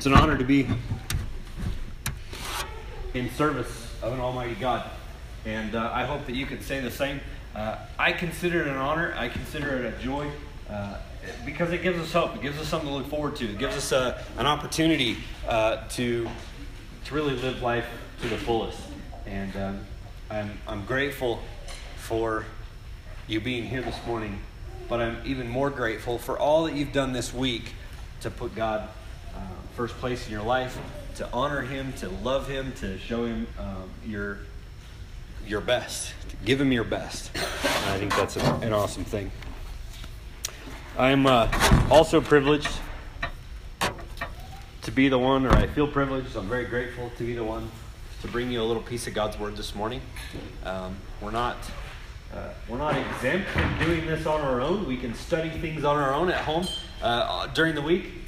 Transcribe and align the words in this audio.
It's 0.00 0.06
an 0.06 0.14
honor 0.14 0.38
to 0.38 0.44
be 0.44 0.66
in 3.12 3.28
service 3.32 3.94
of 4.00 4.14
an 4.14 4.18
Almighty 4.18 4.54
God. 4.54 4.88
And 5.44 5.74
uh, 5.74 5.90
I 5.92 6.06
hope 6.06 6.24
that 6.24 6.34
you 6.34 6.46
can 6.46 6.62
say 6.62 6.80
the 6.80 6.90
same. 6.90 7.20
Uh, 7.54 7.76
I 7.98 8.12
consider 8.12 8.62
it 8.62 8.68
an 8.68 8.78
honor, 8.78 9.12
I 9.14 9.28
consider 9.28 9.76
it 9.76 9.94
a 9.94 10.02
joy. 10.02 10.30
Uh, 10.70 10.96
because 11.44 11.70
it 11.72 11.82
gives 11.82 11.98
us 11.98 12.10
hope. 12.14 12.34
It 12.34 12.40
gives 12.40 12.58
us 12.58 12.66
something 12.66 12.88
to 12.88 12.94
look 12.94 13.08
forward 13.08 13.36
to. 13.36 13.44
It 13.44 13.58
gives 13.58 13.76
us 13.76 13.92
a, 13.92 14.24
an 14.38 14.46
opportunity 14.46 15.18
uh, 15.46 15.86
to, 15.88 16.26
to 17.04 17.14
really 17.14 17.36
live 17.36 17.60
life 17.60 17.84
to 18.22 18.28
the 18.30 18.38
fullest. 18.38 18.80
And 19.26 19.54
um, 19.54 19.80
I'm, 20.30 20.58
I'm 20.66 20.86
grateful 20.86 21.40
for 21.96 22.46
you 23.28 23.38
being 23.38 23.64
here 23.64 23.82
this 23.82 23.98
morning, 24.06 24.40
but 24.88 25.02
I'm 25.02 25.18
even 25.26 25.46
more 25.46 25.68
grateful 25.68 26.16
for 26.16 26.38
all 26.38 26.64
that 26.64 26.74
you've 26.74 26.94
done 26.94 27.12
this 27.12 27.34
week 27.34 27.74
to 28.22 28.30
put 28.30 28.54
God 28.54 28.88
uh, 28.88 28.88
first 29.80 29.96
place 29.96 30.26
in 30.26 30.32
your 30.32 30.42
life, 30.42 30.78
to 31.14 31.26
honor 31.32 31.62
Him, 31.62 31.94
to 31.94 32.10
love 32.10 32.46
Him, 32.46 32.70
to 32.80 32.98
show 32.98 33.24
Him 33.24 33.46
um, 33.58 33.88
your 34.04 34.36
your 35.46 35.62
best, 35.62 36.12
to 36.28 36.36
give 36.44 36.60
Him 36.60 36.70
your 36.70 36.84
best. 36.84 37.30
And 37.34 37.44
I 37.86 37.98
think 37.98 38.14
that's 38.14 38.36
a, 38.36 38.40
an 38.56 38.74
awesome 38.74 39.04
thing. 39.04 39.32
I'm 40.98 41.24
uh, 41.24 41.48
also 41.90 42.20
privileged 42.20 42.68
to 44.82 44.90
be 44.90 45.08
the 45.08 45.18
one, 45.18 45.46
or 45.46 45.52
I 45.52 45.66
feel 45.66 45.88
privileged. 45.88 46.36
I'm 46.36 46.46
very 46.46 46.66
grateful 46.66 47.10
to 47.16 47.24
be 47.24 47.34
the 47.34 47.44
one 47.44 47.70
to 48.20 48.28
bring 48.28 48.50
you 48.50 48.60
a 48.60 48.66
little 48.66 48.82
piece 48.82 49.06
of 49.06 49.14
God's 49.14 49.38
Word 49.38 49.56
this 49.56 49.74
morning. 49.74 50.02
Um, 50.62 50.94
we're 51.22 51.30
not. 51.30 51.56
Uh, 52.34 52.50
we're 52.68 52.76
not 52.76 52.98
exempt 52.98 53.48
from 53.48 53.78
doing 53.78 54.06
this 54.06 54.26
on 54.26 54.42
our 54.42 54.60
own. 54.60 54.86
We 54.86 54.98
can 54.98 55.14
study 55.14 55.48
things 55.48 55.84
on 55.84 55.96
our 55.96 56.12
own 56.12 56.28
at 56.30 56.44
home 56.44 56.66
uh, 57.00 57.46
during 57.54 57.74
the 57.74 57.82
week. 57.82 58.19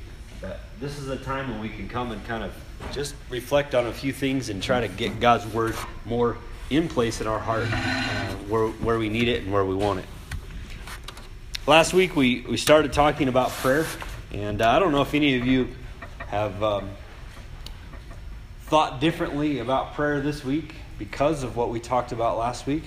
This 0.82 0.98
is 0.98 1.08
a 1.10 1.16
time 1.16 1.48
when 1.48 1.60
we 1.60 1.68
can 1.68 1.88
come 1.88 2.10
and 2.10 2.24
kind 2.24 2.42
of 2.42 2.52
just 2.90 3.14
reflect 3.30 3.76
on 3.76 3.86
a 3.86 3.92
few 3.92 4.12
things 4.12 4.48
and 4.48 4.60
try 4.60 4.80
to 4.80 4.88
get 4.88 5.20
God's 5.20 5.46
Word 5.46 5.76
more 6.04 6.38
in 6.70 6.88
place 6.88 7.20
in 7.20 7.28
our 7.28 7.38
heart 7.38 7.68
uh, 7.70 8.34
where, 8.48 8.66
where 8.66 8.98
we 8.98 9.08
need 9.08 9.28
it 9.28 9.44
and 9.44 9.52
where 9.52 9.64
we 9.64 9.76
want 9.76 10.00
it. 10.00 10.06
Last 11.68 11.94
week 11.94 12.16
we, 12.16 12.40
we 12.40 12.56
started 12.56 12.92
talking 12.92 13.28
about 13.28 13.50
prayer, 13.50 13.86
and 14.32 14.60
I 14.60 14.80
don't 14.80 14.90
know 14.90 15.02
if 15.02 15.14
any 15.14 15.38
of 15.38 15.46
you 15.46 15.68
have 16.26 16.60
um, 16.64 16.90
thought 18.62 19.00
differently 19.00 19.60
about 19.60 19.94
prayer 19.94 20.20
this 20.20 20.44
week 20.44 20.74
because 20.98 21.44
of 21.44 21.56
what 21.56 21.70
we 21.70 21.78
talked 21.78 22.10
about 22.10 22.38
last 22.38 22.66
week. 22.66 22.82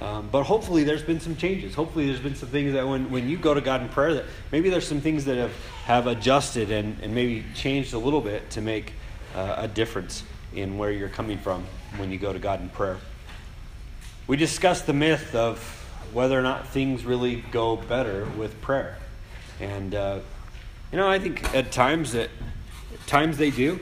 Um, 0.00 0.28
but 0.32 0.44
hopefully 0.44 0.84
there's 0.84 1.02
been 1.02 1.20
some 1.20 1.36
changes. 1.36 1.74
Hopefully 1.74 2.06
there's 2.06 2.20
been 2.20 2.34
some 2.34 2.48
things 2.48 2.72
that 2.72 2.88
when, 2.88 3.10
when 3.10 3.28
you 3.28 3.36
go 3.36 3.52
to 3.52 3.60
God 3.60 3.82
in 3.82 3.88
prayer 3.90 4.14
that 4.14 4.24
maybe 4.50 4.70
there's 4.70 4.86
some 4.86 5.00
things 5.00 5.26
that 5.26 5.36
have, 5.36 5.52
have 5.84 6.06
adjusted 6.06 6.70
and, 6.70 6.98
and 7.02 7.14
maybe 7.14 7.44
changed 7.54 7.92
a 7.92 7.98
little 7.98 8.22
bit 8.22 8.48
to 8.50 8.62
make 8.62 8.94
uh, 9.34 9.56
a 9.58 9.68
difference 9.68 10.22
in 10.54 10.78
where 10.78 10.90
you're 10.90 11.10
coming 11.10 11.38
from 11.38 11.64
when 11.98 12.10
you 12.10 12.18
go 12.18 12.32
to 12.32 12.38
God 12.38 12.62
in 12.62 12.70
prayer. 12.70 12.96
We 14.26 14.36
discussed 14.36 14.86
the 14.86 14.94
myth 14.94 15.34
of 15.34 15.58
whether 16.12 16.38
or 16.38 16.42
not 16.42 16.68
things 16.68 17.04
really 17.04 17.44
go 17.50 17.76
better 17.76 18.24
with 18.36 18.60
prayer. 18.60 18.96
And, 19.60 19.94
uh, 19.94 20.20
you 20.90 20.98
know, 20.98 21.08
I 21.08 21.18
think 21.18 21.54
at 21.54 21.72
times 21.72 22.12
that 22.12 22.30
at 22.92 23.06
times 23.06 23.36
they 23.36 23.50
do. 23.50 23.78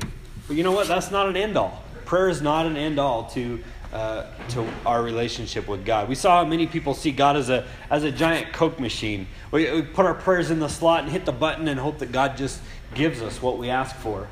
But 0.46 0.56
you 0.56 0.64
know 0.64 0.72
what? 0.72 0.88
That's 0.88 1.10
not 1.10 1.28
an 1.28 1.36
end 1.36 1.56
all. 1.56 1.84
Prayer 2.04 2.28
is 2.28 2.42
not 2.42 2.66
an 2.66 2.76
end 2.76 2.98
all 2.98 3.24
to, 3.30 3.62
uh, 3.92 4.26
to 4.50 4.66
our 4.84 5.02
relationship 5.02 5.66
with 5.66 5.84
God. 5.84 6.08
We 6.08 6.14
saw 6.14 6.38
how 6.38 6.44
many 6.44 6.66
people 6.66 6.94
see 6.94 7.10
God 7.10 7.36
as 7.36 7.48
a, 7.48 7.66
as 7.90 8.04
a 8.04 8.10
giant 8.10 8.52
Coke 8.52 8.78
machine. 8.78 9.26
We, 9.50 9.70
we 9.70 9.82
put 9.82 10.04
our 10.04 10.14
prayers 10.14 10.50
in 10.50 10.60
the 10.60 10.68
slot 10.68 11.04
and 11.04 11.12
hit 11.12 11.24
the 11.24 11.32
button 11.32 11.68
and 11.68 11.80
hope 11.80 11.98
that 11.98 12.12
God 12.12 12.36
just 12.36 12.60
gives 12.94 13.22
us 13.22 13.40
what 13.40 13.58
we 13.58 13.70
ask 13.70 13.96
for. 13.96 14.28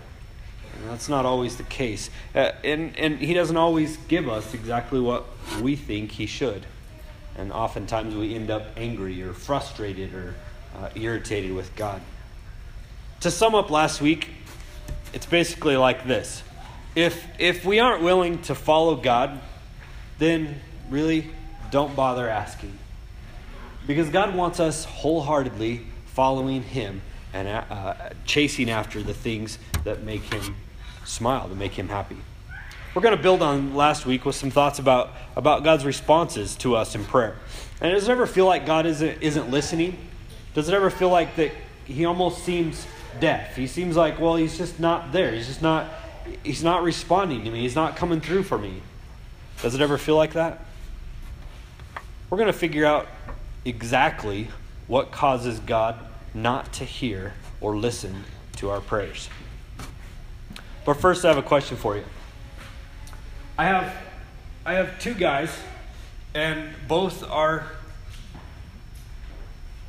And 0.79 0.91
that's 0.91 1.09
not 1.09 1.25
always 1.25 1.57
the 1.57 1.63
case. 1.63 2.11
Uh, 2.35 2.53
and, 2.65 2.97
and 2.99 3.19
He 3.19 3.33
doesn't 3.33 3.57
always 3.57 3.97
give 4.09 4.29
us 4.29 4.53
exactly 4.53 5.01
what 5.01 5.25
we 5.63 5.75
think 5.75 6.13
He 6.13 6.27
should. 6.27 6.67
And 7.37 7.53
oftentimes 7.53 8.15
we 8.15 8.35
end 8.35 8.51
up 8.51 8.67
angry 8.77 9.23
or 9.23 9.33
frustrated 9.33 10.13
or 10.15 10.35
uh, 10.79 10.91
irritated 10.95 11.53
with 11.53 11.75
God. 11.77 12.01
To 13.21 13.31
sum 13.31 13.55
up 13.55 13.71
last 13.71 14.03
week, 14.03 14.29
it's 15.15 15.27
basically 15.27 15.77
like 15.77 16.07
this 16.07 16.43
if, 16.97 17.25
if 17.39 17.65
we 17.65 17.79
aren't 17.79 18.03
willing 18.03 18.43
to 18.43 18.55
follow 18.55 18.97
God, 18.97 19.39
then 20.19 20.61
really 20.91 21.31
don't 21.71 21.95
bother 21.95 22.29
asking. 22.29 22.77
Because 23.87 24.09
God 24.09 24.35
wants 24.35 24.59
us 24.59 24.85
wholeheartedly 24.85 25.87
following 26.07 26.63
Him 26.63 27.03
and 27.33 27.47
uh, 27.47 27.95
chasing 28.25 28.71
after 28.71 29.03
the 29.03 29.15
things 29.15 29.59
that 29.85 30.03
make 30.03 30.23
Him 30.23 30.57
smile, 31.05 31.47
that 31.49 31.57
make 31.57 31.73
Him 31.73 31.89
happy. 31.89 32.17
We're 32.95 33.03
going 33.03 33.17
to 33.17 33.23
build 33.23 33.43
on 33.43 33.75
last 33.75 34.07
week 34.07 34.25
with 34.25 34.35
some 34.35 34.51
thoughts 34.51 34.79
about, 34.79 35.11
about 35.37 35.63
God's 35.63 35.85
responses 35.85 36.57
to 36.57 36.77
us 36.77 36.95
in 36.95 37.05
prayer. 37.05 37.37
And 37.83 37.93
does 37.93 38.09
it 38.09 38.11
ever 38.11 38.27
feel 38.27 38.47
like 38.47 38.65
God 38.65 38.87
isn't, 38.87 39.23
isn't 39.23 39.51
listening? 39.51 39.99
Does 40.55 40.69
it 40.71 40.75
ever 40.75 40.89
feel 40.89 41.11
like 41.11 41.37
that 41.37 41.53
He 41.85 42.07
almost 42.07 42.43
seems 42.43 42.87
deaf? 43.21 43.55
He 43.55 43.67
seems 43.67 43.97
like, 43.97 44.19
well, 44.19 44.37
He's 44.37 44.57
just 44.57 44.81
not 44.81 45.13
there. 45.13 45.33
He's 45.33 45.47
just 45.47 45.61
not, 45.61 45.91
He's 46.43 46.63
not 46.63 46.83
responding 46.83 47.45
to 47.45 47.51
me. 47.51 47.61
He's 47.61 47.75
not 47.75 47.97
coming 47.97 48.21
through 48.21 48.45
for 48.45 48.59
me. 48.59 48.83
Does 49.63 49.75
it 49.75 49.81
ever 49.81 49.99
feel 49.99 50.17
like 50.17 50.35
that? 50.35 50.65
We're 52.29 52.39
going 52.39 52.53
to 52.53 52.59
figure 52.59 52.85
out 52.85 53.07
exactly 53.65 54.49
what 54.87 55.11
causes 55.11 55.61
God 55.61 55.99
not 56.35 56.73
to 56.75 56.85
hear 56.85 57.35
or 57.61 57.77
listen 57.77 58.25
to 58.57 58.71
our 58.71 58.81
prayers. 58.81 59.29
But 60.85 60.95
first, 60.95 61.25
I 61.25 61.29
have 61.29 61.39
a 61.39 61.43
question 61.43 61.77
for 61.77 61.97
you. 61.97 62.05
I 63.59 63.65
have 63.65 63.95
I 64.65 64.75
have 64.75 64.99
two 64.99 65.15
guys, 65.15 65.51
and 66.35 66.71
both 66.89 67.29
are 67.29 67.67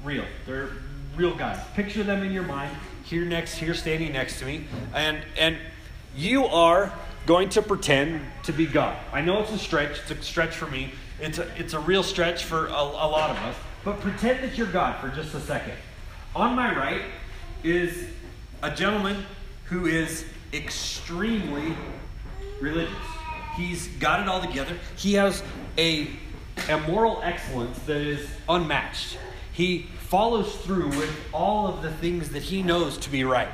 real. 0.04 0.26
They're 0.46 0.70
real 1.16 1.36
guys. 1.36 1.60
Picture 1.76 2.04
them 2.04 2.24
in 2.24 2.32
your 2.32 2.44
mind. 2.44 2.76
Here 3.04 3.26
next, 3.26 3.56
here 3.56 3.74
standing 3.74 4.14
next 4.14 4.40
to 4.40 4.46
me, 4.46 4.66
and 4.94 5.22
and 5.38 5.58
you 6.18 6.46
are 6.46 6.92
going 7.26 7.50
to 7.50 7.62
pretend 7.62 8.22
to 8.44 8.52
be 8.52 8.66
God. 8.66 8.98
I 9.14 9.22
know 9.22 9.42
it's 9.42 9.52
a 9.52 9.60
stretch. 9.60 10.00
It's 10.00 10.12
a 10.12 10.22
stretch 10.24 10.56
for 10.56 10.68
me. 10.68 10.92
It's 11.20 11.38
a 11.38 11.48
it's 11.58 11.74
a 11.74 11.80
real 11.80 12.04
stretch 12.04 12.44
for 12.44 12.68
a, 12.68 12.72
a 12.72 13.08
lot 13.08 13.30
of 13.30 13.38
us. 13.38 13.56
But 13.84 14.02
pretend 14.02 14.44
that 14.44 14.58
you're 14.58 14.68
God 14.68 15.00
for 15.00 15.10
just 15.10 15.34
a 15.34 15.40
second. 15.40 15.74
On 16.36 16.56
my 16.56 16.76
right 16.76 17.02
is 17.64 18.08
a 18.62 18.72
gentleman 18.72 19.24
who 19.66 19.86
is 19.86 20.26
extremely 20.54 21.76
religious. 22.60 22.94
He's 23.56 23.88
got 24.00 24.22
it 24.22 24.28
all 24.28 24.42
together. 24.42 24.78
He 24.96 25.14
has 25.16 25.44
a, 25.78 26.08
a 26.70 26.78
moral 26.82 27.22
excellence 27.24 27.78
that 27.80 28.02
is 28.02 28.28
unmatched. 28.48 29.18
He 29.52 29.88
follows 30.10 30.56
through 30.58 30.90
with 30.90 31.16
all 31.34 31.68
of 31.68 31.82
the 31.82 31.92
things 31.92 32.30
that 32.30 32.44
he 32.44 32.62
knows 32.62 32.98
to 33.00 33.10
be 33.10 33.24
right. 33.24 33.50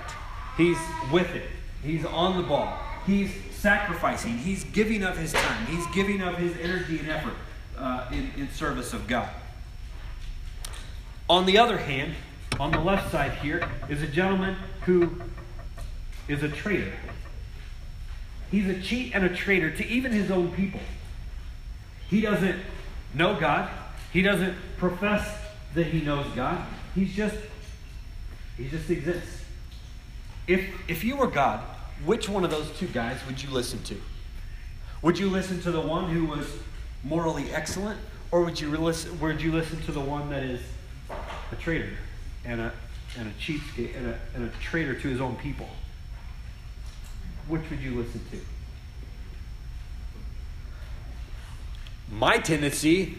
He's 0.57 0.77
with 1.11 1.33
it, 1.35 1.49
he's 1.83 2.05
on 2.05 2.37
the 2.37 2.43
ball, 2.43 2.77
he's 3.05 3.31
sacrificing, 3.51 4.37
he's 4.37 4.63
giving 4.65 5.03
of 5.03 5.17
his 5.17 5.33
time, 5.33 5.65
he's 5.67 5.85
giving 5.87 6.21
of 6.21 6.37
his 6.37 6.55
energy 6.57 6.99
and 6.99 7.09
effort 7.09 7.35
uh, 7.77 8.07
in, 8.11 8.31
in 8.37 8.49
service 8.49 8.93
of 8.93 9.07
God. 9.07 9.29
On 11.29 11.45
the 11.45 11.57
other 11.57 11.77
hand, 11.77 12.15
on 12.59 12.71
the 12.71 12.79
left 12.79 13.11
side 13.11 13.31
here 13.33 13.67
is 13.89 14.01
a 14.01 14.07
gentleman 14.07 14.55
who 14.81 15.21
is 16.27 16.43
a 16.43 16.49
traitor. 16.49 16.93
He's 18.51 18.67
a 18.67 18.79
cheat 18.79 19.15
and 19.15 19.25
a 19.25 19.35
traitor 19.35 19.71
to 19.71 19.85
even 19.85 20.11
his 20.11 20.29
own 20.29 20.51
people. 20.51 20.81
He 22.07 22.21
doesn't 22.21 22.59
know 23.13 23.39
God. 23.39 23.69
He 24.11 24.21
doesn't 24.21 24.55
profess 24.77 25.27
that 25.73 25.87
he 25.87 26.01
knows 26.01 26.27
God. 26.35 26.63
He's 26.93 27.15
just 27.15 27.35
he 28.57 28.67
just 28.67 28.89
exists. 28.89 29.43
If 30.47 30.69
if 30.87 31.03
you 31.03 31.15
were 31.15 31.27
God, 31.27 31.61
which 32.05 32.29
one 32.29 32.43
of 32.43 32.51
those 32.51 32.69
two 32.77 32.87
guys 32.87 33.17
would 33.25 33.41
you 33.41 33.49
listen 33.49 33.81
to? 33.83 33.99
Would 35.01 35.17
you 35.17 35.29
listen 35.29 35.61
to 35.61 35.71
the 35.71 35.81
one 35.81 36.09
who 36.09 36.25
was 36.25 36.47
morally 37.03 37.51
excellent, 37.51 37.99
or 38.31 38.43
would 38.43 38.59
you 38.59 38.69
listen? 38.69 39.19
Would 39.19 39.41
you 39.41 39.51
listen 39.51 39.81
to 39.83 39.91
the 39.91 39.99
one 39.99 40.29
that 40.29 40.43
is 40.43 40.61
a 41.51 41.55
traitor 41.55 41.89
and 42.45 42.61
a 42.61 42.73
and 43.17 43.27
a 43.27 43.31
cheatskate 43.33 43.95
and 43.95 44.07
a, 44.07 44.19
and 44.33 44.45
a 44.45 44.49
traitor 44.61 44.95
to 44.95 45.07
his 45.07 45.21
own 45.21 45.35
people? 45.35 45.67
which 47.47 47.61
would 47.69 47.79
you 47.81 47.95
listen 47.95 48.21
to? 48.31 48.39
My 52.11 52.37
tendency 52.37 53.17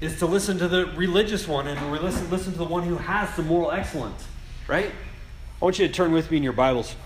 is 0.00 0.18
to 0.18 0.26
listen 0.26 0.58
to 0.58 0.68
the 0.68 0.86
religious 0.96 1.46
one 1.46 1.66
and 1.66 1.92
listen, 2.02 2.30
listen 2.30 2.52
to 2.52 2.58
the 2.58 2.64
one 2.64 2.82
who 2.84 2.96
has 2.96 3.34
the 3.36 3.42
moral 3.42 3.70
excellence, 3.70 4.26
right? 4.66 4.90
I 4.90 5.64
want 5.64 5.78
you 5.78 5.86
to 5.86 5.92
turn 5.92 6.12
with 6.12 6.30
me 6.30 6.38
in 6.38 6.42
your 6.42 6.52
Bibles 6.52 6.96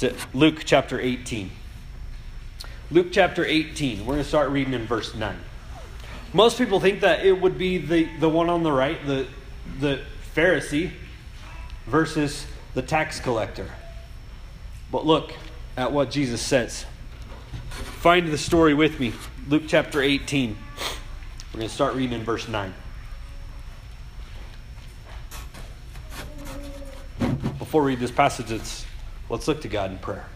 to 0.00 0.14
Luke 0.32 0.62
chapter 0.64 0.98
18. 0.98 1.50
Luke 2.90 3.08
chapter 3.12 3.44
18, 3.44 4.00
we're 4.00 4.14
going 4.14 4.18
to 4.22 4.24
start 4.24 4.48
reading 4.48 4.72
in 4.72 4.86
verse 4.86 5.14
9. 5.14 5.36
Most 6.32 6.56
people 6.56 6.80
think 6.80 7.00
that 7.00 7.26
it 7.26 7.38
would 7.38 7.58
be 7.58 7.76
the, 7.76 8.08
the 8.18 8.28
one 8.28 8.48
on 8.48 8.62
the 8.62 8.72
right, 8.72 9.04
the, 9.06 9.26
the 9.78 10.00
Pharisee, 10.34 10.90
versus 11.86 12.46
the 12.72 12.80
tax 12.80 13.20
collector. 13.20 13.68
But 14.90 15.04
look 15.04 15.34
at 15.76 15.92
what 15.92 16.10
Jesus 16.10 16.40
says. 16.40 16.86
Find 17.68 18.28
the 18.28 18.38
story 18.38 18.72
with 18.72 19.00
me. 19.00 19.12
Luke 19.48 19.64
chapter 19.66 20.00
18. 20.00 20.56
We're 21.52 21.58
going 21.58 21.68
to 21.68 21.74
start 21.74 21.94
reading 21.94 22.18
in 22.18 22.24
verse 22.24 22.48
9. 22.48 22.72
Before 27.58 27.82
we 27.82 27.90
read 27.92 28.00
this 28.00 28.10
passage, 28.10 28.50
it's, 28.50 28.86
let's 29.30 29.48
look 29.48 29.62
to 29.62 29.68
God 29.68 29.90
in 29.90 29.98
prayer. 29.98 30.26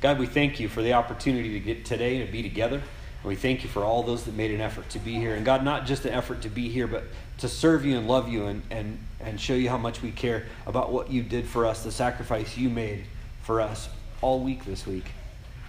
God, 0.00 0.18
we 0.18 0.26
thank 0.26 0.58
you 0.58 0.68
for 0.68 0.82
the 0.82 0.94
opportunity 0.94 1.52
to 1.52 1.60
get 1.60 1.84
today 1.84 2.24
to 2.24 2.32
be 2.32 2.42
together. 2.42 2.76
And 2.78 3.28
we 3.28 3.36
thank 3.36 3.62
you 3.62 3.68
for 3.68 3.84
all 3.84 4.02
those 4.02 4.24
that 4.24 4.34
made 4.34 4.50
an 4.50 4.60
effort 4.60 4.88
to 4.90 4.98
be 4.98 5.14
here. 5.14 5.36
And 5.36 5.44
God, 5.44 5.62
not 5.62 5.86
just 5.86 6.04
an 6.04 6.12
effort 6.12 6.42
to 6.42 6.48
be 6.48 6.68
here, 6.68 6.88
but 6.88 7.04
to 7.38 7.48
serve 7.48 7.84
you 7.84 7.96
and 7.96 8.08
love 8.08 8.28
you 8.28 8.46
and, 8.46 8.62
and, 8.70 8.98
and 9.20 9.40
show 9.40 9.54
you 9.54 9.68
how 9.68 9.76
much 9.78 10.02
we 10.02 10.10
care 10.10 10.46
about 10.66 10.90
what 10.90 11.10
you 11.10 11.22
did 11.22 11.46
for 11.46 11.66
us, 11.66 11.84
the 11.84 11.92
sacrifice 11.92 12.56
you 12.56 12.68
made 12.68 13.04
for 13.42 13.60
us 13.60 13.88
all 14.22 14.40
week 14.40 14.64
this 14.64 14.86
week. 14.86 15.04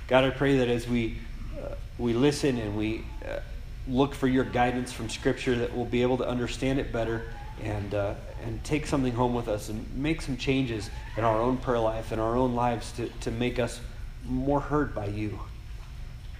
God, 0.08 0.24
I 0.24 0.32
pray 0.32 0.58
that 0.58 0.68
as 0.68 0.88
we, 0.88 1.20
uh, 1.62 1.76
we 2.00 2.14
listen 2.14 2.58
and 2.58 2.76
we 2.76 3.06
uh, 3.28 3.40
look 3.88 4.16
for 4.16 4.28
your 4.28 4.46
guidance 4.46 4.92
from 4.92 5.10
Scripture, 5.10 5.56
that 5.58 5.76
we'll 5.76 5.86
be 5.86 6.02
able 6.02 6.18
to 6.18 6.28
understand 6.28 6.80
it 6.80 6.92
better 6.92 7.26
and, 7.64 7.94
uh, 7.94 8.14
and 8.44 8.64
take 8.64 8.86
something 8.86 9.14
home 9.14 9.34
with 9.34 9.48
us 9.48 9.70
and 9.70 9.86
make 9.96 10.22
some 10.22 10.38
changes 10.38 10.90
in 11.18 11.24
our 11.24 11.42
own 11.42 11.58
prayer 11.58 11.80
life 11.80 12.12
and 12.12 12.20
our 12.20 12.36
own 12.36 12.56
lives 12.56 12.92
to, 12.94 13.08
to 13.22 13.32
make 13.32 13.60
us 13.60 13.80
more 14.26 14.60
heard 14.60 14.94
by 14.94 15.06
you. 15.06 15.40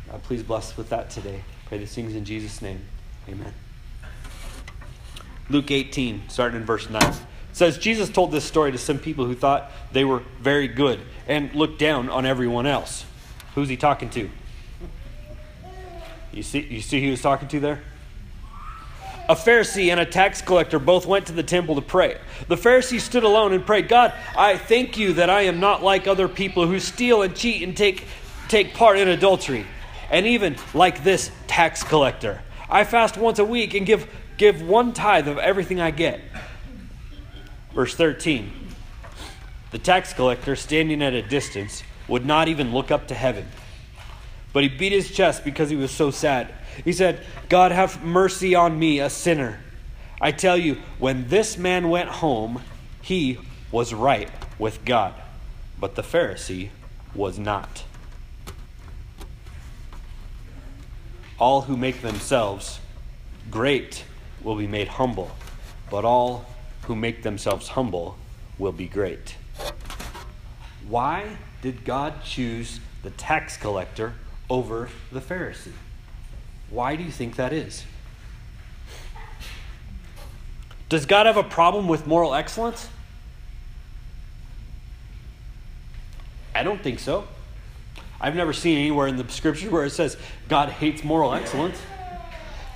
God, 0.10 0.24
please 0.24 0.44
bless 0.44 0.72
us 0.72 0.78
with 0.78 0.90
that 0.90 1.10
today. 1.10 1.42
Pray 1.68 1.78
these 1.78 1.94
things 1.94 2.16
in 2.16 2.26
Jesus' 2.26 2.62
name. 2.62 2.82
Amen. 3.28 3.54
Luke 5.50 5.72
18, 5.72 6.24
starting 6.30 6.60
in 6.60 6.66
verse 6.66 6.90
9. 6.90 7.14
Says 7.54 7.78
Jesus 7.78 8.10
told 8.10 8.32
this 8.32 8.44
story 8.44 8.72
to 8.72 8.78
some 8.78 8.98
people 8.98 9.26
who 9.26 9.36
thought 9.36 9.72
they 9.92 10.04
were 10.04 10.24
very 10.40 10.68
good 10.68 11.00
and 11.28 11.54
looked 11.54 11.80
down 11.80 12.10
on 12.10 12.26
everyone 12.26 12.66
else. 12.66 13.06
Who's 13.56 13.70
he 13.70 13.78
talking 13.78 14.10
to? 14.12 14.30
You 16.32 16.42
see, 16.42 16.62
you 16.62 16.82
see 16.82 17.00
who 17.00 17.06
he 17.06 17.12
was 17.12 17.22
talking 17.22 17.48
to 17.50 17.60
there? 17.60 17.84
A 19.34 19.36
Pharisee 19.36 19.90
and 19.90 20.00
a 20.00 20.06
tax 20.06 20.44
collector 20.44 20.78
both 20.78 21.08
went 21.08 21.26
to 21.26 21.34
the 21.34 21.42
temple 21.42 21.74
to 21.74 21.82
pray. 21.82 22.20
The 22.50 22.56
Pharisee 22.56 23.00
stood 23.00 23.24
alone 23.24 23.52
and 23.52 23.66
prayed, 23.66 23.90
God, 23.90 24.14
I 24.38 24.58
thank 24.58 24.96
you 24.96 25.14
that 25.14 25.28
I 25.28 25.42
am 25.42 25.60
not 25.60 25.82
like 25.82 26.06
other 26.06 26.28
people 26.28 26.68
who 26.68 26.80
steal 26.80 27.24
and 27.24 27.36
cheat 27.36 27.64
and 27.64 27.76
take, 27.76 28.06
take 28.48 28.76
part 28.76 29.00
in 29.00 29.08
adultery 29.08 29.66
and 30.12 30.28
even 30.28 30.56
like 30.76 31.04
this 31.04 31.32
tax 31.48 31.82
collector. 31.82 32.44
I 32.70 32.84
fast 32.84 33.18
once 33.18 33.40
a 33.40 33.44
week 33.44 33.74
and 33.74 33.88
give, 33.88 34.08
give 34.38 34.62
one 34.62 34.94
tithe 34.94 35.28
of 35.28 35.40
everything 35.40 35.82
I 35.82 35.90
get. 35.90 36.22
Verse 37.74 37.96
13 37.96 38.54
The 39.72 39.80
tax 39.80 40.14
collector, 40.14 40.56
standing 40.56 41.02
at 41.02 41.14
a 41.14 41.24
distance, 41.24 41.82
would 42.08 42.24
not 42.24 42.50
even 42.50 42.72
look 42.72 42.92
up 42.92 43.08
to 43.08 43.16
heaven, 43.16 43.48
but 44.54 44.62
he 44.62 44.70
beat 44.70 44.92
his 44.92 45.10
chest 45.10 45.44
because 45.44 45.72
he 45.72 45.76
was 45.76 45.90
so 45.90 46.12
sad. 46.12 46.54
He 46.84 46.94
said, 46.94 47.26
God, 47.50 47.72
have 47.72 48.04
mercy 48.04 48.56
on 48.56 48.78
me, 48.78 49.00
a 49.00 49.10
sinner. 49.10 49.60
I 50.20 50.32
tell 50.32 50.58
you, 50.58 50.78
when 51.00 51.28
this 51.28 51.58
man 51.58 51.90
went 51.90 52.10
home, 52.10 52.62
he 53.02 53.40
was 53.72 53.94
right 53.94 54.30
with 54.58 54.86
God, 54.86 55.14
but 55.80 55.96
the 55.96 56.02
Pharisee 56.02 56.70
was 57.14 57.38
not. 57.38 57.84
All 61.40 61.62
who 61.62 61.76
make 61.76 62.02
themselves 62.02 62.80
great 63.52 64.06
will 64.42 64.56
be 64.56 64.68
made 64.68 64.88
humble, 64.88 65.32
but 65.90 66.06
all 66.06 66.46
who 66.84 66.96
make 66.96 67.24
themselves 67.24 67.70
humble 67.70 68.18
will 68.58 68.72
be 68.72 68.88
great. 68.88 69.36
Why 70.88 71.38
did 71.62 71.86
God 71.86 72.24
choose 72.24 72.80
the 73.04 73.10
tax 73.12 73.58
collector 73.58 74.14
over 74.50 74.90
the 75.12 75.22
Pharisee? 75.22 75.72
Why 76.74 76.96
do 76.96 77.04
you 77.04 77.12
think 77.12 77.36
that 77.36 77.54
is? 77.54 77.86
Does 80.90 81.06
God 81.06 81.28
have 81.28 81.38
a 81.38 81.44
problem 81.44 81.88
with 81.88 82.08
moral 82.08 82.34
excellence? 82.34 82.90
I 86.56 86.64
don't 86.64 86.82
think 86.82 87.00
so. 87.00 87.28
I've 88.20 88.36
never 88.36 88.54
seen 88.54 88.80
anywhere 88.80 89.06
in 89.06 89.18
the 89.18 89.30
scripture 89.30 89.70
where 89.70 89.86
it 89.86 89.92
says 89.92 90.18
God 90.50 90.70
hates 90.70 91.04
moral 91.04 91.34
excellence. 91.34 91.78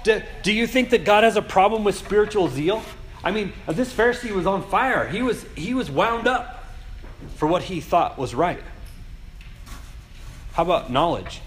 Do, 0.04 0.22
do 0.44 0.54
you 0.54 0.68
think 0.68 0.92
that 0.92 1.04
God 1.04 1.24
has 1.24 1.36
a 1.36 1.42
problem 1.42 1.84
with 1.84 1.96
spiritual 1.98 2.50
zeal? 2.50 2.84
I 3.24 3.32
mean, 3.32 3.52
this 3.68 3.92
Pharisee 3.92 4.32
was 4.32 4.46
on 4.46 4.62
fire. 4.70 5.08
He 5.08 5.24
was, 5.24 5.44
he 5.56 5.74
was 5.74 5.90
wound 5.90 6.28
up 6.28 6.66
for 7.36 7.48
what 7.48 7.64
he 7.64 7.82
thought 7.82 8.18
was 8.18 8.36
right. 8.36 8.62
How 10.54 10.64
about 10.64 10.92
knowledge? 10.92 11.42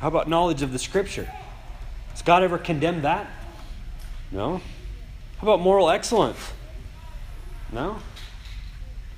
How 0.00 0.08
about 0.08 0.28
knowledge 0.28 0.60
of 0.60 0.70
the 0.72 0.78
scripture? 0.78 1.30
Has 2.14 2.22
God 2.22 2.44
ever 2.44 2.58
condemned 2.58 3.02
that? 3.02 3.28
No. 4.30 4.58
How 5.38 5.42
about 5.42 5.58
moral 5.58 5.90
excellence? 5.90 6.52
No. 7.72 7.96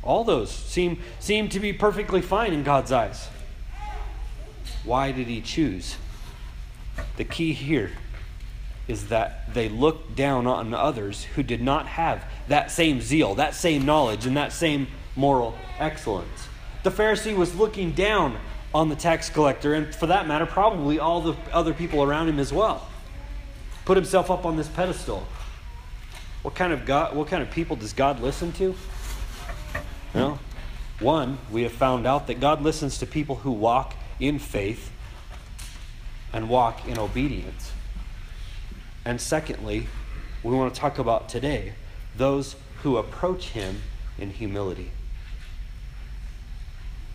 All 0.03 0.25
those 0.25 0.51
seem, 0.51 1.03
seem 1.21 1.51
to 1.51 1.61
be 1.61 1.75
perfectly 1.75 2.23
fine 2.23 2.55
in 2.55 2.63
God's 2.63 2.91
eyes. 2.91 3.29
Why 4.83 5.13
did 5.13 5.27
he 5.27 5.43
choose? 5.43 5.97
The 7.19 7.25
key 7.25 7.53
here 7.53 7.91
is 8.89 9.09
that 9.09 9.53
they 9.53 9.69
looked 9.69 10.17
down 10.17 10.47
on 10.47 10.73
others 10.73 11.25
who 11.35 11.43
did 11.43 11.61
not 11.61 11.87
have 11.87 12.25
that 12.49 12.71
same 12.71 13.03
zeal, 13.03 13.35
that 13.35 13.55
same 13.55 13.85
knowledge, 13.85 14.25
and 14.25 14.35
that 14.39 14.55
same 14.55 14.87
moral 15.15 15.55
excellence. 15.79 16.49
The 16.83 16.91
Pharisee 16.91 17.37
was 17.37 17.55
looking 17.55 17.93
down 17.93 18.39
on 18.75 18.89
the 18.89 18.97
tax 18.97 19.31
collector, 19.31 19.75
and 19.75 19.95
for 19.95 20.07
that 20.07 20.27
matter, 20.27 20.47
probably 20.47 20.99
all 20.99 21.21
the 21.21 21.37
other 21.53 21.73
people 21.73 22.03
around 22.03 22.29
him 22.29 22.39
as 22.39 22.53
well. 22.53 22.87
Put 23.85 23.97
himself 23.97 24.31
up 24.31 24.45
on 24.45 24.57
this 24.57 24.69
pedestal. 24.69 25.27
What 26.43 26.55
kind 26.55 26.73
of 26.73 26.85
God, 26.85 27.17
what 27.17 27.29
kind 27.29 27.43
of 27.43 27.51
people 27.51 27.77
does 27.77 27.93
God 27.93 28.21
listen 28.21 28.53
to? 28.53 28.75
Well, 30.15 30.39
one, 31.01 31.39
we 31.51 31.63
have 31.63 31.73
found 31.73 32.07
out 32.07 32.27
that 32.27 32.41
God 32.41 32.63
listens 32.63 32.99
to 32.99 33.07
people 33.07 33.37
who 33.37 33.51
walk 33.51 33.95
in 34.19 34.39
faith 34.39 34.91
and 36.33 36.49
walk 36.49 36.87
in 36.87 36.99
obedience. 36.99 37.73
And 39.05 39.21
secondly, 39.21 39.87
we 40.43 40.55
want 40.55 40.75
to 40.75 40.81
talk 40.81 40.99
about 40.99 41.29
today 41.29 41.75
those 42.17 42.57
who 42.83 42.97
approach 42.97 43.51
Him 43.51 43.83
in 44.19 44.31
humility. 44.31 44.91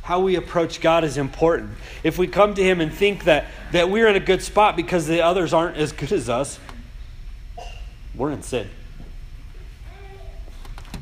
How 0.04 0.20
we 0.20 0.36
approach 0.36 0.82
God 0.82 1.04
is 1.04 1.18
important. 1.18 1.72
If 2.04 2.18
we 2.18 2.28
come 2.28 2.54
to 2.56 2.64
Him 2.64 2.82
and 2.82 2.92
think 2.94 3.26
that, 3.26 3.46
that 3.72 3.90
we're 3.90 4.08
in 4.08 4.16
a 4.16 4.22
good 4.22 4.42
spot 4.42 4.76
because 4.76 5.08
the 5.08 5.22
others 5.22 5.54
aren't 5.54 5.78
as 5.78 5.92
good 5.92 6.12
as 6.12 6.30
us, 6.30 6.60
we're 8.16 8.32
in 8.32 8.42
sin. 8.42 8.68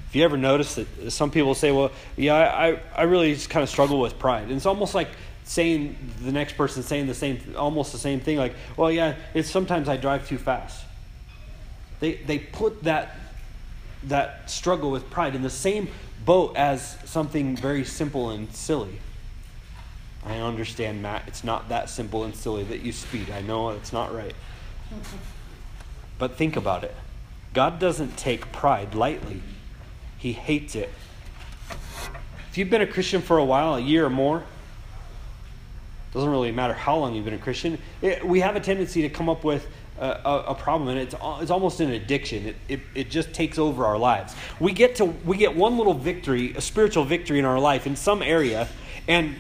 If 0.10 0.16
you 0.16 0.24
ever 0.24 0.38
notice 0.38 0.76
that 0.76 1.12
some 1.12 1.32
people 1.32 1.54
say, 1.54 1.72
well, 1.72 1.92
yeah, 2.18 2.36
I, 2.36 2.80
I 2.96 3.04
really 3.04 3.34
just 3.34 3.50
kind 3.50 3.64
of 3.64 3.70
struggle 3.70 4.00
with 4.00 4.18
pride. 4.18 4.44
And 4.44 4.54
it's 4.54 4.66
almost 4.66 4.96
like 4.96 5.10
saying 5.50 5.98
the 6.22 6.32
next 6.32 6.54
person 6.54 6.84
saying 6.84 7.08
the 7.08 7.14
same 7.16 7.40
almost 7.58 7.92
the 7.92 7.98
same 7.98 8.20
thing 8.20 8.38
like 8.38 8.54
well 8.78 8.92
yeah 8.92 9.16
it's 9.34 9.50
sometimes 9.50 9.90
i 9.90 9.98
drive 9.98 10.28
too 10.28 10.38
fast 10.38 10.86
they 12.00 12.14
they 12.14 12.38
put 12.38 12.84
that 12.84 13.16
that 14.04 14.48
struggle 14.48 14.92
with 14.92 15.10
pride 15.10 15.34
in 15.34 15.42
the 15.42 15.50
same 15.50 15.88
boat 16.30 16.56
as 16.56 16.96
something 17.06 17.58
very 17.58 17.84
simple 17.84 18.30
and 18.30 18.54
silly. 18.54 19.00
I 20.24 20.36
understand 20.36 21.02
matt 21.02 21.24
it's 21.26 21.44
not 21.44 21.70
that 21.70 21.90
simple 21.90 22.24
and 22.24 22.36
silly 22.36 22.64
that 22.66 22.82
you 22.82 22.92
speed. 22.92 23.32
I 23.32 23.42
know 23.42 23.70
it's 23.70 23.92
not 23.92 24.14
right. 24.14 24.36
But 26.20 26.36
think 26.36 26.56
about 26.56 26.84
it. 26.84 26.96
God 27.56 27.80
doesn't 27.80 28.16
take 28.16 28.52
pride 28.52 28.94
lightly. 28.94 29.42
He 30.20 30.34
hates 30.34 30.76
it. 30.76 30.92
If 32.52 32.60
you've 32.60 32.70
been 32.70 32.84
a 32.84 32.86
christian 32.86 33.24
for 33.24 33.40
a 33.40 33.44
while 33.44 33.74
a 33.74 33.80
year 33.80 34.06
or 34.06 34.12
more 34.12 34.44
doesn't 36.14 36.30
really 36.30 36.52
matter 36.52 36.74
how 36.74 36.98
long 36.98 37.14
you've 37.14 37.26
been 37.26 37.34
a 37.34 37.38
Christian. 37.38 37.78
It, 38.02 38.26
we 38.26 38.40
have 38.40 38.56
a 38.56 38.60
tendency 38.60 39.04
to 39.04 39.10
come 39.10 39.30
up 39.30 39.44
with 39.44 39.68
a, 40.00 40.20
a, 40.26 40.44
a 40.50 40.56
problem, 40.56 40.90
and 40.90 41.00
it's, 41.00 41.16
it's 41.42 41.52
almost 41.52 41.80
an 41.82 41.92
addiction. 41.92 42.48
It, 42.48 42.56
it, 42.68 42.80
it 42.96 43.10
just 43.12 43.34
takes 43.34 43.60
over 43.60 43.86
our 43.86 43.98
lives. 43.98 44.36
We 44.60 44.74
get 44.74 44.96
to 44.96 45.06
we 45.06 45.38
get 45.38 45.56
one 45.56 45.78
little 45.78 45.94
victory, 45.94 46.54
a 46.56 46.62
spiritual 46.62 47.04
victory 47.04 47.38
in 47.40 47.46
our 47.46 47.60
life 47.60 47.86
in 47.86 47.96
some 47.96 48.22
area, 48.24 48.68
and 49.08 49.36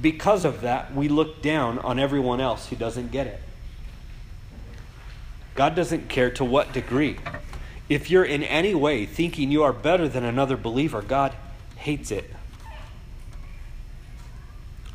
because 0.00 0.44
of 0.44 0.62
that, 0.62 0.94
we 0.94 1.08
look 1.08 1.42
down 1.42 1.78
on 1.80 1.98
everyone 1.98 2.40
else 2.40 2.68
who 2.68 2.76
doesn't 2.76 3.10
get 3.10 3.26
it. 3.26 3.40
God 5.54 5.74
doesn't 5.74 6.08
care 6.08 6.30
to 6.32 6.44
what 6.44 6.72
degree. 6.72 7.18
If 7.88 8.10
you're 8.10 8.24
in 8.24 8.44
any 8.44 8.74
way 8.74 9.06
thinking 9.06 9.50
you 9.50 9.64
are 9.64 9.72
better 9.72 10.08
than 10.08 10.22
another 10.22 10.56
believer, 10.56 11.02
God 11.02 11.34
hates 11.76 12.10
it. 12.10 12.30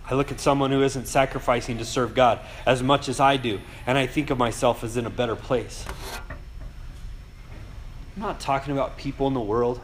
I 0.09 0.15
look 0.15 0.31
at 0.31 0.39
someone 0.39 0.71
who 0.71 0.83
isn't 0.83 1.07
sacrificing 1.07 1.77
to 1.77 1.85
serve 1.85 2.13
God 2.13 2.39
as 2.65 2.83
much 2.83 3.07
as 3.07 3.19
I 3.19 3.37
do, 3.37 3.61
and 3.87 3.97
I 3.97 4.05
think 4.05 4.29
of 4.29 4.37
myself 4.37 4.83
as 4.83 4.97
in 4.97 5.05
a 5.05 5.09
better 5.09 5.35
place. 5.35 5.85
I'm 8.15 8.21
not 8.21 8.39
talking 8.39 8.73
about 8.73 8.97
people 8.97 9.27
in 9.27 9.33
the 9.33 9.41
world 9.41 9.79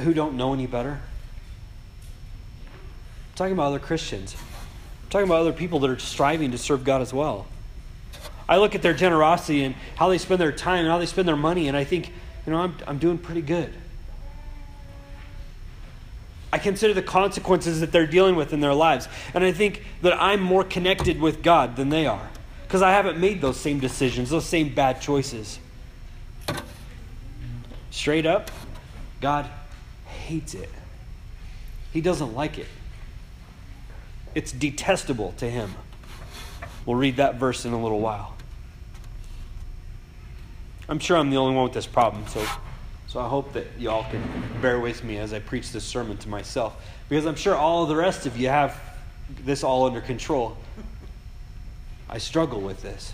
who 0.00 0.14
don't 0.14 0.36
know 0.36 0.52
any 0.52 0.66
better. 0.66 1.00
I'm 2.62 3.36
talking 3.36 3.54
about 3.54 3.66
other 3.66 3.78
Christians. 3.78 4.36
I'm 5.04 5.10
talking 5.10 5.26
about 5.26 5.40
other 5.40 5.52
people 5.52 5.78
that 5.80 5.90
are 5.90 5.98
striving 5.98 6.52
to 6.52 6.58
serve 6.58 6.84
God 6.84 7.00
as 7.00 7.12
well. 7.12 7.46
I 8.48 8.58
look 8.58 8.74
at 8.74 8.82
their 8.82 8.94
generosity 8.94 9.64
and 9.64 9.74
how 9.96 10.08
they 10.08 10.18
spend 10.18 10.40
their 10.40 10.52
time 10.52 10.80
and 10.80 10.88
how 10.88 10.98
they 10.98 11.06
spend 11.06 11.26
their 11.26 11.36
money, 11.36 11.68
and 11.68 11.76
I 11.76 11.84
think, 11.84 12.12
you 12.46 12.52
know, 12.52 12.58
I'm, 12.58 12.76
I'm 12.86 12.98
doing 12.98 13.16
pretty 13.16 13.42
good. 13.42 13.72
I 16.52 16.58
consider 16.58 16.92
the 16.92 17.02
consequences 17.02 17.80
that 17.80 17.92
they're 17.92 18.06
dealing 18.06 18.36
with 18.36 18.52
in 18.52 18.60
their 18.60 18.74
lives. 18.74 19.08
And 19.32 19.42
I 19.42 19.52
think 19.52 19.84
that 20.02 20.20
I'm 20.20 20.40
more 20.40 20.62
connected 20.62 21.20
with 21.20 21.42
God 21.42 21.76
than 21.76 21.88
they 21.88 22.06
are 22.06 22.28
because 22.64 22.82
I 22.82 22.90
haven't 22.90 23.18
made 23.18 23.40
those 23.40 23.58
same 23.58 23.80
decisions, 23.80 24.30
those 24.30 24.44
same 24.44 24.74
bad 24.74 25.00
choices. 25.00 25.58
Straight 27.90 28.26
up, 28.26 28.50
God 29.20 29.48
hates 30.06 30.54
it. 30.54 30.70
He 31.92 32.00
doesn't 32.00 32.34
like 32.34 32.58
it. 32.58 32.66
It's 34.34 34.52
detestable 34.52 35.32
to 35.38 35.48
him. 35.48 35.74
We'll 36.86 36.96
read 36.96 37.16
that 37.16 37.36
verse 37.36 37.64
in 37.64 37.72
a 37.72 37.82
little 37.82 38.00
while. 38.00 38.34
I'm 40.88 40.98
sure 40.98 41.16
I'm 41.16 41.30
the 41.30 41.36
only 41.36 41.54
one 41.54 41.64
with 41.64 41.74
this 41.74 41.86
problem, 41.86 42.26
so 42.26 42.44
so 43.12 43.20
I 43.20 43.28
hope 43.28 43.52
that 43.52 43.66
y'all 43.78 44.10
can 44.10 44.22
bear 44.62 44.80
with 44.80 45.04
me 45.04 45.18
as 45.18 45.34
I 45.34 45.38
preach 45.38 45.70
this 45.70 45.84
sermon 45.84 46.16
to 46.16 46.30
myself. 46.30 46.82
Because 47.10 47.26
I'm 47.26 47.34
sure 47.34 47.54
all 47.54 47.84
the 47.84 47.94
rest 47.94 48.24
of 48.24 48.38
you 48.38 48.48
have 48.48 48.80
this 49.44 49.62
all 49.62 49.84
under 49.84 50.00
control. 50.00 50.56
I 52.08 52.16
struggle 52.16 52.62
with 52.62 52.80
this. 52.80 53.12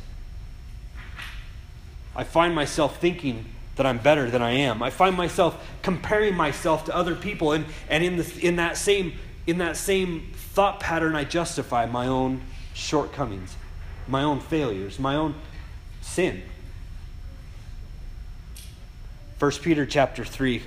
I 2.14 2.22
find 2.22 2.54
myself 2.54 3.00
thinking 3.00 3.46
that 3.74 3.86
I'm 3.86 3.98
better 3.98 4.30
than 4.30 4.40
I 4.40 4.52
am. 4.52 4.84
I 4.84 4.90
find 4.90 5.16
myself 5.16 5.68
comparing 5.82 6.36
myself 6.36 6.84
to 6.84 6.94
other 6.94 7.16
people, 7.16 7.50
and, 7.50 7.64
and 7.88 8.04
in, 8.04 8.18
the, 8.18 8.38
in, 8.40 8.54
that 8.54 8.76
same, 8.76 9.14
in 9.48 9.58
that 9.58 9.76
same 9.76 10.30
thought 10.32 10.78
pattern, 10.78 11.16
I 11.16 11.24
justify 11.24 11.86
my 11.86 12.06
own 12.06 12.42
shortcomings, 12.72 13.56
my 14.06 14.22
own 14.22 14.38
failures, 14.38 15.00
my 15.00 15.16
own 15.16 15.34
sin. 16.02 16.44
1 19.38 19.52
Peter 19.62 19.86
chapter 19.86 20.24
3, 20.24 20.60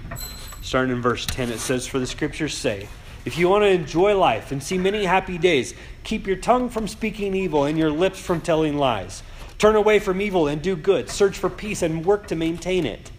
starting 0.62 0.96
in 0.96 1.02
verse 1.02 1.26
10, 1.26 1.50
it 1.50 1.60
says, 1.60 1.86
For 1.86 2.00
the 2.00 2.08
scriptures 2.08 2.56
say, 2.56 2.88
if 3.26 3.38
you 3.38 3.50
want 3.50 3.64
to 3.64 3.68
enjoy 3.68 4.18
life 4.18 4.54
and 4.54 4.64
see 4.64 4.78
many 4.78 5.04
happy 5.04 5.38
days, 5.38 5.74
keep 6.06 6.26
your 6.26 6.38
tongue 6.38 6.70
from 6.70 6.88
speaking 6.88 7.36
evil 7.36 7.66
and 7.66 7.78
your 7.78 7.92
lips 7.92 8.22
from 8.22 8.40
telling 8.40 8.78
lies. 8.78 9.24
Turn 9.58 9.76
away 9.76 10.00
from 10.00 10.22
evil 10.22 10.48
and 10.48 10.62
do 10.62 10.78
good. 10.78 11.10
Search 11.10 11.38
for 11.38 11.50
peace 11.50 11.82
and 11.82 12.06
work 12.06 12.28
to 12.28 12.36
maintain 12.38 12.86
it. 12.86 13.12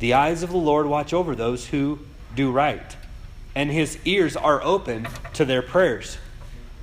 The 0.00 0.14
eyes 0.14 0.42
of 0.42 0.50
the 0.50 0.56
Lord 0.56 0.86
watch 0.86 1.14
over 1.14 1.36
those 1.36 1.68
who 1.68 2.00
do 2.34 2.50
right, 2.50 2.96
and 3.54 3.70
his 3.70 3.98
ears 4.04 4.36
are 4.36 4.62
open 4.62 5.06
to 5.34 5.44
their 5.44 5.62
prayers. 5.62 6.18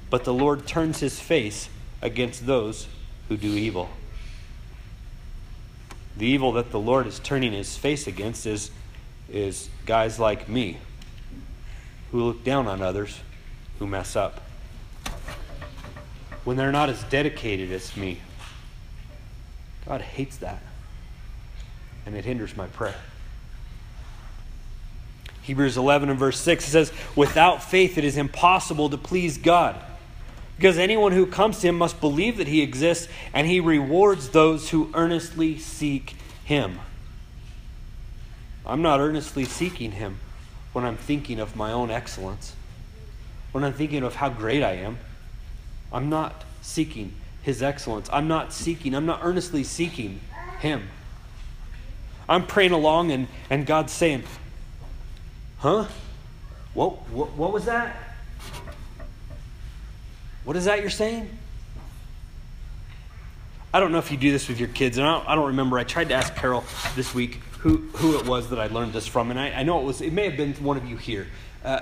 But 0.10 0.24
the 0.24 0.34
Lord 0.34 0.65
turns 0.65 1.00
his 1.00 1.20
face 1.20 1.68
against 2.01 2.46
those 2.46 2.88
who 3.27 3.36
do 3.36 3.50
evil. 3.50 3.89
The 6.17 6.25
evil 6.25 6.51
that 6.53 6.72
the 6.72 6.79
Lord 6.79 7.08
is 7.08 7.20
turning 7.20 7.53
his 7.53 7.75
face 7.75 8.08
against 8.08 8.46
is, 8.46 8.72
is 9.32 9.70
guys 9.86 10.20
like 10.20 10.48
me 10.48 10.77
who 12.12 12.24
look 12.24 12.43
down 12.43 12.67
on 12.67 12.82
others 12.82 13.20
who 13.79 13.88
mess 13.88 14.15
up. 14.15 14.41
When 16.43 16.58
they're 16.58 16.72
not 16.72 16.89
as 16.89 17.03
dedicated 17.05 17.72
as 17.72 17.96
me, 17.98 18.20
God 19.88 20.01
hates 20.01 20.38
that. 20.38 20.62
And 22.05 22.15
it 22.15 22.25
hinders 22.25 22.55
my 22.55 22.67
prayer. 22.67 22.96
Hebrews 25.41 25.77
11 25.77 26.10
and 26.10 26.20
verse 26.20 26.39
6 26.39 26.63
says, 26.63 26.93
Without 27.15 27.63
faith 27.63 27.98
it 27.98 28.03
is 28.03 28.17
impossible 28.17 28.89
to 28.89 28.98
please 28.98 29.38
God. 29.38 29.75
Because 30.55 30.77
anyone 30.77 31.12
who 31.12 31.25
comes 31.25 31.60
to 31.60 31.67
him 31.67 31.77
must 31.77 32.00
believe 32.00 32.38
that 32.38 32.48
he 32.48 32.62
exists, 32.62 33.07
and 33.33 33.48
he 33.48 33.60
rewards 33.60 34.29
those 34.29 34.69
who 34.69 34.91
earnestly 34.93 35.57
seek 35.57 36.15
him. 36.43 36.79
I'm 38.65 38.81
not 38.81 39.00
earnestly 39.00 39.45
seeking 39.45 39.91
him 39.91 40.19
when 40.72 40.86
I'm 40.86 40.98
thinking 40.98 41.39
of 41.39 41.55
my 41.55 41.72
own 41.72 41.91
excellence, 41.91 42.55
when 43.51 43.63
I'm 43.63 43.74
thinking 43.74 44.03
of 44.03 44.15
how 44.15 44.29
great 44.29 44.63
I 44.63 44.74
am. 44.74 45.00
I'm 45.91 46.10
not 46.10 46.43
seeking 46.62 47.13
his 47.41 47.62
excellence. 47.62 48.10
I'm 48.12 48.27
not 48.27 48.53
seeking, 48.53 48.95
I'm 48.95 49.05
not 49.05 49.19
earnestly 49.22 49.63
seeking 49.63 50.22
him. 50.60 50.89
I'm 52.27 52.48
praying 52.48 52.72
along, 52.72 53.12
and, 53.12 53.27
and 53.50 53.65
God's 53.65 53.91
saying, 53.91 54.24
Huh? 55.60 55.88
What, 56.74 57.10
what, 57.10 57.33
what 57.33 57.53
was 57.53 57.65
that? 57.65 57.95
What 60.44 60.58
is 60.58 60.66
that 60.66 60.82
you're 60.82 60.90
saying? 60.90 61.30
I 63.74 63.80
don't 63.80 63.92
know 63.92 63.98
if 63.98 64.12
you 64.12 64.18
do 64.18 64.32
this 64.32 64.48
with 64.48 64.60
your 64.60 64.70
kids, 64.70 64.98
and 64.98 65.08
I 65.08 65.14
don't, 65.14 65.30
I 65.30 65.36
don't 65.36 65.48
remember. 65.48 65.80
I 65.80 65.84
tried 65.84 66.10
to 66.10 66.14
ask 66.14 66.36
Carol 66.36 66.64
this 66.96 67.14
week 67.16 67.36
who, 67.60 67.78
who 67.94 68.20
it 68.20 68.28
was 68.28 68.50
that 68.50 68.60
I 68.60 68.68
learned 68.68 68.94
this 68.94 69.08
from, 69.08 69.32
and 69.32 69.40
I, 69.40 69.50
I 69.52 69.64
know 69.64 69.80
it 69.80 69.84
was, 69.84 70.02
it 70.02 70.14
may 70.14 70.26
have 70.26 70.38
been 70.38 70.54
one 70.56 70.78
of 70.78 70.86
you 70.88 70.98
here. 70.98 71.28
Uh, 71.64 71.80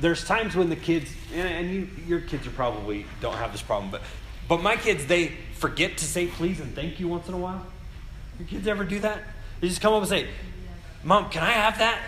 there's 0.00 0.24
times 0.24 0.56
when 0.56 0.70
the 0.70 0.76
kids, 0.76 1.12
and, 1.34 1.48
and 1.48 1.70
you, 1.70 1.88
your 2.06 2.20
kids 2.20 2.46
are 2.46 2.50
probably 2.50 3.04
don't 3.20 3.36
have 3.36 3.52
this 3.52 3.62
problem, 3.62 3.90
but, 3.90 4.00
but 4.48 4.62
my 4.62 4.76
kids, 4.76 5.06
they 5.06 5.32
forget 5.54 5.98
to 5.98 6.04
say 6.04 6.26
please 6.26 6.60
and 6.60 6.74
thank 6.74 6.98
you 6.98 7.06
once 7.06 7.28
in 7.28 7.34
a 7.34 7.38
while. 7.38 7.64
Your 8.38 8.48
kids 8.48 8.66
ever 8.66 8.84
do 8.84 8.98
that? 9.00 9.22
They 9.60 9.68
just 9.68 9.82
come 9.82 9.92
up 9.92 10.00
and 10.00 10.08
say, 10.08 10.28
Mom, 11.04 11.30
can 11.30 11.42
I 11.42 11.52
have 11.52 11.78
that? 11.78 12.00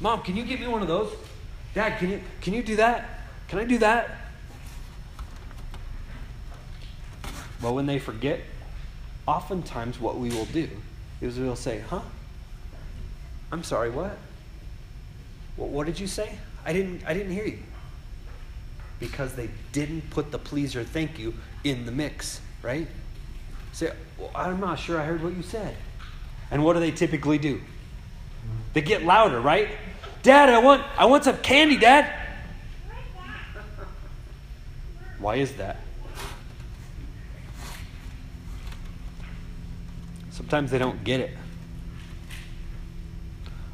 Mom, 0.00 0.22
can 0.22 0.36
you 0.36 0.44
get 0.44 0.60
me 0.60 0.66
one 0.66 0.82
of 0.82 0.88
those? 0.88 1.12
Dad, 1.74 1.98
can 1.98 2.10
you, 2.10 2.20
can 2.40 2.54
you 2.54 2.62
do 2.62 2.76
that? 2.76 3.20
Can 3.48 3.60
I 3.60 3.64
do 3.64 3.78
that? 3.78 4.10
Well, 7.62 7.74
when 7.74 7.86
they 7.86 7.98
forget, 7.98 8.40
oftentimes 9.26 10.00
what 10.00 10.16
we 10.18 10.30
will 10.30 10.46
do 10.46 10.68
is 11.20 11.38
we'll 11.38 11.56
say, 11.56 11.80
Huh? 11.80 12.02
I'm 13.50 13.64
sorry, 13.64 13.90
what? 13.90 14.16
What, 15.56 15.70
what 15.70 15.86
did 15.86 15.98
you 15.98 16.06
say? 16.06 16.38
I 16.64 16.72
didn't, 16.72 17.02
I 17.06 17.14
didn't 17.14 17.32
hear 17.32 17.46
you. 17.46 17.58
Because 19.00 19.34
they 19.34 19.48
didn't 19.72 20.10
put 20.10 20.30
the 20.30 20.38
please 20.38 20.76
or 20.76 20.84
thank 20.84 21.18
you 21.18 21.34
in 21.64 21.86
the 21.86 21.92
mix, 21.92 22.40
right? 22.62 22.86
Say, 23.72 23.92
well, 24.18 24.30
I'm 24.34 24.60
not 24.60 24.78
sure 24.78 25.00
I 25.00 25.04
heard 25.04 25.22
what 25.22 25.34
you 25.34 25.42
said. 25.42 25.76
And 26.50 26.64
what 26.64 26.74
do 26.74 26.80
they 26.80 26.90
typically 26.90 27.38
do? 27.38 27.60
They 28.72 28.80
get 28.80 29.04
louder, 29.04 29.40
right? 29.40 29.68
Dad, 30.22 30.48
I 30.48 30.58
want, 30.58 30.82
I 30.96 31.06
want 31.06 31.24
some 31.24 31.36
candy, 31.38 31.76
Dad. 31.76 32.12
Why 35.18 35.36
is 35.36 35.54
that? 35.54 35.78
Sometimes 40.38 40.70
they 40.70 40.78
don't 40.78 41.02
get 41.02 41.18
it. 41.18 41.32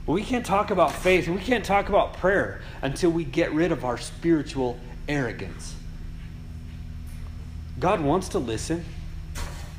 We 0.07 0.23
can't 0.23 0.47
talk 0.47 0.71
about 0.71 0.93
faith 0.93 1.27
and 1.27 1.37
we 1.37 1.43
can't 1.43 1.63
talk 1.63 1.91
about 1.91 2.15
prayer 2.15 2.63
until 2.81 3.11
we 3.11 3.25
get 3.25 3.53
rid 3.53 3.71
of 3.71 3.85
our 3.85 3.99
spiritual 3.99 4.81
arrogance. 5.07 5.75
God 7.79 8.01
wants 8.01 8.31
to 8.31 8.39
listen, 8.39 8.83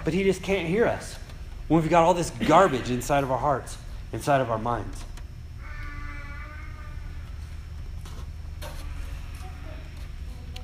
but 0.03 0.13
He 0.13 0.23
just 0.23 0.43
can't 0.43 0.67
hear 0.67 0.85
us 0.85 1.17
when 1.69 1.81
we've 1.81 1.89
got 1.89 2.03
all 2.03 2.13
this 2.13 2.29
garbage 2.29 2.91
inside 2.91 3.23
of 3.23 3.31
our 3.31 3.39
hearts, 3.39 3.79
inside 4.13 4.41
of 4.41 4.51
our 4.51 4.59
minds. 4.59 5.03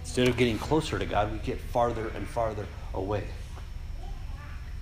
Instead 0.01 0.27
of 0.27 0.37
getting 0.37 0.59
closer 0.59 0.99
to 0.99 1.05
God, 1.07 1.31
we 1.31 1.39
get 1.39 1.59
farther 1.59 2.09
and 2.09 2.27
farther 2.27 2.67
away 2.93 3.23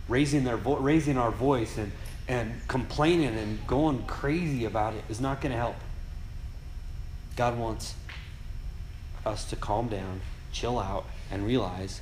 raising, 0.10 0.44
their 0.44 0.58
vo- 0.58 0.78
raising 0.78 1.18
our 1.18 1.32
voice 1.32 1.78
and, 1.78 1.92
and 2.28 2.52
complaining 2.68 3.36
and 3.36 3.66
going 3.68 4.04
crazy 4.04 4.66
about 4.66 4.94
it 4.94 5.04
is 5.10 5.22
not 5.22 5.40
going 5.40 5.52
to 5.52 5.58
help. 5.58 5.76
God 7.36 7.58
wants 7.58 7.96
us 9.26 9.46
to 9.46 9.56
calm 9.56 9.88
down, 9.88 10.22
chill 10.52 10.80
out, 10.80 11.06
and 11.32 11.46
realize 11.46 12.02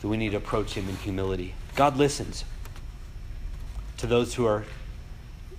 that 0.00 0.08
we 0.08 0.16
need 0.16 0.30
to 0.30 0.36
approach 0.36 0.74
Him 0.74 0.88
in 0.88 0.96
humility. 0.96 1.54
God 1.76 1.96
listens 1.96 2.44
to 3.98 4.06
those 4.06 4.34
who 4.34 4.46
are 4.46 4.64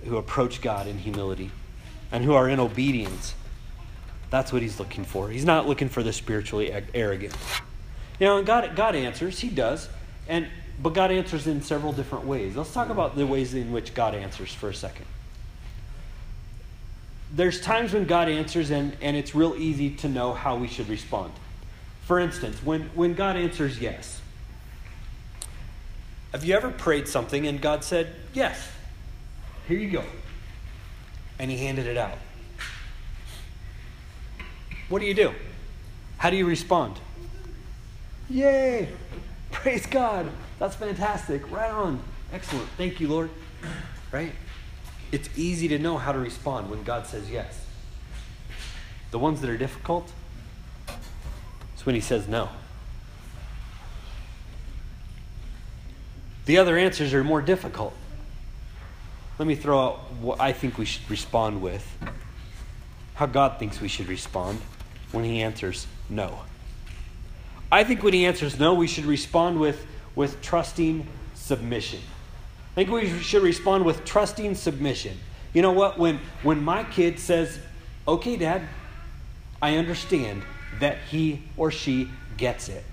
who 0.04 0.18
approach 0.18 0.60
God 0.60 0.86
in 0.86 0.98
humility 0.98 1.50
and 2.12 2.24
who 2.24 2.34
are 2.34 2.48
in 2.48 2.60
obedience. 2.60 3.34
That's 4.30 4.52
what 4.52 4.60
He's 4.60 4.78
looking 4.78 5.04
for. 5.04 5.30
He's 5.30 5.44
not 5.44 5.66
looking 5.66 5.88
for 5.88 6.02
the 6.02 6.12
spiritually 6.12 6.72
arrogant. 6.92 7.34
You 8.20 8.26
know, 8.26 8.38
and 8.38 8.46
God, 8.46 8.76
God 8.76 8.94
answers. 8.94 9.40
He 9.40 9.48
does. 9.48 9.88
And 10.28 10.46
but 10.82 10.94
God 10.94 11.10
answers 11.10 11.46
in 11.46 11.62
several 11.62 11.92
different 11.92 12.26
ways. 12.26 12.56
Let's 12.56 12.72
talk 12.72 12.88
about 12.90 13.16
the 13.16 13.26
ways 13.26 13.54
in 13.54 13.72
which 13.72 13.94
God 13.94 14.14
answers 14.14 14.52
for 14.52 14.68
a 14.68 14.74
second. 14.74 15.06
There's 17.32 17.60
times 17.60 17.92
when 17.92 18.06
God 18.06 18.28
answers, 18.28 18.70
and, 18.70 18.96
and 19.00 19.16
it's 19.16 19.34
real 19.34 19.54
easy 19.56 19.90
to 19.96 20.08
know 20.08 20.32
how 20.32 20.56
we 20.56 20.68
should 20.68 20.88
respond. 20.88 21.32
For 22.06 22.20
instance, 22.20 22.62
when, 22.62 22.82
when 22.94 23.14
God 23.14 23.36
answers 23.36 23.80
yes, 23.80 24.20
have 26.32 26.44
you 26.44 26.54
ever 26.54 26.70
prayed 26.70 27.08
something 27.08 27.46
and 27.46 27.60
God 27.60 27.84
said, 27.84 28.14
Yes, 28.32 28.68
here 29.68 29.78
you 29.78 29.90
go? 29.90 30.04
And 31.38 31.50
He 31.50 31.56
handed 31.56 31.86
it 31.86 31.96
out. 31.96 32.18
what 34.88 34.98
do 34.98 35.06
you 35.06 35.14
do? 35.14 35.32
How 36.18 36.30
do 36.30 36.36
you 36.36 36.46
respond? 36.46 36.98
Yay! 38.28 38.88
Praise 39.50 39.86
God! 39.86 40.28
That's 40.58 40.76
fantastic. 40.76 41.50
Right 41.50 41.70
on. 41.70 42.00
Excellent. 42.32 42.68
Thank 42.76 43.00
you, 43.00 43.08
Lord. 43.08 43.30
Right? 44.12 44.32
It's 45.12 45.28
easy 45.36 45.68
to 45.68 45.78
know 45.78 45.98
how 45.98 46.12
to 46.12 46.18
respond 46.18 46.70
when 46.70 46.82
God 46.82 47.06
says 47.06 47.30
yes. 47.30 47.64
The 49.10 49.18
ones 49.18 49.40
that 49.40 49.50
are 49.50 49.56
difficult, 49.56 50.10
it's 51.74 51.86
when 51.86 51.94
He 51.94 52.00
says 52.00 52.26
no. 52.26 52.48
The 56.46 56.58
other 56.58 56.76
answers 56.76 57.14
are 57.14 57.24
more 57.24 57.40
difficult. 57.40 57.94
Let 59.38 59.48
me 59.48 59.54
throw 59.54 59.80
out 59.80 60.12
what 60.20 60.40
I 60.40 60.52
think 60.52 60.78
we 60.78 60.84
should 60.84 61.08
respond 61.10 61.62
with. 61.62 61.86
How 63.14 63.26
God 63.26 63.58
thinks 63.58 63.80
we 63.80 63.88
should 63.88 64.08
respond 64.08 64.60
when 65.12 65.24
He 65.24 65.42
answers 65.42 65.86
no. 66.08 66.40
I 67.70 67.84
think 67.84 68.02
when 68.02 68.14
He 68.14 68.26
answers 68.26 68.58
no, 68.58 68.74
we 68.74 68.86
should 68.86 69.06
respond 69.06 69.58
with, 69.58 69.86
with 70.14 70.40
trusting 70.42 71.06
submission. 71.34 72.00
I 72.72 72.74
think 72.74 72.90
we 72.90 73.08
should 73.20 73.42
respond 73.42 73.84
with 73.84 74.04
trusting 74.04 74.54
submission. 74.54 75.18
You 75.52 75.62
know 75.62 75.72
what? 75.72 75.98
When, 75.98 76.20
when 76.42 76.62
my 76.62 76.84
kid 76.84 77.18
says, 77.18 77.58
okay, 78.06 78.36
dad, 78.36 78.62
I 79.62 79.76
understand 79.76 80.42
that 80.80 80.98
he 81.10 81.42
or 81.56 81.70
she 81.70 82.08
gets 82.36 82.68
it. 82.68 82.84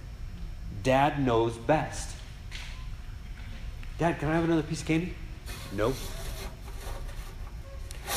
Dad 0.83 1.23
knows 1.23 1.57
best. 1.57 2.15
Dad, 3.97 4.19
can 4.19 4.29
I 4.29 4.35
have 4.35 4.43
another 4.43 4.63
piece 4.63 4.81
of 4.81 4.87
candy? 4.87 5.13
Nope. 5.73 5.95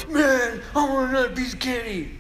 Man, 0.08 0.61
I 0.75 0.88
want 0.88 1.11
another 1.11 1.30
piece 1.30 1.54
of 1.54 1.61
candy. 1.61 2.18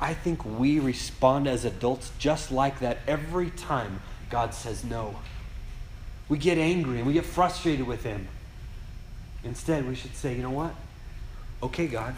I 0.00 0.14
think 0.14 0.44
we 0.44 0.80
respond 0.80 1.46
as 1.46 1.66
adults 1.66 2.10
just 2.18 2.50
like 2.50 2.80
that 2.80 2.98
every 3.06 3.50
time 3.50 4.00
God 4.30 4.54
says 4.54 4.82
no. 4.82 5.16
We 6.28 6.38
get 6.38 6.56
angry 6.56 6.98
and 6.98 7.06
we 7.06 7.12
get 7.12 7.26
frustrated 7.26 7.86
with 7.86 8.02
Him. 8.02 8.26
Instead, 9.44 9.86
we 9.86 9.94
should 9.94 10.16
say, 10.16 10.34
you 10.34 10.42
know 10.42 10.50
what? 10.50 10.74
Okay, 11.62 11.86
God, 11.86 12.14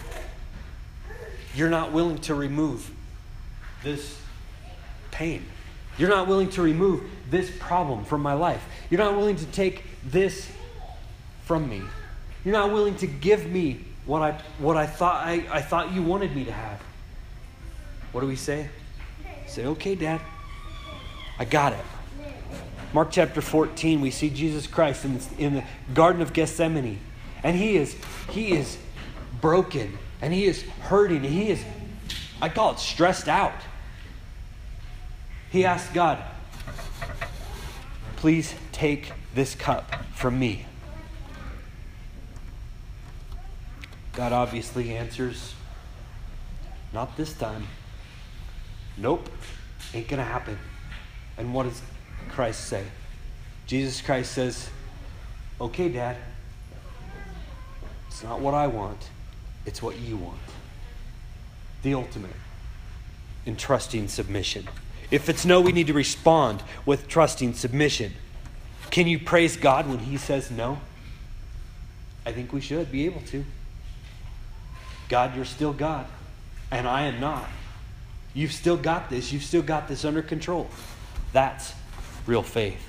you're 1.57 1.71
not 1.71 1.93
willing 1.93 2.19
to 2.19 2.35
remove 2.35 2.89
this 3.83 4.19
pain. 5.11 5.45
You're 5.99 6.09
not 6.09 6.29
willing 6.29 6.51
to 6.51 6.63
remove 6.63 7.03
this 7.31 7.51
problem 7.59 8.05
from 8.05 8.23
my 8.23 8.35
life. 8.35 8.63
You're 8.91 9.01
not 9.01 9.17
willing 9.17 9.37
to 9.37 9.47
take 9.47 9.85
this 10.05 10.49
from 11.45 11.69
me. 11.69 11.83
You're 12.45 12.55
not 12.55 12.73
willing 12.73 12.97
to 12.97 13.07
give 13.07 13.47
me 13.51 13.85
what 14.07 14.23
I, 14.23 14.41
what 14.59 14.77
I, 14.77 14.87
thought, 14.87 15.27
I, 15.27 15.45
I 15.51 15.63
thought 15.63 15.93
you 15.93 16.03
wanted 16.03 16.35
me 16.35 16.45
to 16.45 16.53
have. 16.53 16.81
What 18.13 18.21
do 18.21 18.27
we 18.27 18.37
say? 18.37 18.69
Say, 19.47 19.67
okay, 19.67 19.95
Dad, 19.95 20.21
I 21.39 21.45
got 21.45 21.73
it. 21.73 21.85
Mark 22.93 23.09
chapter 23.11 23.41
14, 23.41 24.03
we 24.03 24.11
see 24.11 24.29
Jesus 24.29 24.67
Christ 24.67 25.05
in, 25.07 25.19
in 25.39 25.55
the 25.55 25.65
Garden 25.95 26.21
of 26.21 26.35
Gethsemane. 26.35 26.99
And 27.43 27.57
he 27.57 27.77
is, 27.77 27.97
he 28.31 28.53
is 28.53 28.77
broken 29.41 29.99
and 30.21 30.33
he 30.33 30.45
is 30.45 30.63
hurting. 30.63 31.23
He 31.23 31.51
is, 31.51 31.65
I 32.41 32.51
call 32.51 32.73
it 32.73 32.79
stressed 32.79 33.29
out. 33.29 33.55
He 35.51 35.65
asked 35.65 35.93
God, 35.95 36.23
please 38.17 38.55
take 38.73 39.13
this 39.35 39.55
cup 39.55 40.05
from 40.15 40.39
me. 40.39 40.67
God 44.13 44.33
obviously 44.33 44.95
answers, 44.95 45.55
not 46.93 47.17
this 47.17 47.33
time. 47.33 47.67
Nope, 49.03 49.29
ain't 49.93 50.07
gonna 50.07 50.23
happen. 50.23 50.57
And 51.37 51.53
what 51.53 51.65
does 51.65 51.83
Christ 52.29 52.69
say? 52.69 52.85
Jesus 53.67 54.01
Christ 54.01 54.31
says, 54.31 54.71
Okay, 55.61 55.89
Dad, 55.89 56.17
it's 58.07 58.23
not 58.23 58.39
what 58.39 58.55
I 58.55 58.69
want, 58.69 59.11
it's 59.67 59.83
what 59.83 59.99
you 59.99 60.17
want. 60.17 60.39
The 61.83 61.95
ultimate 61.95 62.31
in 63.45 63.57
trusting 63.57 64.07
submission. 64.07 64.69
If 65.11 65.29
it's 65.29 65.45
no, 65.45 65.61
we 65.61 65.73
need 65.73 65.89
to 65.89 65.93
respond 65.93 66.63
with 66.87 67.09
trusting 67.09 67.55
submission. 67.55 68.13
Can 68.93 69.09
you 69.09 69.19
praise 69.19 69.57
God 69.57 69.89
when 69.89 69.99
He 69.99 70.17
says 70.17 70.49
no? 70.49 70.79
I 72.25 72.31
think 72.31 72.53
we 72.53 72.61
should 72.61 72.93
be 72.93 73.05
able 73.07 73.23
to. 73.23 73.45
God, 75.09 75.35
you're 75.35 75.45
still 75.45 75.73
God, 75.73 76.07
and 76.71 76.87
I 76.87 77.07
am 77.07 77.19
not. 77.19 77.49
You've 78.35 78.53
still 78.53 78.77
got 78.77 79.11
this. 79.11 79.33
You've 79.33 79.45
still 79.45 79.63
got 79.63 79.89
this 79.89 80.05
under 80.05 80.23
control. 80.23 80.69
That's 81.33 81.75
real 82.27 82.43
faith. 82.43 82.81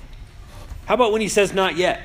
How 0.86 0.94
about 0.94 1.12
when 1.12 1.20
he 1.20 1.28
says 1.28 1.52
not 1.52 1.76
yet? 1.76 2.02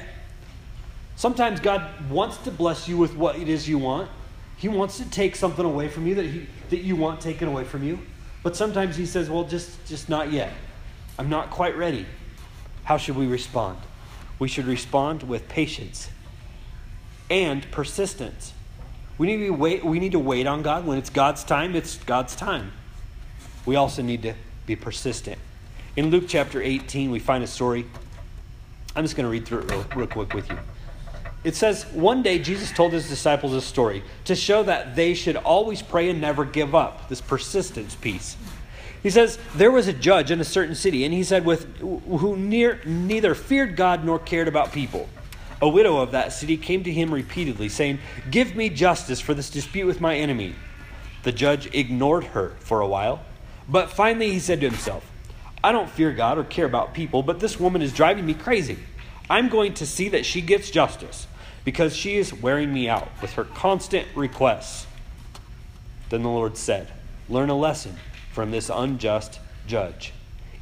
Sometimes 1.16 1.60
God 1.60 2.10
wants 2.10 2.38
to 2.40 2.52
bless 2.52 2.88
you 2.88 2.98
with 2.98 3.16
what 3.16 3.36
it 3.36 3.50
is 3.50 3.68
you 3.68 3.78
want. 3.78 4.10
He 4.58 4.68
wants 4.68 4.98
to 4.98 5.10
take 5.10 5.36
something 5.36 5.66
away 5.66 5.88
from 5.90 6.08
you 6.08 6.16
that, 6.16 6.26
he, 6.26 6.48
that 6.70 6.80
you 6.80 6.96
want 6.96 7.22
taken 7.22 7.48
away 7.48 7.64
from 7.64 7.84
you. 7.84 8.00
But 8.44 8.56
sometimes 8.56 8.96
he 8.96 9.06
says, 9.06 9.30
well, 9.30 9.44
just, 9.44 9.86
just 9.86 10.10
not 10.10 10.32
yet. 10.32 10.54
I'm 11.18 11.30
not 11.30 11.50
quite 11.50 11.78
ready. 11.78 12.06
How 12.86 12.98
should 12.98 13.18
we 13.18 13.28
respond? 13.28 13.78
We 14.40 14.48
should 14.48 14.66
respond 14.66 15.24
with 15.24 15.50
patience 15.50 16.10
and 17.30 17.70
persistence. 17.72 18.54
We 19.18 19.28
need 19.28 19.46
to 19.46 19.50
wait, 19.52 19.84
we 19.84 20.00
need 20.00 20.14
to 20.14 20.20
wait 20.20 20.48
on 20.48 20.62
God. 20.62 20.86
When 20.86 20.98
it's 20.98 21.10
God's 21.10 21.44
time, 21.44 21.76
it's 21.76 21.98
God's 21.98 22.36
time. 22.36 22.72
We 23.66 23.76
also 23.76 24.02
need 24.02 24.24
to 24.24 24.34
be 24.66 24.76
persistent. 24.76 25.38
In 25.96 26.12
Luke 26.12 26.26
chapter 26.28 26.62
18, 26.62 27.12
we 27.12 27.20
find 27.20 27.44
a 27.44 27.48
story. 27.48 27.86
I'm 28.96 29.04
just 29.04 29.16
going 29.16 29.26
to 29.26 29.30
read 29.32 29.46
through 29.46 29.60
it 29.60 29.72
real, 29.72 29.86
real 29.96 30.08
quick 30.08 30.34
with 30.34 30.50
you. 30.50 30.58
It 31.44 31.56
says, 31.56 31.86
One 31.94 32.22
day 32.22 32.40
Jesus 32.40 32.72
told 32.72 32.92
his 32.92 33.08
disciples 33.08 33.54
a 33.54 33.62
story 33.62 34.04
to 34.26 34.36
show 34.36 34.64
that 34.64 34.96
they 34.96 35.14
should 35.14 35.36
always 35.36 35.82
pray 35.82 36.10
and 36.10 36.20
never 36.20 36.46
give 36.46 36.76
up, 36.76 37.08
this 37.10 37.22
persistence 37.22 37.96
piece. 37.96 38.36
He 39.02 39.10
says, 39.10 39.40
There 39.56 39.72
was 39.72 39.88
a 39.88 39.94
judge 39.94 40.32
in 40.32 40.42
a 40.42 40.46
certain 40.46 40.76
city, 40.76 41.06
and 41.06 41.14
he 41.14 41.24
said, 41.24 41.46
with, 41.46 41.78
who 41.78 42.36
near, 42.36 42.82
neither 42.86 43.34
feared 43.36 43.76
God 43.76 44.04
nor 44.04 44.20
cared 44.20 44.48
about 44.48 44.74
people. 44.74 45.08
A 45.62 45.70
widow 45.70 45.98
of 45.98 46.12
that 46.12 46.34
city 46.34 46.58
came 46.58 46.84
to 46.84 46.92
him 46.92 47.14
repeatedly, 47.14 47.70
saying, 47.70 48.00
Give 48.30 48.56
me 48.56 48.70
justice 48.70 49.20
for 49.20 49.34
this 49.34 49.50
dispute 49.50 49.86
with 49.86 50.02
my 50.02 50.16
enemy. 50.16 50.56
The 51.24 51.32
judge 51.32 51.74
ignored 51.74 52.26
her 52.26 52.56
for 52.60 52.82
a 52.82 52.88
while, 52.88 53.24
but 53.70 53.92
finally 53.92 54.32
he 54.32 54.40
said 54.40 54.60
to 54.62 54.70
himself, 54.70 55.10
I 55.64 55.72
don't 55.72 55.90
fear 55.90 56.12
God 56.12 56.38
or 56.38 56.44
care 56.44 56.66
about 56.66 56.94
people, 56.94 57.22
but 57.22 57.40
this 57.40 57.60
woman 57.60 57.82
is 57.82 57.94
driving 57.94 58.26
me 58.26 58.34
crazy. 58.34 58.80
I'm 59.30 59.50
going 59.50 59.76
to 59.76 59.86
see 59.86 60.10
that 60.10 60.26
she 60.26 60.42
gets 60.42 60.72
justice 60.72 61.28
because 61.64 61.96
she 61.96 62.18
is 62.18 62.34
wearing 62.34 62.74
me 62.74 62.90
out 62.90 63.10
with 63.22 63.34
her 63.34 63.44
constant 63.44 64.08
requests. 64.16 64.88
Then 66.10 66.24
the 66.24 66.30
Lord 66.30 66.58
said, 66.58 66.92
Learn 67.28 67.50
a 67.50 67.58
lesson 67.58 67.96
from 68.32 68.50
this 68.50 68.72
unjust 68.74 69.40
judge. 69.68 70.14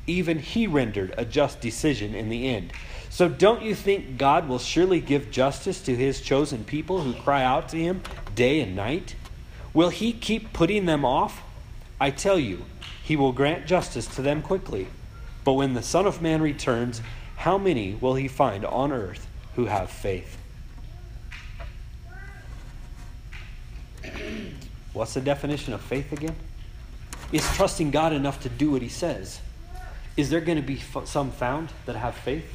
Even 0.05 0.39
he 0.39 0.67
rendered 0.67 1.13
a 1.17 1.23
just 1.23 1.61
decision 1.61 2.13
in 2.13 2.29
the 2.29 2.47
end. 2.49 2.73
So 3.09 3.29
don't 3.29 3.61
you 3.61 3.73
think 3.73 4.17
God 4.17 4.49
will 4.49 4.59
surely 4.59 4.99
give 4.99 5.31
justice 5.31 5.81
to 5.81 5.95
his 5.95 6.19
chosen 6.21 6.63
people 6.65 7.01
who 7.01 7.13
cry 7.13 7.43
out 7.43 7.69
to 7.69 7.77
him 7.77 8.01
day 8.35 8.59
and 8.59 8.75
night? 8.75 9.15
Will 9.73 9.89
he 9.89 10.11
keep 10.11 10.51
putting 10.51 10.85
them 10.85 11.05
off? 11.05 11.41
I 11.99 12.11
tell 12.11 12.37
you, 12.37 12.65
he 13.07 13.15
will 13.15 13.31
grant 13.31 13.65
justice 13.65 14.05
to 14.05 14.21
them 14.21 14.41
quickly. 14.41 14.85
But 15.45 15.53
when 15.53 15.75
the 15.75 15.81
Son 15.81 16.05
of 16.05 16.21
Man 16.21 16.41
returns, 16.41 17.01
how 17.37 17.57
many 17.57 17.93
will 17.93 18.15
he 18.15 18.27
find 18.27 18.65
on 18.65 18.91
earth 18.91 19.25
who 19.55 19.67
have 19.67 19.89
faith? 19.89 20.37
What's 24.91 25.13
the 25.13 25.21
definition 25.21 25.71
of 25.73 25.79
faith 25.79 26.11
again? 26.11 26.35
Is 27.31 27.49
trusting 27.55 27.91
God 27.91 28.11
enough 28.11 28.41
to 28.41 28.49
do 28.49 28.71
what 28.71 28.81
he 28.81 28.89
says. 28.89 29.39
Is 30.17 30.29
there 30.29 30.41
going 30.41 30.57
to 30.57 30.61
be 30.61 30.81
some 31.05 31.31
found 31.31 31.69
that 31.85 31.95
have 31.95 32.15
faith? 32.15 32.51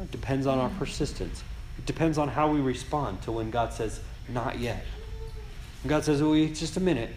It 0.00 0.12
depends 0.12 0.46
on 0.46 0.58
our 0.58 0.70
persistence. 0.78 1.42
It 1.76 1.86
depends 1.86 2.18
on 2.18 2.28
how 2.28 2.52
we 2.52 2.60
respond 2.60 3.22
to 3.22 3.32
when 3.32 3.50
God 3.50 3.72
says, 3.72 3.98
not 4.28 4.60
yet. 4.60 4.84
God 5.88 6.04
says, 6.04 6.22
oh, 6.22 6.46
just 6.46 6.76
a 6.76 6.80
minute. 6.80 7.10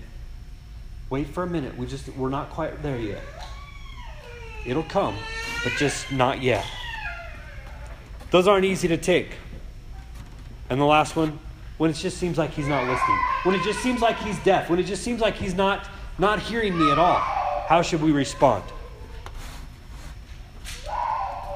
Wait 1.12 1.28
for 1.28 1.44
a 1.44 1.48
minute. 1.48 1.78
We 1.78 1.86
just 1.88 2.08
we're 2.16 2.30
not 2.30 2.50
quite 2.52 2.82
there 2.82 2.98
yet. 2.98 3.22
It'll 4.66 4.82
come, 4.82 5.14
but 5.62 5.74
just 5.78 6.10
not 6.10 6.42
yet. 6.42 6.66
Those 8.32 8.48
aren't 8.48 8.64
easy 8.64 8.88
to 8.88 8.96
take. 8.96 9.32
And 10.70 10.80
the 10.80 10.86
last 10.86 11.18
one, 11.18 11.38
when 11.78 11.92
it 11.92 11.96
just 11.96 12.18
seems 12.18 12.38
like 12.38 12.52
he's 12.52 12.68
not 12.68 12.88
listening. 12.88 13.20
When 13.44 13.56
it 13.56 13.64
just 13.64 13.80
seems 13.80 14.00
like 14.02 14.20
he's 14.20 14.40
deaf. 14.40 14.70
When 14.70 14.80
it 14.80 14.84
just 14.84 15.04
seems 15.04 15.20
like 15.20 15.36
he's 15.36 15.54
not 15.54 15.86
not 16.18 16.40
hearing 16.40 16.78
me 16.78 16.90
at 16.94 16.98
all. 16.98 17.20
How 17.68 17.82
should 17.82 18.02
we 18.02 18.14
respond? 18.14 18.64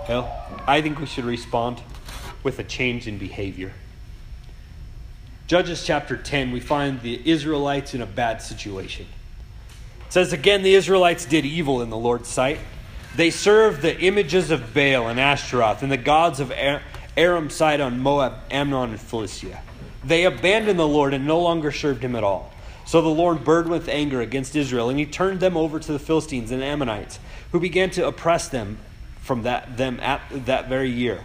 Well, 0.10 0.60
I 0.68 0.82
think 0.82 1.00
we 1.00 1.06
should 1.06 1.24
respond 1.24 1.82
with 2.44 2.60
a 2.60 2.63
change 2.63 3.08
in 3.08 3.18
behavior. 3.18 3.72
Judges 5.48 5.86
chapter 5.86 6.18
10, 6.18 6.52
we 6.52 6.60
find 6.60 7.02
the 7.02 7.22
Israelites 7.24 7.94
in 7.94 8.02
a 8.02 8.06
bad 8.06 8.41
situation. 8.41 9.06
It 10.08 10.13
says 10.13 10.34
again, 10.34 10.63
the 10.63 10.76
Israelites 10.76 11.26
did 11.26 11.46
evil 11.46 11.82
in 11.82 11.89
the 11.89 11.98
Lord's 11.98 12.30
sight. 12.30 12.60
They 13.15 13.30
served 13.30 13.82
the 13.82 14.00
images 14.00 14.52
of 14.52 14.74
Baal 14.74 15.08
and 15.08 15.20
Ashtaroth 15.20 15.84
and 15.84 15.91
the 15.91 15.98
gods 15.98 16.39
of 16.39 16.52
Aram, 17.18 17.50
Sidon, 17.50 18.00
Moab, 18.00 18.34
Ammon, 18.52 18.91
and 18.91 19.00
Philistia. 19.00 19.62
They 20.04 20.26
abandoned 20.26 20.78
the 20.78 20.88
Lord 20.88 21.13
and 21.13 21.26
no 21.26 21.39
longer 21.39 21.72
served 21.72 22.04
him 22.04 22.15
at 22.15 22.24
all. 22.24 22.52
So 22.86 23.02
the 23.02 23.08
Lord 23.08 23.44
burned 23.44 23.70
with 23.70 23.89
anger 23.89 24.22
against 24.22 24.56
Israel, 24.56 24.89
and 24.89 25.00
he 25.00 25.08
turned 25.08 25.39
them 25.39 25.58
over 25.58 25.80
to 25.80 25.91
the 25.91 25.98
Philistines 25.98 26.52
and 26.52 26.62
Ammonites, 26.62 27.18
who 27.52 27.60
began 27.60 27.89
to 27.91 28.06
oppress 28.06 28.48
them 28.48 28.78
from 29.22 29.41
that, 29.44 29.78
them 29.78 30.00
at 30.02 30.22
that 30.46 30.70
very 30.70 30.91
year. 30.91 31.24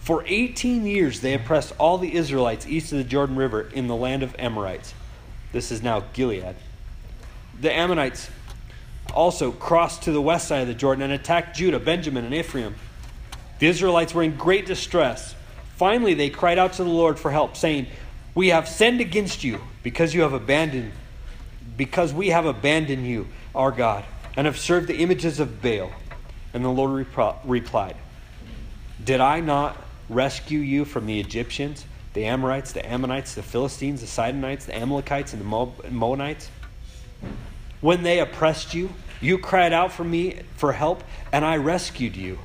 For 0.00 0.24
18 0.26 0.84
years 0.84 1.20
they 1.20 1.34
oppressed 1.34 1.72
all 1.78 1.98
the 1.98 2.12
Israelites 2.12 2.66
east 2.66 2.90
of 2.90 2.98
the 2.98 3.04
Jordan 3.04 3.36
River 3.36 3.60
in 3.72 3.86
the 3.86 3.94
land 3.94 4.24
of 4.24 4.34
Amorites. 4.40 4.92
This 5.52 5.70
is 5.70 5.82
now 5.82 6.02
Gilead. 6.12 6.56
The 7.62 7.72
Ammonites 7.72 8.28
also 9.14 9.52
crossed 9.52 10.02
to 10.02 10.10
the 10.10 10.20
west 10.20 10.48
side 10.48 10.62
of 10.62 10.66
the 10.66 10.74
Jordan 10.74 11.04
and 11.04 11.12
attacked 11.12 11.56
Judah, 11.56 11.78
Benjamin, 11.78 12.24
and 12.24 12.34
Ephraim. 12.34 12.74
The 13.60 13.68
Israelites 13.68 14.12
were 14.12 14.24
in 14.24 14.34
great 14.34 14.66
distress. 14.66 15.36
Finally, 15.76 16.14
they 16.14 16.28
cried 16.28 16.58
out 16.58 16.72
to 16.74 16.84
the 16.84 16.90
Lord 16.90 17.20
for 17.20 17.30
help, 17.30 17.56
saying, 17.56 17.86
We 18.34 18.48
have 18.48 18.68
sinned 18.68 19.00
against 19.00 19.44
you 19.44 19.60
because 19.84 20.12
you 20.12 20.22
have 20.22 20.32
abandoned, 20.32 20.90
because 21.76 22.12
we 22.12 22.30
have 22.30 22.46
abandoned 22.46 23.06
you, 23.06 23.28
our 23.54 23.70
God, 23.70 24.04
and 24.36 24.46
have 24.46 24.58
served 24.58 24.88
the 24.88 24.96
images 24.96 25.38
of 25.38 25.62
Baal. 25.62 25.92
And 26.52 26.64
the 26.64 26.68
Lord 26.68 27.06
replied, 27.44 27.96
Did 29.04 29.20
I 29.20 29.38
not 29.38 29.76
rescue 30.08 30.58
you 30.58 30.84
from 30.84 31.06
the 31.06 31.20
Egyptians, 31.20 31.86
the 32.14 32.24
Amorites, 32.24 32.72
the 32.72 32.84
Ammonites, 32.84 33.36
the 33.36 33.42
Philistines, 33.44 34.00
the 34.00 34.08
Sidonites, 34.08 34.64
the 34.64 34.76
Amalekites, 34.76 35.32
and 35.32 35.40
the 35.40 35.90
Moabites? 35.90 36.50
When 37.82 38.02
they 38.02 38.20
oppressed 38.20 38.72
you, 38.72 38.88
you 39.20 39.36
cried 39.36 39.74
out 39.74 39.92
for 39.92 40.04
me 40.04 40.40
for 40.56 40.72
help, 40.72 41.04
and 41.30 41.44
I 41.44 41.58
rescued 41.58 42.16
you. 42.16 42.38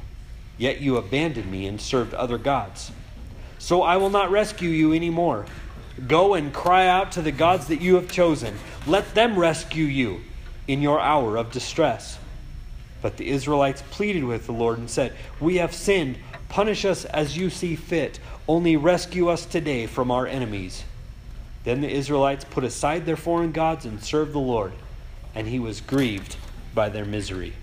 Yet 0.58 0.82
you 0.82 0.98
abandoned 0.98 1.50
me 1.50 1.68
and 1.68 1.80
served 1.80 2.14
other 2.14 2.38
gods. 2.38 2.92
So 3.60 3.84
I 3.84 3.98
will 3.98 4.10
not 4.10 4.32
rescue 4.32 4.70
you 4.70 4.94
anymore. 4.94 5.46
Go 6.08 6.34
and 6.34 6.54
cry 6.54 6.88
out 6.88 7.14
to 7.14 7.22
the 7.22 7.32
gods 7.32 7.68
that 7.68 7.82
you 7.82 7.96
have 7.96 8.12
chosen. 8.12 8.56
Let 8.86 9.16
them 9.16 9.38
rescue 9.38 9.86
you 9.86 10.22
in 10.68 10.82
your 10.82 11.00
hour 11.00 11.38
of 11.38 11.52
distress. 11.52 12.20
But 13.02 13.18
the 13.18 13.30
Israelites 13.30 13.84
pleaded 13.92 14.24
with 14.24 14.46
the 14.46 14.52
Lord 14.54 14.80
and 14.80 14.90
said, 14.90 15.14
We 15.40 15.58
have 15.58 15.74
sinned. 15.74 16.18
Punish 16.50 16.86
us 16.86 17.06
as 17.06 17.38
you 17.38 17.50
see 17.50 17.76
fit. 17.76 18.20
Only 18.48 18.76
rescue 18.76 19.28
us 19.30 19.46
today 19.46 19.86
from 19.86 20.10
our 20.10 20.26
enemies. 20.26 20.84
Then 21.64 21.82
the 21.82 21.92
Israelites 21.92 22.46
put 22.46 22.64
aside 22.64 23.06
their 23.06 23.18
foreign 23.18 23.52
gods 23.52 23.86
and 23.86 24.02
served 24.02 24.34
the 24.34 24.40
Lord, 24.40 24.72
and 25.38 25.48
he 25.48 25.60
was 25.60 25.82
grieved 25.82 26.36
by 26.74 26.90
their 26.90 27.06
misery. 27.06 27.54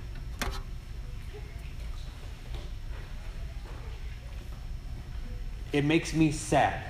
It 5.73 5.85
makes 5.85 6.15
me 6.15 6.31
sad 6.31 6.81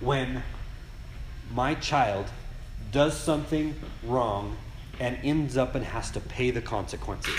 when 0.00 0.42
my 1.52 1.74
child 1.74 2.24
does 2.90 3.14
something 3.14 3.74
wrong 4.02 4.56
and 4.98 5.18
ends 5.22 5.58
up 5.58 5.74
and 5.74 5.84
has 5.84 6.10
to 6.12 6.20
pay 6.20 6.50
the 6.50 6.62
consequences. 6.62 7.38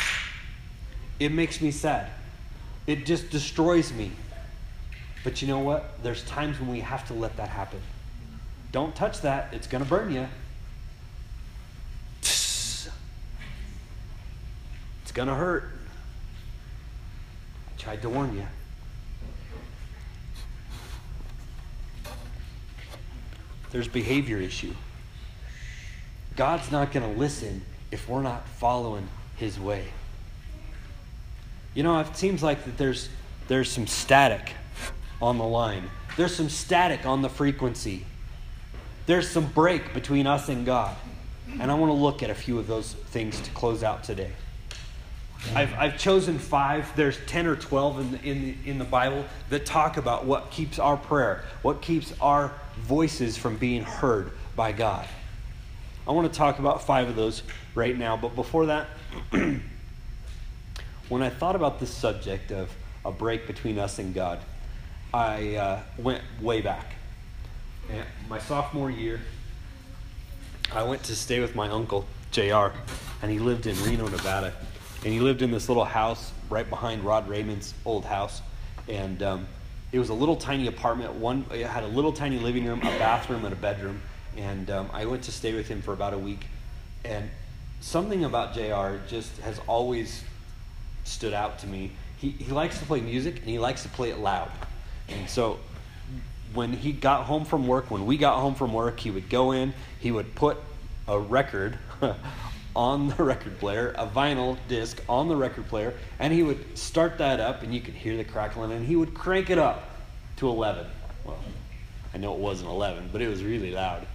It 1.20 1.32
makes 1.32 1.60
me 1.60 1.72
sad. 1.72 2.12
It 2.86 3.08
just 3.08 3.32
destroys 3.32 3.92
me. 3.92 4.12
But 5.24 5.42
you 5.42 5.48
know 5.48 5.60
what? 5.60 6.04
There's 6.04 6.24
times 6.26 6.60
when 6.60 6.70
we 6.70 6.82
have 6.82 7.08
to 7.08 7.16
let 7.16 7.36
that 7.38 7.50
happen. 7.50 7.82
Don't 8.72 8.96
touch 8.96 9.22
that, 9.22 9.52
it's 9.54 9.66
going 9.66 9.84
to 9.84 9.90
burn 9.90 10.12
you. 10.12 10.28
It's 15.03 15.03
going 15.14 15.28
to 15.28 15.36
hurt. 15.36 15.70
I 17.68 17.82
tried 17.82 18.02
to 18.02 18.10
warn 18.10 18.36
you. 18.36 18.46
There's 23.72 23.88
behavior 23.88 24.38
issue. 24.38 24.74
God's 26.36 26.72
not 26.72 26.92
going 26.92 27.12
to 27.12 27.20
listen 27.20 27.64
if 27.92 28.08
we're 28.08 28.22
not 28.22 28.48
following 28.48 29.08
his 29.38 29.60
way. 29.60 29.86
You 31.74 31.84
know, 31.84 32.00
it 32.00 32.16
seems 32.16 32.44
like 32.44 32.66
that 32.66 32.78
there's 32.78 33.10
there's 33.48 33.72
some 33.72 33.88
static 33.88 34.52
on 35.22 35.38
the 35.38 35.44
line. 35.44 35.90
There's 36.18 36.36
some 36.36 36.50
static 36.50 37.06
on 37.06 37.22
the 37.22 37.30
frequency. 37.30 38.06
There's 39.06 39.30
some 39.30 39.48
break 39.48 39.94
between 39.94 40.28
us 40.28 40.50
and 40.50 40.66
God. 40.66 40.96
And 41.60 41.70
I 41.70 41.74
want 41.74 41.90
to 41.90 41.98
look 41.98 42.24
at 42.24 42.30
a 42.30 42.36
few 42.36 42.58
of 42.58 42.68
those 42.68 42.94
things 42.94 43.40
to 43.42 43.52
close 43.52 43.84
out 43.84 44.04
today. 44.04 44.32
I've, 45.56 45.74
I've 45.76 45.98
chosen 45.98 46.40
five. 46.40 46.96
There's 46.96 47.18
10 47.28 47.46
or 47.48 47.56
12 47.56 48.00
in 48.00 48.12
the, 48.12 48.24
in, 48.24 48.42
the, 48.42 48.56
in 48.70 48.80
the 48.80 48.86
Bible 48.86 49.26
that 49.50 49.66
talk 49.66 49.98
about 49.98 50.26
what 50.26 50.52
keeps 50.52 50.80
our 50.80 50.98
prayer, 50.98 51.44
what 51.62 51.82
keeps 51.82 52.14
our 52.22 52.54
voices 52.78 53.38
from 53.38 53.58
being 53.58 53.84
heard 53.84 54.32
by 54.56 54.72
God. 54.72 55.06
I 56.08 56.12
want 56.12 56.32
to 56.32 56.38
talk 56.38 56.60
about 56.60 56.86
five 56.86 57.08
of 57.08 57.16
those 57.16 57.44
right 57.76 57.98
now. 57.98 58.18
But 58.18 58.36
before 58.36 58.66
that, 58.68 58.88
when 61.10 61.22
I 61.22 61.30
thought 61.30 61.56
about 61.56 61.80
this 61.80 61.94
subject 61.94 62.52
of 62.52 62.76
a 63.06 63.12
break 63.12 63.48
between 63.48 63.78
us 63.78 64.00
and 64.00 64.14
God, 64.14 64.40
I 65.14 65.56
uh, 65.56 65.80
went 65.98 66.24
way 66.42 66.62
back. 66.62 66.96
And 67.90 68.06
my 68.28 68.40
sophomore 68.40 68.90
year, 68.90 69.20
I 70.72 70.84
went 70.84 71.04
to 71.04 71.16
stay 71.16 71.40
with 71.40 71.56
my 71.56 71.70
uncle, 71.70 72.06
JR, 72.32 72.70
and 73.22 73.32
he 73.32 73.40
lived 73.40 73.68
in 73.68 73.82
Reno, 73.84 74.08
Nevada. 74.08 74.54
And 75.04 75.14
he 75.14 75.20
lived 75.20 75.42
in 75.42 75.52
this 75.52 75.68
little 75.68 75.86
house 75.86 76.32
right 76.50 76.70
behind 76.70 77.04
Rod 77.04 77.28
Raymond's 77.28 77.74
old 77.86 78.06
house. 78.06 78.42
And 78.88 79.22
um, 79.22 79.48
it 79.92 80.00
was 80.00 80.10
a 80.10 80.14
little 80.14 80.36
tiny 80.36 80.68
apartment. 80.68 81.14
One, 81.14 81.46
it 81.52 81.66
had 81.66 81.84
a 81.84 81.88
little 81.88 82.14
tiny 82.14 82.40
living 82.40 82.66
room, 82.66 82.80
a 82.80 82.98
bathroom, 82.98 83.46
and 83.46 83.54
a 83.54 83.58
bedroom 83.58 84.02
and 84.38 84.70
um, 84.70 84.90
I 84.94 85.06
went 85.06 85.24
to 85.24 85.32
stay 85.32 85.54
with 85.54 85.68
him 85.68 85.82
for 85.82 85.94
about 85.94 86.14
a 86.14 86.18
week. 86.18 86.46
And 87.06 87.30
something 87.82 88.24
about 88.24 88.54
JR 88.54 88.98
just 89.08 89.38
has 89.42 89.60
always 89.68 90.24
stood 91.04 91.34
out 91.34 91.60
to 91.60 91.68
me. 91.68 91.92
He, 92.18 92.30
he 92.30 92.52
likes 92.52 92.80
to 92.80 92.86
play 92.86 93.02
music 93.02 93.38
and 93.40 93.46
he 93.46 93.60
likes 93.60 93.84
to 93.84 93.90
play 93.90 94.10
it 94.10 94.20
loud. 94.20 94.50
And 95.10 95.30
so 95.30 95.60
when 96.54 96.74
he 96.74 96.92
got 96.92 97.26
home 97.26 97.46
from 97.46 97.68
work, 97.68 97.92
when 97.92 98.06
we 98.06 98.18
got 98.18 98.40
home 98.40 98.56
from 98.56 98.74
work, 98.74 99.00
he 99.00 99.12
would 99.12 99.30
go 99.30 99.52
in, 99.52 99.74
he 100.00 100.12
would 100.12 100.34
put 100.36 100.58
a 101.08 101.20
record 101.20 101.78
on 102.76 103.10
the 103.10 103.16
record 103.24 103.60
player, 103.60 103.94
a 103.98 104.08
vinyl 104.08 104.58
disc 104.68 105.02
on 105.08 105.28
the 105.28 105.36
record 105.36 105.68
player, 105.68 105.94
and 106.20 106.34
he 106.34 106.44
would 106.44 106.78
start 106.78 107.18
that 107.18 107.40
up, 107.40 107.64
and 107.64 107.74
you 107.74 107.82
could 107.82 107.94
hear 107.94 108.18
the 108.18 108.24
crackling, 108.24 108.72
and 108.72 108.86
he 108.86 108.96
would 108.96 109.14
crank 109.14 109.50
it 109.50 109.58
up 109.58 109.90
to 110.38 110.48
11. 110.48 110.86
Well, 111.26 111.38
I 112.14 112.18
know 112.18 112.34
it 112.34 112.40
wasn't 112.40 112.70
11, 112.70 113.10
but 113.12 113.22
it 113.22 113.28
was 113.28 113.44
really 113.44 113.72
loud. 113.72 114.06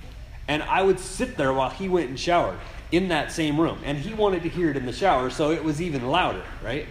And 0.46 0.62
I 0.62 0.82
would 0.82 0.98
sit 0.98 1.36
there 1.36 1.52
while 1.52 1.70
he 1.70 1.88
went 1.88 2.08
and 2.08 2.18
showered 2.18 2.58
in 2.90 3.08
that 3.08 3.32
same 3.32 3.60
room. 3.60 3.78
And 3.84 3.98
he 3.98 4.14
wanted 4.14 4.42
to 4.44 4.48
hear 4.48 4.70
it 4.70 4.76
in 4.76 4.86
the 4.86 4.92
shower, 4.92 5.30
so 5.30 5.50
it 5.50 5.62
was 5.62 5.80
even 5.82 6.08
louder, 6.08 6.42
right? 6.62 6.86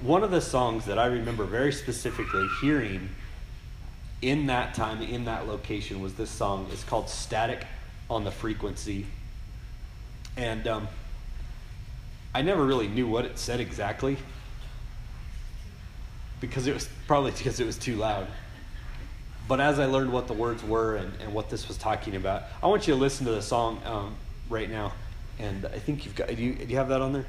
One 0.00 0.24
of 0.24 0.32
the 0.32 0.40
songs 0.40 0.84
that 0.86 0.98
I 0.98 1.06
remember 1.06 1.44
very 1.44 1.72
specifically 1.72 2.48
hearing 2.60 3.10
in 4.20 4.46
that 4.46 4.74
time, 4.74 5.00
in 5.02 5.24
that 5.26 5.46
location, 5.46 6.00
was 6.00 6.14
this 6.14 6.30
song. 6.30 6.68
It's 6.72 6.84
called 6.84 7.08
Static 7.08 7.64
on 8.10 8.24
the 8.24 8.30
Frequency. 8.30 9.06
And 10.36 10.66
um, 10.66 10.88
I 12.34 12.42
never 12.42 12.64
really 12.64 12.88
knew 12.88 13.06
what 13.06 13.24
it 13.24 13.38
said 13.38 13.60
exactly 13.60 14.16
because 16.40 16.66
it 16.66 16.74
was 16.74 16.88
probably 17.06 17.30
because 17.32 17.60
it 17.60 17.66
was 17.66 17.78
too 17.78 17.96
loud. 17.96 18.26
But 19.48 19.60
as 19.60 19.78
I 19.78 19.86
learned 19.86 20.12
what 20.12 20.28
the 20.28 20.32
words 20.32 20.62
were 20.62 20.96
and, 20.96 21.12
and 21.20 21.34
what 21.34 21.50
this 21.50 21.68
was 21.68 21.76
talking 21.76 22.16
about, 22.16 22.44
I 22.62 22.66
want 22.66 22.86
you 22.86 22.94
to 22.94 23.00
listen 23.00 23.26
to 23.26 23.32
the 23.32 23.42
song 23.42 23.80
um, 23.84 24.14
right 24.48 24.70
now. 24.70 24.92
And 25.38 25.66
I 25.66 25.78
think 25.78 26.04
you've 26.04 26.14
got, 26.14 26.28
do 26.28 26.34
you, 26.34 26.54
do 26.54 26.66
you 26.66 26.76
have 26.76 26.88
that 26.88 27.00
on 27.00 27.12
there? 27.12 27.26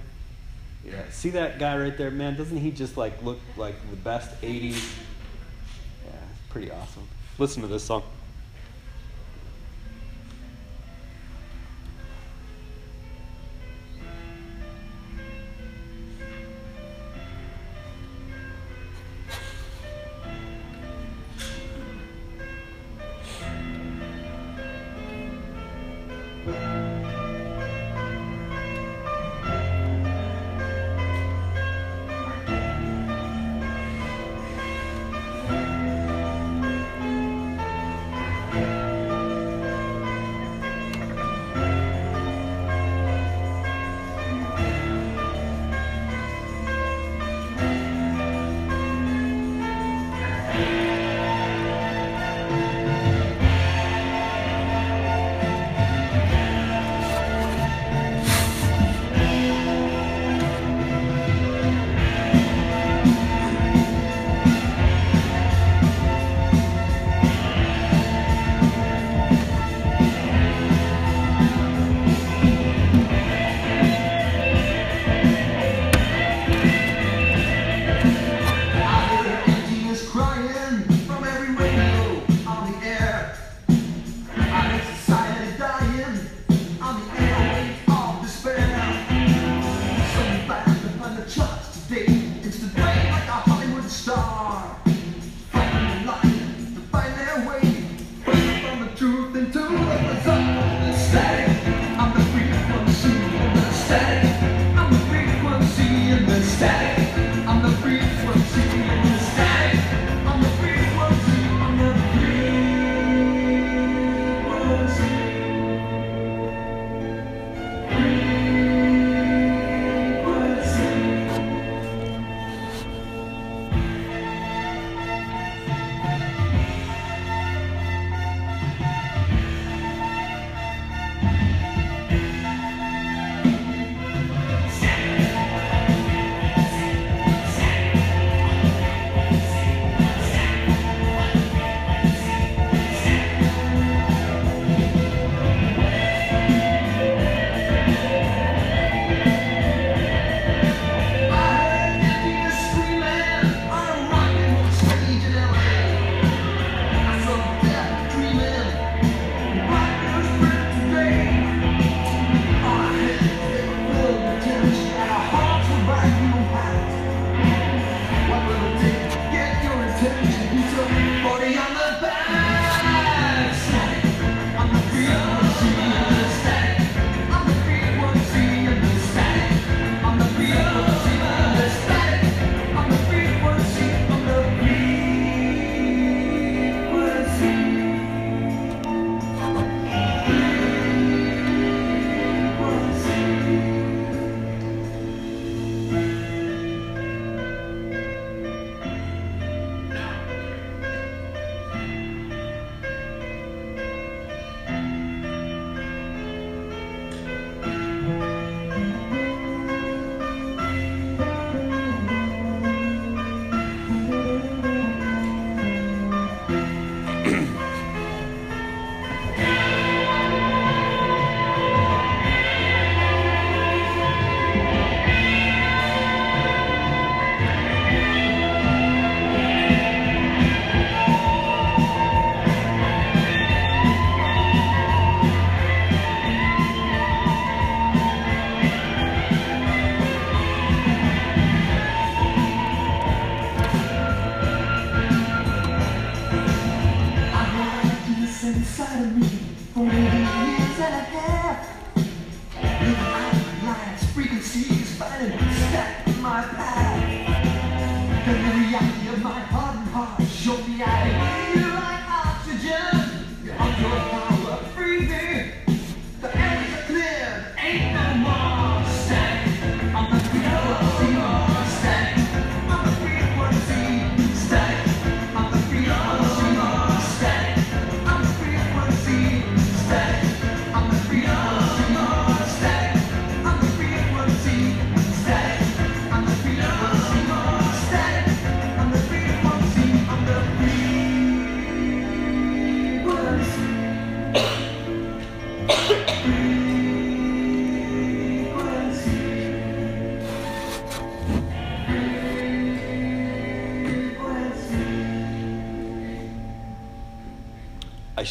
Yeah. 0.86 1.02
See 1.12 1.32
that 1.32 1.60
guy 1.60 1.78
right 1.78 1.98
there? 1.98 2.12
Man, 2.12 2.36
doesn't 2.36 2.58
he 2.58 2.72
just 2.72 2.98
like 2.98 3.22
look 3.24 3.40
like 3.58 3.76
the 3.90 3.96
best 3.96 4.40
80s? 4.42 4.74
Yeah, 6.06 6.12
pretty 6.50 6.72
awesome. 6.72 7.08
Listen 7.40 7.62
to 7.62 7.68
this 7.68 7.84
song. 7.84 8.04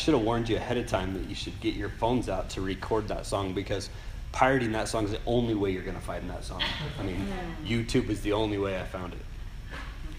Should 0.02 0.14
have 0.14 0.22
warned 0.24 0.48
you 0.48 0.56
ahead 0.56 0.76
of 0.76 0.88
time 0.88 1.14
that 1.14 1.28
you 1.28 1.34
should 1.34 1.58
get 1.60 1.74
your 1.74 1.88
phones 1.88 2.28
out 2.28 2.50
to 2.50 2.60
record 2.60 3.06
that 3.08 3.24
song 3.24 3.54
because 3.54 3.88
pirating 4.32 4.72
that 4.72 4.88
song 4.88 5.04
is 5.04 5.12
the 5.12 5.20
only 5.26 5.54
way 5.54 5.70
you're 5.70 5.84
going 5.84 5.96
to 5.96 6.02
find 6.02 6.28
that 6.28 6.44
song. 6.44 6.62
I 6.98 7.02
mean, 7.04 7.24
YouTube 7.64 8.08
is 8.10 8.20
the 8.22 8.32
only 8.32 8.58
way 8.58 8.80
I 8.80 8.84
found 8.84 9.12
it. 9.12 9.20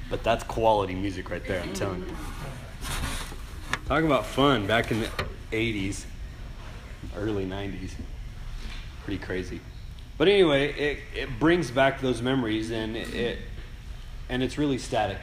But 0.10 0.24
that's 0.24 0.44
quality 0.46 0.96
music 0.96 1.30
right 1.30 1.46
there, 1.46 1.62
I'm 1.62 1.74
telling 1.74 2.00
you. 2.00 2.16
Talking 3.88 4.06
about 4.06 4.26
fun 4.26 4.68
back 4.68 4.92
in 4.92 5.02
the 5.02 5.10
80s, 5.52 6.06
early 7.18 7.46
90s. 7.46 7.92
Pretty 9.04 9.22
crazy. 9.22 9.60
But 10.18 10.30
anyway, 10.30 10.72
it, 10.74 11.00
it 11.14 11.40
brings 11.40 11.72
back 11.72 12.00
those 12.00 12.22
memories 12.22 12.72
and 12.72 12.96
it, 12.96 13.14
it 13.14 13.40
and 14.30 14.42
it's 14.42 14.58
really 14.58 14.78
static. 14.78 15.20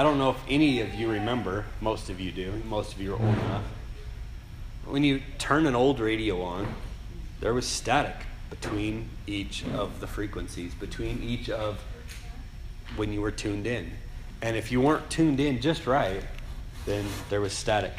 I 0.00 0.02
don't 0.02 0.16
know 0.16 0.30
if 0.30 0.42
any 0.48 0.80
of 0.80 0.94
you 0.94 1.10
remember, 1.10 1.66
most 1.82 2.08
of 2.08 2.18
you 2.18 2.32
do, 2.32 2.54
most 2.66 2.94
of 2.94 3.02
you 3.02 3.12
are 3.12 3.22
old 3.22 3.36
enough. 3.36 3.64
When 4.86 5.04
you 5.04 5.20
turn 5.36 5.66
an 5.66 5.74
old 5.74 6.00
radio 6.00 6.40
on, 6.40 6.74
there 7.40 7.52
was 7.52 7.66
static 7.66 8.16
between 8.48 9.10
each 9.26 9.62
of 9.74 10.00
the 10.00 10.06
frequencies, 10.06 10.72
between 10.72 11.22
each 11.22 11.50
of 11.50 11.84
when 12.96 13.12
you 13.12 13.20
were 13.20 13.30
tuned 13.30 13.66
in. 13.66 13.90
And 14.40 14.56
if 14.56 14.72
you 14.72 14.80
weren't 14.80 15.10
tuned 15.10 15.38
in 15.38 15.60
just 15.60 15.86
right, 15.86 16.24
then 16.86 17.04
there 17.28 17.42
was 17.42 17.52
static. 17.52 17.92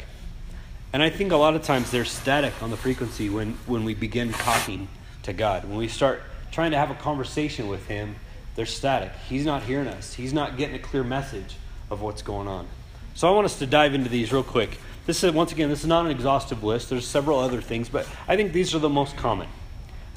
And 0.92 1.04
I 1.04 1.08
think 1.08 1.30
a 1.30 1.36
lot 1.36 1.54
of 1.54 1.62
times 1.62 1.92
there's 1.92 2.10
static 2.10 2.64
on 2.64 2.72
the 2.72 2.76
frequency 2.76 3.30
when, 3.30 3.52
when 3.66 3.84
we 3.84 3.94
begin 3.94 4.32
talking 4.32 4.88
to 5.22 5.32
God. 5.32 5.66
When 5.68 5.78
we 5.78 5.86
start 5.86 6.20
trying 6.50 6.72
to 6.72 6.78
have 6.78 6.90
a 6.90 6.96
conversation 6.96 7.68
with 7.68 7.86
Him, 7.86 8.16
there's 8.56 8.74
static. 8.74 9.12
He's 9.28 9.46
not 9.46 9.62
hearing 9.62 9.86
us, 9.86 10.14
He's 10.14 10.32
not 10.32 10.56
getting 10.56 10.74
a 10.74 10.80
clear 10.80 11.04
message 11.04 11.54
of 11.92 12.00
what's 12.00 12.22
going 12.22 12.48
on. 12.48 12.66
So 13.14 13.28
I 13.28 13.32
want 13.32 13.44
us 13.44 13.58
to 13.58 13.66
dive 13.66 13.92
into 13.92 14.08
these 14.08 14.32
real 14.32 14.42
quick. 14.42 14.78
This 15.04 15.22
is, 15.22 15.32
once 15.32 15.52
again, 15.52 15.68
this 15.68 15.80
is 15.80 15.86
not 15.86 16.06
an 16.06 16.10
exhaustive 16.10 16.64
list. 16.64 16.88
There's 16.88 17.06
several 17.06 17.38
other 17.38 17.60
things, 17.60 17.90
but 17.90 18.08
I 18.26 18.34
think 18.34 18.54
these 18.54 18.74
are 18.74 18.78
the 18.78 18.88
most 18.88 19.16
common. 19.16 19.48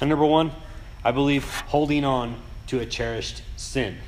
And 0.00 0.08
number 0.08 0.24
one, 0.24 0.52
I 1.04 1.12
believe 1.12 1.44
holding 1.44 2.04
on 2.04 2.40
to 2.68 2.80
a 2.80 2.86
cherished 2.86 3.42
sin. 3.56 3.98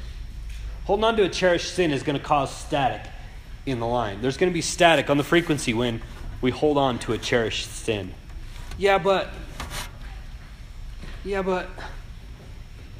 Holding 0.86 1.04
on 1.04 1.16
to 1.16 1.24
a 1.24 1.28
cherished 1.28 1.74
sin 1.74 1.90
is 1.90 2.02
going 2.02 2.18
to 2.18 2.24
cause 2.24 2.54
static 2.54 3.02
in 3.66 3.80
the 3.80 3.86
line. 3.86 4.22
There's 4.22 4.38
going 4.38 4.50
to 4.50 4.54
be 4.54 4.62
static 4.62 5.10
on 5.10 5.18
the 5.18 5.24
frequency 5.24 5.74
when 5.74 6.00
we 6.40 6.50
hold 6.50 6.78
on 6.78 6.98
to 7.00 7.12
a 7.12 7.18
cherished 7.18 7.70
sin. 7.70 8.14
Yeah, 8.78 8.96
but. 8.96 9.28
Yeah, 11.22 11.42
but. 11.42 11.68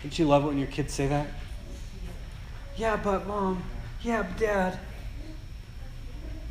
Don't 0.03 0.19
you 0.19 0.27
love 0.27 0.45
it 0.45 0.49
when 0.49 0.59
your 0.59 0.67
kids 0.67 0.93
say 0.93 1.09
that? 1.09 1.29
Yeah, 2.77 2.97
but 2.97 3.27
mom. 3.27 3.63
Yeah, 4.03 4.23
but 4.23 4.39
dad. 4.39 4.79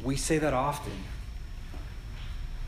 We 0.04 0.16
say 0.16 0.38
that 0.38 0.54
often. 0.54 0.94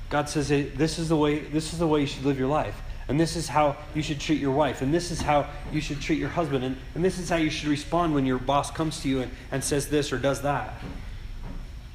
God 0.10 0.28
says, 0.28 0.50
hey, 0.50 0.64
this 0.64 0.98
is 0.98 1.10
the 1.10 1.16
way 1.16 1.40
this 1.40 1.72
is 1.74 1.80
the 1.80 1.88
way 1.88 2.02
you 2.02 2.08
should 2.08 2.26
live 2.26 2.40
your 2.40 2.48
life. 2.48 2.82
And 3.08 3.20
this 3.20 3.36
is 3.36 3.48
how 3.48 3.76
you 3.96 4.04
should 4.04 4.20
treat 4.20 4.40
your 4.40 4.52
wife. 4.52 4.82
And 4.84 4.94
this 4.94 5.10
is 5.10 5.20
how 5.20 5.48
you 5.72 5.82
should 5.82 6.00
treat 6.00 6.20
your 6.20 6.30
husband. 6.30 6.64
And, 6.64 6.78
and 6.94 7.04
this 7.04 7.18
is 7.18 7.28
how 7.28 7.38
you 7.38 7.50
should 7.50 7.70
respond 7.70 8.14
when 8.14 8.26
your 8.26 8.38
boss 8.38 8.70
comes 8.70 9.02
to 9.02 9.10
you 9.10 9.22
and, 9.22 9.32
and 9.52 9.64
says 9.64 9.90
this 9.90 10.14
or 10.14 10.20
does 10.20 10.44
that. 10.44 10.76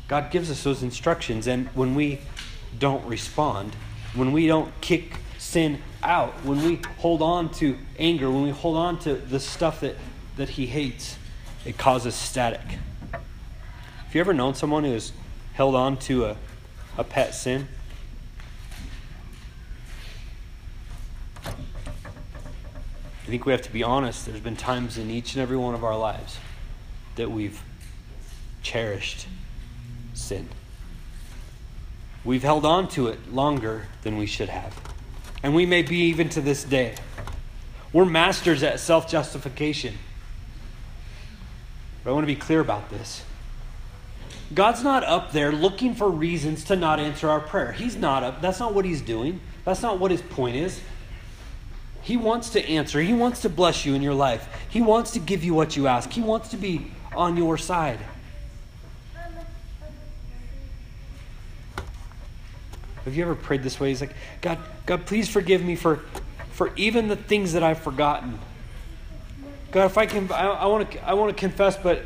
God 0.08 0.32
gives 0.32 0.50
us 0.50 0.64
those 0.64 0.82
instructions. 0.82 1.46
And 1.46 1.68
when 1.68 1.94
we 1.94 2.20
don't 2.80 3.04
respond, 3.06 3.74
when 4.14 4.32
we 4.32 4.48
don't 4.48 4.72
kick 4.80 5.18
sin 5.38 5.80
out, 6.02 6.32
when 6.44 6.64
we 6.64 6.80
hold 6.98 7.22
on 7.22 7.48
to 7.54 7.78
anger, 7.98 8.28
when 8.28 8.42
we 8.42 8.50
hold 8.50 8.76
on 8.76 8.98
to 9.00 9.14
the 9.14 9.38
stuff 9.38 9.80
that, 9.80 9.94
that 10.36 10.48
He 10.48 10.66
hates, 10.66 11.16
it 11.64 11.78
causes 11.78 12.14
static. 12.14 12.60
Have 13.12 14.14
you 14.14 14.20
ever 14.20 14.34
known 14.34 14.54
someone 14.54 14.84
who 14.84 14.92
has 14.92 15.12
held 15.54 15.74
on 15.74 15.96
to 15.98 16.26
a, 16.26 16.36
a 16.98 17.04
pet 17.04 17.34
sin? 17.34 17.68
I 21.46 23.26
think 23.26 23.46
we 23.46 23.52
have 23.52 23.62
to 23.62 23.72
be 23.72 23.82
honest. 23.82 24.26
There's 24.26 24.40
been 24.40 24.56
times 24.56 24.98
in 24.98 25.10
each 25.10 25.34
and 25.34 25.42
every 25.42 25.56
one 25.56 25.74
of 25.74 25.82
our 25.82 25.96
lives 25.96 26.38
that 27.16 27.30
we've 27.30 27.62
cherished 28.62 29.26
sin. 30.12 30.48
We've 32.24 32.42
held 32.42 32.66
on 32.66 32.88
to 32.88 33.08
it 33.08 33.32
longer 33.32 33.86
than 34.02 34.18
we 34.18 34.26
should 34.26 34.50
have. 34.50 34.78
And 35.42 35.54
we 35.54 35.66
may 35.66 35.82
be 35.82 35.96
even 36.04 36.28
to 36.30 36.40
this 36.40 36.64
day. 36.64 36.94
We're 37.92 38.04
masters 38.04 38.62
at 38.62 38.80
self 38.80 39.08
justification. 39.08 39.94
But 42.04 42.10
I 42.10 42.12
want 42.12 42.24
to 42.24 42.32
be 42.32 42.36
clear 42.36 42.60
about 42.60 42.90
this. 42.90 43.24
God's 44.52 44.84
not 44.84 45.02
up 45.04 45.32
there 45.32 45.50
looking 45.50 45.94
for 45.94 46.08
reasons 46.08 46.64
to 46.64 46.76
not 46.76 47.00
answer 47.00 47.28
our 47.30 47.40
prayer. 47.40 47.72
He's 47.72 47.96
not 47.96 48.22
up. 48.22 48.42
That's 48.42 48.60
not 48.60 48.74
what 48.74 48.84
he's 48.84 49.00
doing. 49.00 49.40
That's 49.64 49.82
not 49.82 49.98
what 49.98 50.10
his 50.10 50.20
point 50.20 50.56
is. 50.56 50.80
He 52.02 52.18
wants 52.18 52.50
to 52.50 52.62
answer. 52.68 53.00
He 53.00 53.14
wants 53.14 53.40
to 53.42 53.48
bless 53.48 53.86
you 53.86 53.94
in 53.94 54.02
your 54.02 54.12
life. 54.12 54.46
He 54.68 54.82
wants 54.82 55.12
to 55.12 55.18
give 55.18 55.42
you 55.42 55.54
what 55.54 55.76
you 55.76 55.86
ask. 55.86 56.10
He 56.10 56.20
wants 56.20 56.50
to 56.50 56.58
be 56.58 56.90
on 57.16 57.38
your 57.38 57.56
side. 57.56 57.98
Have 63.04 63.14
you 63.14 63.22
ever 63.22 63.34
prayed 63.34 63.62
this 63.62 63.80
way? 63.80 63.88
He's 63.88 64.00
like, 64.00 64.14
God, 64.40 64.58
God, 64.86 65.06
please 65.06 65.28
forgive 65.28 65.62
me 65.62 65.76
for, 65.76 66.00
for 66.50 66.72
even 66.76 67.08
the 67.08 67.16
things 67.16 67.54
that 67.54 67.62
I've 67.62 67.80
forgotten. 67.80 68.38
God, 69.74 69.86
if 69.86 69.98
I 69.98 70.06
can, 70.06 70.30
I, 70.30 70.66
want 70.66 70.92
to, 70.92 71.04
I 71.04 71.14
want 71.14 71.36
to 71.36 71.40
confess, 71.40 71.76
but, 71.76 72.04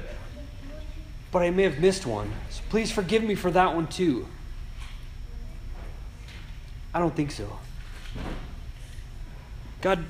but 1.30 1.42
I 1.42 1.50
may 1.50 1.64
have 1.64 1.78
missed 1.80 2.06
one. 2.06 2.32
So 2.48 2.62
please 2.70 2.90
forgive 2.90 3.22
me 3.22 3.34
for 3.34 3.50
that 3.50 3.74
one 3.74 3.86
too. 3.88 4.26
I 6.94 6.98
don't 6.98 7.14
think 7.14 7.30
so. 7.30 7.58
God, 9.82 10.02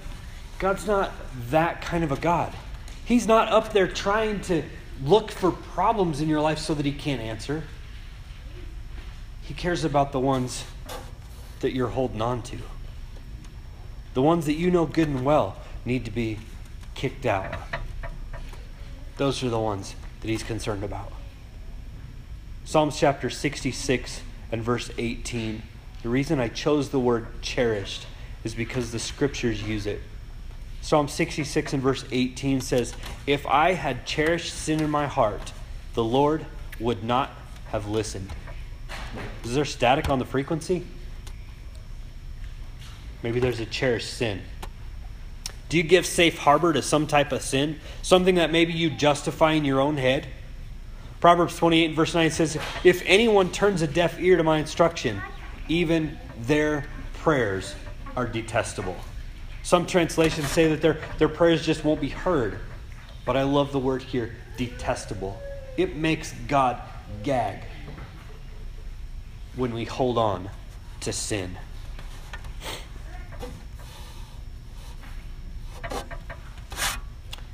God's 0.61 0.87
not 0.87 1.11
that 1.51 1.83
kind 1.83 2.05
of 2.05 2.13
a 2.13 2.17
God. 2.17 2.55
He's 3.05 3.27
not 3.27 3.49
up 3.49 3.73
there 3.73 3.89
trying 3.89 4.41
to 4.43 4.63
look 5.03 5.33
for 5.33 5.51
problems 5.51 6.21
in 6.21 6.29
your 6.29 6.41
life 6.41 6.61
so 6.61 6.75
that 6.75 6.87
He 6.87 6.93
can't 6.93 7.21
answer. 7.21 7.65
He 9.43 9.53
cares 9.53 9.83
about 9.83 10.13
the 10.13 10.21
ones 10.21 10.63
that 11.59 11.73
you're 11.73 11.89
holding 11.89 12.23
on 12.23 12.41
to. 12.43 12.59
The 14.15 14.23
ones 14.23 14.47
that 14.47 14.55
you 14.55 14.71
know 14.71 14.87
good 14.87 15.09
and 15.09 15.25
well 15.25 15.57
need 15.85 16.05
to 16.05 16.13
be 16.13 16.39
kicked 16.99 17.27
out. 17.27 17.55
Those 19.19 19.45
are 19.45 19.49
the 19.49 19.59
ones 19.59 19.95
that 20.21 20.29
He's 20.29 20.43
concerned 20.43 20.83
about. 20.83 21.13
Psalms 22.65 22.99
chapter 22.99 23.31
66 23.31 24.21
and 24.51 24.63
verse 24.63 24.91
18. 24.99 25.63
The 26.03 26.09
reason 26.09 26.41
I 26.41 26.49
chose 26.49 26.89
the 26.89 26.99
word 26.99 27.41
cherished 27.41 28.07
is 28.43 28.53
because 28.53 28.91
the 28.91 28.99
scriptures 28.99 29.63
use 29.63 29.87
it. 29.87 30.01
Psalm 30.81 31.07
66 31.07 31.73
and 31.73 31.81
verse 31.81 32.05
18 32.11 32.61
says, 32.61 32.95
If 33.29 33.47
I 33.47 33.75
had 33.75 34.05
cherished 34.05 34.53
sin 34.53 34.81
in 34.81 34.91
my 34.91 35.07
heart, 35.07 35.53
the 35.95 36.05
Lord 36.05 36.47
would 36.81 37.05
not 37.05 37.31
have 37.69 37.87
listened. 37.87 38.29
Is 39.45 39.55
there 39.55 39.65
static 39.65 40.09
on 40.09 40.19
the 40.19 40.25
frequency? 40.25 40.85
Maybe 43.23 43.39
there's 43.39 43.61
a 43.61 43.67
cherished 43.67 44.13
sin. 44.13 44.43
Do 45.69 45.77
you 45.77 45.83
give 45.83 46.07
safe 46.07 46.39
harbor 46.39 46.73
to 46.73 46.83
some 46.83 47.07
type 47.07 47.33
of 47.33 47.43
sin? 47.43 47.79
Something 48.03 48.37
that 48.37 48.51
maybe 48.51 48.73
you 48.73 48.91
justify 48.91 49.53
in 49.53 49.65
your 49.65 49.81
own 49.81 49.97
head? 49.97 50.27
Proverbs 51.21 51.57
28 51.57 51.95
verse 51.95 52.15
9 52.15 52.31
says, 52.31 52.57
If 52.85 53.03
anyone 53.05 53.51
turns 53.51 53.83
a 53.83 53.87
deaf 53.87 54.19
ear 54.21 54.37
to 54.37 54.45
my 54.45 54.59
instruction, 54.59 55.21
even 55.69 56.17
their 56.41 56.87
prayers 57.15 57.75
are 58.17 58.27
detestable. 58.27 58.97
Some 59.63 59.87
translations 59.87 60.49
say 60.49 60.69
that 60.69 60.81
their, 60.81 60.99
their 61.19 61.29
prayers 61.29 61.67
just 61.67 61.85
won't 61.85 62.01
be 62.01 62.09
heard. 62.09 62.59
But 63.27 63.37
I 63.37 63.43
love 63.43 63.73
the 63.73 63.79
word 63.79 64.01
here, 64.01 64.35
detestable. 64.57 65.39
It 65.77 65.97
makes 65.97 66.33
God 66.47 66.81
gag 67.23 67.63
when 69.55 69.75
we 69.75 69.85
hold 69.85 70.17
on 70.17 70.49
to 71.01 71.13
sin. 71.13 71.59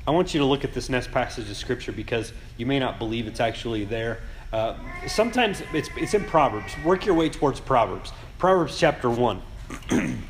I 0.07 0.11
want 0.11 0.35
you 0.35 0.39
to 0.39 0.45
look 0.45 0.63
at 0.63 0.73
this 0.73 0.87
next 0.87 1.11
passage 1.11 1.49
of 1.49 1.57
Scripture 1.57 1.91
because 1.91 2.31
you 2.57 2.67
may 2.67 2.77
not 2.77 2.99
believe 2.99 3.25
it's 3.25 3.39
actually 3.39 3.85
there. 3.85 4.19
Uh, 4.53 4.75
sometimes 5.07 5.63
it's, 5.73 5.89
it's 5.97 6.13
in 6.13 6.23
Proverbs. 6.25 6.73
Work 6.83 7.07
your 7.07 7.15
way 7.15 7.27
towards 7.27 7.59
Proverbs. 7.59 8.11
Proverbs 8.37 8.77
chapter 8.77 9.09
1. 9.09 9.41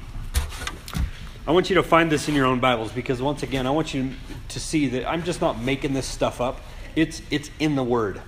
I 1.47 1.51
want 1.51 1.69
you 1.69 1.75
to 1.75 1.83
find 1.83 2.09
this 2.09 2.29
in 2.29 2.35
your 2.35 2.45
own 2.45 2.61
Bibles 2.61 2.93
because, 2.93 3.21
once 3.21 3.43
again, 3.43 3.67
I 3.67 3.71
want 3.71 3.93
you 3.93 4.11
to 4.47 4.59
see 4.59 4.87
that 4.87 5.07
I'm 5.07 5.23
just 5.23 5.41
not 5.41 5.61
making 5.61 5.93
this 5.93 6.05
stuff 6.05 6.39
up. 6.39 6.61
It's, 6.95 7.21
it's 7.29 7.51
in 7.59 7.75
the 7.75 7.83
Word. 7.83 8.21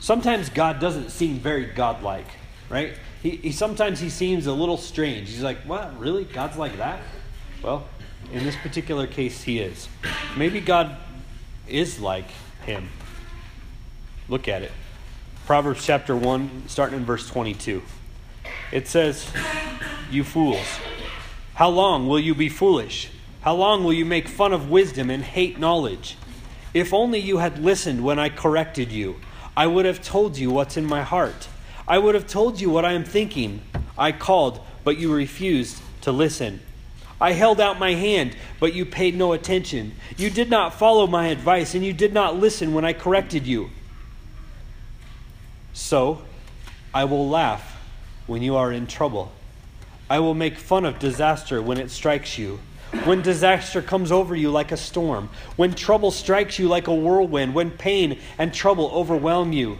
Sometimes 0.00 0.50
God 0.50 0.78
doesn't 0.78 1.10
seem 1.10 1.38
very 1.38 1.64
godlike, 1.64 2.28
right? 2.68 2.92
He, 3.22 3.30
he, 3.30 3.52
sometimes 3.52 3.98
he 3.98 4.10
seems 4.10 4.46
a 4.46 4.52
little 4.52 4.76
strange. 4.76 5.30
He's 5.30 5.42
like, 5.42 5.58
what? 5.62 5.98
Really? 5.98 6.24
God's 6.24 6.58
like 6.58 6.76
that? 6.76 7.00
Well, 7.62 7.88
in 8.32 8.44
this 8.44 8.56
particular 8.56 9.06
case, 9.06 9.42
he 9.42 9.60
is. 9.60 9.88
Maybe 10.36 10.60
God 10.60 10.96
is 11.68 12.00
like 12.00 12.28
him. 12.64 12.88
Look 14.28 14.48
at 14.48 14.62
it. 14.62 14.72
Proverbs 15.46 15.84
chapter 15.84 16.16
1, 16.16 16.64
starting 16.66 16.98
in 16.98 17.04
verse 17.04 17.28
22. 17.28 17.82
It 18.72 18.88
says, 18.88 19.30
You 20.10 20.24
fools, 20.24 20.66
how 21.54 21.68
long 21.68 22.08
will 22.08 22.18
you 22.18 22.34
be 22.34 22.48
foolish? 22.48 23.10
How 23.42 23.54
long 23.54 23.84
will 23.84 23.92
you 23.92 24.04
make 24.04 24.26
fun 24.26 24.52
of 24.52 24.70
wisdom 24.70 25.08
and 25.08 25.22
hate 25.22 25.58
knowledge? 25.58 26.16
If 26.74 26.92
only 26.92 27.20
you 27.20 27.38
had 27.38 27.62
listened 27.62 28.02
when 28.02 28.18
I 28.18 28.28
corrected 28.28 28.90
you, 28.90 29.16
I 29.56 29.66
would 29.68 29.86
have 29.86 30.02
told 30.02 30.36
you 30.36 30.50
what's 30.50 30.76
in 30.76 30.84
my 30.84 31.02
heart. 31.02 31.48
I 31.88 31.98
would 31.98 32.16
have 32.16 32.26
told 32.26 32.60
you 32.60 32.68
what 32.68 32.84
I 32.84 32.92
am 32.92 33.04
thinking. 33.04 33.62
I 33.96 34.10
called, 34.10 34.60
but 34.82 34.98
you 34.98 35.14
refused 35.14 35.80
to 36.02 36.12
listen. 36.12 36.60
I 37.20 37.32
held 37.32 37.60
out 37.60 37.78
my 37.78 37.94
hand, 37.94 38.36
but 38.60 38.74
you 38.74 38.84
paid 38.84 39.16
no 39.16 39.32
attention. 39.32 39.92
You 40.16 40.28
did 40.28 40.50
not 40.50 40.74
follow 40.74 41.06
my 41.06 41.28
advice, 41.28 41.74
and 41.74 41.84
you 41.84 41.92
did 41.92 42.12
not 42.12 42.36
listen 42.36 42.74
when 42.74 42.84
I 42.84 42.92
corrected 42.92 43.46
you. 43.46 43.70
So, 45.72 46.22
I 46.92 47.04
will 47.04 47.28
laugh 47.28 47.80
when 48.26 48.42
you 48.42 48.56
are 48.56 48.72
in 48.72 48.86
trouble. 48.86 49.32
I 50.08 50.18
will 50.20 50.34
make 50.34 50.58
fun 50.58 50.84
of 50.84 50.98
disaster 50.98 51.60
when 51.62 51.78
it 51.78 51.90
strikes 51.90 52.38
you. 52.38 52.60
When 53.04 53.22
disaster 53.22 53.82
comes 53.82 54.12
over 54.12 54.36
you 54.36 54.50
like 54.50 54.70
a 54.70 54.76
storm, 54.76 55.28
when 55.56 55.74
trouble 55.74 56.10
strikes 56.10 56.58
you 56.58 56.68
like 56.68 56.86
a 56.86 56.94
whirlwind, 56.94 57.54
when 57.54 57.70
pain 57.70 58.18
and 58.38 58.54
trouble 58.54 58.90
overwhelm 58.92 59.52
you, 59.52 59.78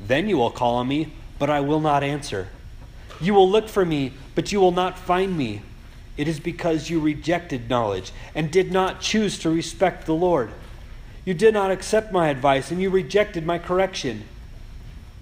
then 0.00 0.28
you 0.28 0.36
will 0.38 0.50
call 0.50 0.76
on 0.76 0.88
me, 0.88 1.12
but 1.38 1.48
I 1.48 1.60
will 1.60 1.80
not 1.80 2.02
answer. 2.02 2.48
You 3.20 3.34
will 3.34 3.48
look 3.48 3.68
for 3.68 3.84
me, 3.84 4.12
but 4.34 4.50
you 4.50 4.60
will 4.60 4.72
not 4.72 4.98
find 4.98 5.36
me. 5.36 5.62
It 6.16 6.28
is 6.28 6.38
because 6.38 6.90
you 6.90 7.00
rejected 7.00 7.68
knowledge 7.68 8.12
and 8.34 8.50
did 8.50 8.70
not 8.70 9.00
choose 9.00 9.38
to 9.40 9.50
respect 9.50 10.06
the 10.06 10.14
Lord. 10.14 10.50
You 11.24 11.34
did 11.34 11.54
not 11.54 11.70
accept 11.70 12.12
my 12.12 12.28
advice 12.28 12.70
and 12.70 12.80
you 12.80 12.90
rejected 12.90 13.44
my 13.44 13.58
correction. 13.58 14.24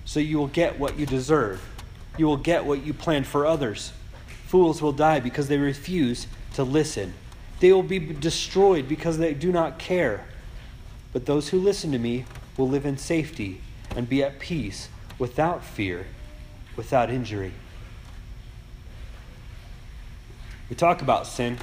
So 0.04 0.20
you 0.20 0.36
will 0.36 0.48
get 0.48 0.78
what 0.78 0.98
you 0.98 1.06
deserve. 1.06 1.62
You 2.18 2.26
will 2.26 2.36
get 2.36 2.64
what 2.64 2.84
you 2.84 2.92
planned 2.92 3.26
for 3.26 3.46
others. 3.46 3.92
Fools 4.46 4.82
will 4.82 4.92
die 4.92 5.20
because 5.20 5.48
they 5.48 5.56
refuse 5.56 6.26
to 6.54 6.64
listen. 6.64 7.14
They 7.60 7.72
will 7.72 7.82
be 7.82 7.98
destroyed 7.98 8.88
because 8.88 9.18
they 9.18 9.32
do 9.32 9.52
not 9.52 9.78
care. 9.78 10.26
But 11.12 11.26
those 11.26 11.48
who 11.48 11.58
listen 11.58 11.92
to 11.92 11.98
me 11.98 12.24
will 12.58 12.68
live 12.68 12.84
in 12.84 12.98
safety 12.98 13.60
and 13.96 14.08
be 14.08 14.22
at 14.22 14.38
peace 14.38 14.88
without 15.18 15.64
fear, 15.64 16.06
without 16.76 17.10
injury. 17.10 17.52
We 20.72 20.76
talk 20.76 21.02
about 21.02 21.26
sin, 21.26 21.58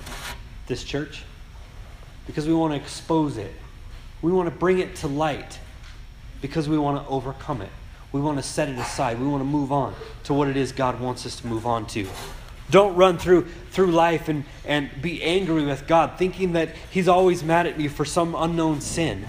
this 0.68 0.84
church, 0.84 1.24
because 2.28 2.46
we 2.46 2.54
want 2.54 2.74
to 2.74 2.80
expose 2.80 3.38
it. 3.38 3.52
We 4.22 4.32
want 4.32 4.48
to 4.48 4.56
bring 4.56 4.78
it 4.78 4.98
to 4.98 5.08
light 5.08 5.58
because 6.44 6.70
we 6.70 6.78
want 6.78 7.04
to 7.04 7.10
overcome 7.10 7.64
it. 7.64 7.72
We 8.12 8.22
want 8.22 8.38
to 8.38 8.44
set 8.44 8.70
it 8.70 8.78
aside. 8.78 9.20
We 9.20 9.26
want 9.26 9.42
to 9.42 9.46
move 9.46 9.72
on 9.72 9.96
to 10.26 10.36
what 10.36 10.48
it 10.48 10.56
is 10.56 10.72
God 10.72 11.00
wants 11.00 11.26
us 11.26 11.42
to 11.42 11.48
move 11.48 11.66
on 11.66 11.88
to. 11.88 12.08
Don't 12.70 12.96
run 12.96 13.18
through, 13.18 13.48
through 13.72 13.94
life 13.94 14.30
and, 14.30 14.44
and 14.64 14.92
be 15.02 15.24
angry 15.24 15.66
with 15.66 15.88
God, 15.88 16.20
thinking 16.20 16.54
that 16.54 16.76
He's 16.92 17.08
always 17.08 17.44
mad 17.44 17.66
at 17.66 17.80
me 17.80 17.88
for 17.88 18.06
some 18.06 18.36
unknown 18.36 18.80
sin. 18.80 19.26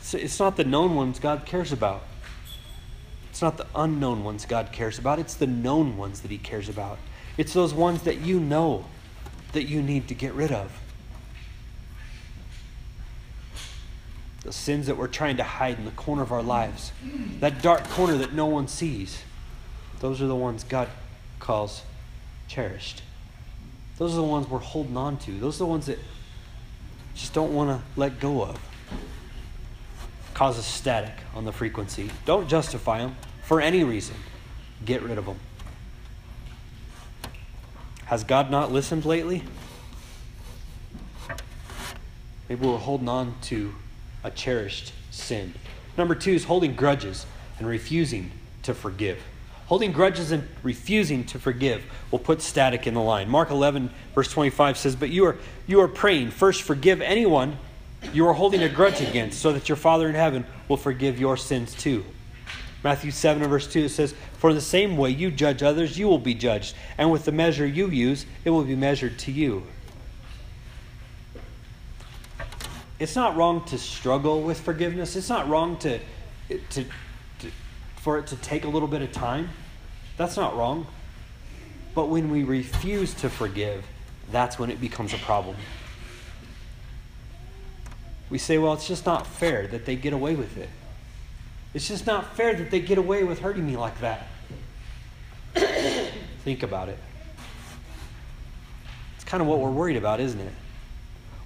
It's, 0.00 0.14
it's 0.14 0.40
not 0.40 0.56
the 0.56 0.64
known 0.64 0.96
ones 0.96 1.20
God 1.20 1.46
cares 1.46 1.70
about. 1.70 2.02
It's 3.30 3.40
not 3.40 3.56
the 3.56 3.68
unknown 3.76 4.24
ones 4.24 4.46
God 4.46 4.72
cares 4.72 4.98
about. 4.98 5.20
It's 5.20 5.34
the 5.34 5.46
known 5.46 5.96
ones 5.96 6.22
that 6.22 6.32
He 6.32 6.38
cares 6.38 6.68
about. 6.68 6.98
It's 7.38 7.52
those 7.52 7.72
ones 7.72 8.02
that 8.02 8.18
you 8.18 8.40
know 8.40 8.84
that 9.52 9.64
you 9.64 9.82
need 9.82 10.08
to 10.08 10.14
get 10.14 10.32
rid 10.34 10.52
of. 10.52 10.78
The 14.42 14.52
sins 14.52 14.86
that 14.86 14.96
we're 14.96 15.08
trying 15.08 15.36
to 15.36 15.44
hide 15.44 15.78
in 15.78 15.84
the 15.84 15.92
corner 15.92 16.22
of 16.22 16.32
our 16.32 16.42
lives, 16.42 16.92
that 17.40 17.62
dark 17.62 17.84
corner 17.90 18.16
that 18.18 18.32
no 18.32 18.46
one 18.46 18.66
sees, 18.66 19.22
those 20.00 20.20
are 20.20 20.26
the 20.26 20.34
ones 20.34 20.64
God 20.64 20.88
calls 21.38 21.82
cherished. 22.48 23.02
Those 23.98 24.14
are 24.14 24.16
the 24.16 24.22
ones 24.24 24.48
we're 24.48 24.58
holding 24.58 24.96
on 24.96 25.16
to. 25.18 25.32
Those 25.38 25.56
are 25.56 25.64
the 25.64 25.66
ones 25.66 25.86
that 25.86 25.98
just 27.14 27.32
don't 27.32 27.54
want 27.54 27.70
to 27.70 28.00
let 28.00 28.18
go 28.18 28.42
of. 28.42 28.58
Causes 30.34 30.64
static 30.64 31.14
on 31.34 31.44
the 31.44 31.52
frequency. 31.52 32.10
Don't 32.24 32.48
justify 32.48 32.98
them 32.98 33.16
for 33.44 33.60
any 33.60 33.84
reason. 33.84 34.16
Get 34.84 35.02
rid 35.02 35.18
of 35.18 35.26
them. 35.26 35.38
Has 38.12 38.24
God 38.24 38.50
not 38.50 38.70
listened 38.70 39.06
lately? 39.06 39.42
Maybe 42.46 42.66
we're 42.66 42.76
holding 42.76 43.08
on 43.08 43.36
to 43.44 43.74
a 44.22 44.30
cherished 44.30 44.92
sin. 45.10 45.54
Number 45.96 46.14
two 46.14 46.32
is 46.32 46.44
holding 46.44 46.74
grudges 46.74 47.24
and 47.58 47.66
refusing 47.66 48.30
to 48.64 48.74
forgive. 48.74 49.18
Holding 49.64 49.92
grudges 49.92 50.30
and 50.30 50.46
refusing 50.62 51.24
to 51.24 51.38
forgive 51.38 51.84
will 52.10 52.18
put 52.18 52.42
static 52.42 52.86
in 52.86 52.92
the 52.92 53.00
line. 53.00 53.30
Mark 53.30 53.48
11, 53.48 53.88
verse 54.14 54.30
25 54.30 54.76
says, 54.76 54.94
But 54.94 55.08
you 55.08 55.24
are, 55.24 55.38
you 55.66 55.80
are 55.80 55.88
praying, 55.88 56.32
first 56.32 56.60
forgive 56.60 57.00
anyone 57.00 57.56
you 58.12 58.28
are 58.28 58.34
holding 58.34 58.62
a 58.62 58.68
grudge 58.68 59.00
against, 59.00 59.40
so 59.40 59.54
that 59.54 59.70
your 59.70 59.76
Father 59.76 60.06
in 60.06 60.14
heaven 60.14 60.44
will 60.68 60.76
forgive 60.76 61.18
your 61.18 61.38
sins 61.38 61.74
too. 61.74 62.04
Matthew 62.84 63.10
7 63.10 63.42
verse 63.48 63.66
2 63.66 63.84
it 63.84 63.88
says, 63.88 64.14
For 64.42 64.52
the 64.52 64.60
same 64.60 64.96
way 64.96 65.10
you 65.10 65.30
judge 65.30 65.62
others, 65.62 65.96
you 65.96 66.08
will 66.08 66.18
be 66.18 66.34
judged, 66.34 66.74
and 66.98 67.12
with 67.12 67.26
the 67.26 67.30
measure 67.30 67.64
you 67.64 67.86
use, 67.86 68.26
it 68.44 68.50
will 68.50 68.64
be 68.64 68.74
measured 68.74 69.16
to 69.20 69.30
you. 69.30 69.62
It's 72.98 73.14
not 73.14 73.36
wrong 73.36 73.64
to 73.66 73.78
struggle 73.78 74.42
with 74.42 74.58
forgiveness. 74.58 75.14
It's 75.14 75.28
not 75.28 75.48
wrong 75.48 75.76
to, 75.78 76.00
to, 76.48 76.84
to 77.38 77.50
for 77.94 78.18
it 78.18 78.26
to 78.26 78.36
take 78.36 78.64
a 78.64 78.68
little 78.68 78.88
bit 78.88 79.00
of 79.00 79.12
time. 79.12 79.48
That's 80.16 80.36
not 80.36 80.56
wrong. 80.56 80.88
But 81.94 82.08
when 82.08 82.28
we 82.28 82.42
refuse 82.42 83.14
to 83.14 83.30
forgive, 83.30 83.84
that's 84.32 84.58
when 84.58 84.70
it 84.72 84.80
becomes 84.80 85.14
a 85.14 85.18
problem. 85.18 85.54
We 88.28 88.38
say, 88.38 88.58
well, 88.58 88.72
it's 88.72 88.88
just 88.88 89.06
not 89.06 89.24
fair 89.24 89.68
that 89.68 89.86
they 89.86 89.94
get 89.94 90.12
away 90.12 90.34
with 90.34 90.56
it. 90.56 90.68
It's 91.74 91.86
just 91.86 92.08
not 92.08 92.36
fair 92.36 92.54
that 92.56 92.72
they 92.72 92.80
get 92.80 92.98
away 92.98 93.22
with 93.22 93.38
hurting 93.38 93.64
me 93.64 93.76
like 93.76 94.00
that. 94.00 94.26
Think 95.54 96.62
about 96.62 96.88
it. 96.88 96.98
It's 99.16 99.24
kind 99.24 99.40
of 99.40 99.46
what 99.46 99.58
we're 99.58 99.70
worried 99.70 99.96
about, 99.96 100.20
isn't 100.20 100.40
it? 100.40 100.52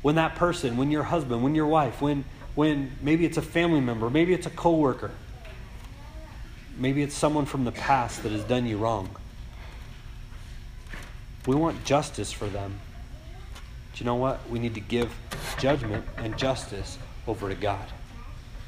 When 0.03 0.15
that 0.15 0.37
person, 0.37 0.77
when 0.77 0.91
your 0.91 1.03
husband, 1.03 1.43
when 1.43 1.55
your 1.55 1.67
wife, 1.67 2.01
when 2.01 2.25
when 2.57 2.91
maybe 3.03 3.27
it's 3.27 3.37
a 3.37 3.43
family 3.43 3.81
member, 3.81 4.09
maybe 4.09 4.33
it's 4.33 4.47
a 4.47 4.51
coworker, 4.51 5.11
maybe 6.79 7.03
it's 7.03 7.15
someone 7.15 7.45
from 7.45 7.65
the 7.65 7.73
past 7.73 8.23
that 8.23 8.33
has 8.33 8.43
done 8.45 8.67
you 8.67 8.79
wrong. 8.79 9.15
We 11.47 11.55
want 11.55 11.85
justice 11.85 12.33
for 12.33 12.47
them. 12.47 12.81
Do 13.93 13.99
you 14.03 14.07
know 14.07 14.17
what? 14.17 14.49
We 14.49 14.59
need 14.59 14.75
to 14.75 14.81
give 14.81 15.15
judgment 15.59 16.05
and 16.17 16.37
justice 16.37 16.99
over 17.29 17.49
to 17.49 17.55
God. 17.55 17.87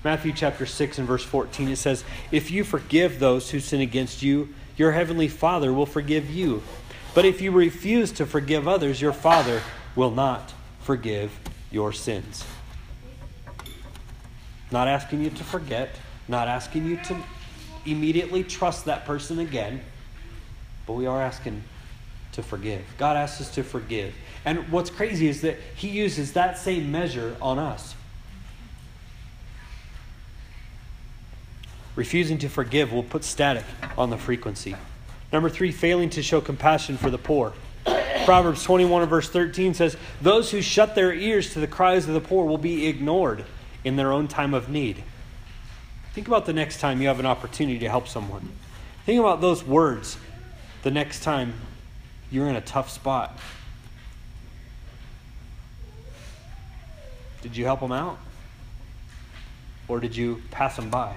Matthew 0.05 0.33
chapter 0.33 0.65
6 0.65 0.99
and 0.99 1.09
verse 1.09 1.25
14 1.25 1.71
it 1.71 1.77
says, 1.77 2.05
If 2.31 2.51
you 2.51 2.65
forgive 2.65 3.19
those 3.19 3.51
who 3.51 3.59
sin 3.59 3.81
against 3.81 4.23
you, 4.23 4.55
your 4.79 4.93
heavenly 4.93 5.29
Father 5.29 5.73
will 5.73 5.87
forgive 5.87 6.31
you. 6.31 6.63
But 7.15 7.25
if 7.25 7.43
you 7.43 7.51
refuse 7.51 8.13
to 8.13 8.25
forgive 8.25 8.67
others, 8.67 9.01
your 9.01 9.13
Father 9.13 9.61
will 9.97 10.13
not 10.13 10.55
forgive 10.81 11.39
your 11.71 11.93
sins. 11.93 12.45
Not 14.71 14.87
asking 14.89 15.23
you 15.23 15.31
to 15.31 15.45
forget, 15.45 15.91
not 16.29 16.47
asking 16.49 16.87
you 16.87 16.97
to 17.05 17.17
immediately 17.85 18.45
trust 18.45 18.85
that 18.85 19.05
person 19.05 19.41
again, 19.41 19.81
but 20.87 20.93
we 20.93 21.07
are 21.07 21.21
asking 21.21 21.65
to 22.33 22.43
forgive. 22.43 22.85
God 22.99 23.17
asks 23.17 23.41
us 23.41 23.55
to 23.57 23.65
forgive. 23.65 24.15
And 24.45 24.69
what's 24.71 24.91
crazy 24.91 25.29
is 25.29 25.41
that 25.41 25.57
He 25.75 25.89
uses 25.89 26.35
that 26.35 26.57
same 26.57 26.93
measure 26.93 27.37
on 27.43 27.59
us. 27.59 27.95
Refusing 31.99 32.39
to 32.39 32.49
forgive 32.49 32.93
will 32.93 33.03
put 33.03 33.25
static 33.25 33.65
on 33.97 34.09
the 34.09 34.17
frequency. 34.17 34.77
Number 35.33 35.51
three, 35.51 35.73
failing 35.73 36.11
to 36.11 36.23
show 36.23 36.41
compassion 36.41 36.97
for 36.97 37.11
the 37.11 37.19
poor. 37.19 37.55
Proverbs 38.25 38.63
21 38.63 39.03
and 39.03 39.11
verse 39.11 39.29
13 39.29 39.75
says, 39.75 39.97
Those 40.23 40.53
who 40.53 40.63
shut 40.63 40.95
their 40.95 41.13
ears 41.13 41.55
to 41.55 41.59
the 41.59 41.67
cries 41.67 42.07
of 42.07 42.15
the 42.15 42.21
poor 42.21 42.47
will 42.47 42.57
be 42.57 42.87
ignored 42.87 43.45
in 43.83 43.97
their 43.97 44.13
own 44.13 44.29
time 44.29 44.55
of 44.55 44.69
need. 44.69 45.03
Think 46.13 46.29
about 46.29 46.47
the 46.47 46.53
next 46.53 46.79
time 46.79 47.03
you 47.03 47.09
have 47.09 47.19
an 47.19 47.27
opportunity 47.27 47.81
to 47.81 47.89
help 47.89 48.07
someone. 48.07 48.49
Think 49.05 49.19
about 49.19 49.41
those 49.41 49.65
words 49.65 50.19
the 50.85 50.93
next 50.93 51.25
time 51.25 51.53
you're 52.31 52.49
in 52.49 52.55
a 52.55 52.61
tough 52.61 52.91
spot. 52.91 53.37
Did 57.43 57.57
you 57.57 57.65
help 57.65 57.81
them 57.81 57.91
out? 57.91 58.21
Or 59.89 59.99
did 59.99 60.15
you 60.15 60.45
pass 60.53 60.77
them 60.77 60.91
by? 60.91 61.17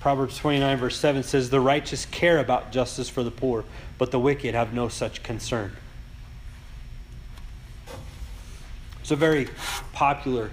Proverbs 0.00 0.38
29, 0.38 0.78
verse 0.78 0.98
7 0.98 1.22
says, 1.22 1.50
The 1.50 1.60
righteous 1.60 2.06
care 2.06 2.38
about 2.38 2.70
justice 2.70 3.08
for 3.08 3.22
the 3.22 3.30
poor, 3.30 3.64
but 3.98 4.10
the 4.10 4.18
wicked 4.18 4.54
have 4.54 4.72
no 4.72 4.88
such 4.88 5.22
concern. 5.22 5.72
It's 9.00 9.10
a 9.10 9.16
very 9.16 9.48
popular 9.92 10.50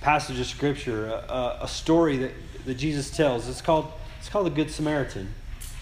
passage 0.00 0.38
of 0.38 0.46
Scripture, 0.46 1.06
a, 1.06 1.58
a, 1.62 1.68
story 1.68 2.16
that, 2.18 2.32
that 2.66 2.74
Jesus 2.74 3.10
tells. 3.16 3.48
It's 3.48 3.62
called, 3.62 3.90
it's 4.18 4.28
called 4.28 4.46
the 4.46 4.50
Good 4.50 4.70
Samaritan. 4.70 5.32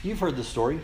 You've 0.03 0.21
heard 0.21 0.37
the 0.37 0.45
story. 0.45 0.79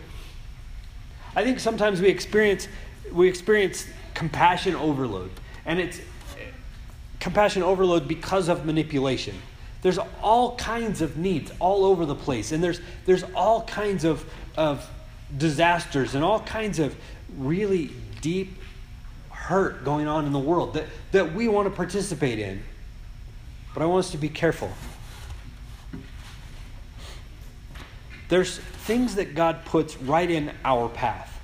I 1.35 1.43
think 1.43 1.59
sometimes 1.59 2.01
we 2.01 2.09
experience, 2.09 2.67
we 3.11 3.27
experience 3.29 3.87
compassion 4.15 4.75
overload. 4.75 5.29
And 5.65 5.79
it's 5.79 6.01
compassion 7.19 7.61
overload 7.61 8.07
because 8.07 8.49
of 8.49 8.65
manipulation. 8.65 9.35
There's 9.87 9.99
all 10.21 10.57
kinds 10.57 10.99
of 10.99 11.15
needs 11.15 11.49
all 11.59 11.85
over 11.85 12.05
the 12.05 12.13
place. 12.13 12.51
And 12.51 12.61
there's, 12.61 12.81
there's 13.05 13.23
all 13.33 13.61
kinds 13.63 14.03
of, 14.03 14.29
of 14.57 14.85
disasters 15.37 16.13
and 16.13 16.25
all 16.25 16.41
kinds 16.41 16.79
of 16.79 16.93
really 17.37 17.91
deep 18.19 18.57
hurt 19.29 19.85
going 19.85 20.05
on 20.05 20.25
in 20.25 20.33
the 20.33 20.39
world 20.39 20.73
that, 20.73 20.87
that 21.13 21.33
we 21.33 21.47
want 21.47 21.69
to 21.69 21.73
participate 21.73 22.37
in. 22.37 22.61
But 23.73 23.81
I 23.81 23.85
want 23.85 23.99
us 24.03 24.11
to 24.11 24.17
be 24.17 24.27
careful. 24.27 24.69
There's 28.27 28.57
things 28.57 29.15
that 29.15 29.35
God 29.35 29.63
puts 29.63 29.95
right 29.95 30.29
in 30.29 30.51
our 30.65 30.89
path. 30.89 31.39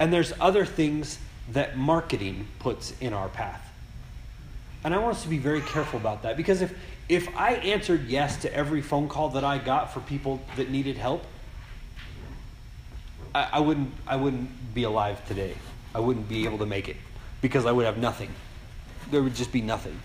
And 0.00 0.12
there's 0.12 0.32
other 0.40 0.66
things 0.66 1.20
that 1.52 1.78
marketing 1.78 2.48
puts 2.58 2.92
in 3.00 3.12
our 3.12 3.28
path. 3.28 3.65
And 4.86 4.94
I 4.94 4.98
want 4.98 5.16
us 5.16 5.24
to 5.24 5.28
be 5.28 5.38
very 5.38 5.62
careful 5.62 5.98
about 5.98 6.22
that 6.22 6.36
because 6.36 6.62
if, 6.62 6.72
if 7.08 7.36
I 7.36 7.54
answered 7.54 8.06
yes 8.06 8.36
to 8.42 8.54
every 8.54 8.80
phone 8.80 9.08
call 9.08 9.30
that 9.30 9.42
I 9.42 9.58
got 9.58 9.92
for 9.92 9.98
people 9.98 10.40
that 10.54 10.70
needed 10.70 10.96
help, 10.96 11.24
I, 13.34 13.48
I, 13.54 13.58
wouldn't, 13.58 13.92
I 14.06 14.14
wouldn't 14.14 14.74
be 14.74 14.84
alive 14.84 15.26
today. 15.26 15.56
I 15.92 15.98
wouldn't 15.98 16.28
be 16.28 16.44
able 16.44 16.58
to 16.58 16.66
make 16.66 16.88
it 16.88 16.94
because 17.42 17.66
I 17.66 17.72
would 17.72 17.84
have 17.84 17.98
nothing. 17.98 18.30
There 19.10 19.24
would 19.24 19.34
just 19.34 19.50
be 19.50 19.60
nothing. 19.60 19.98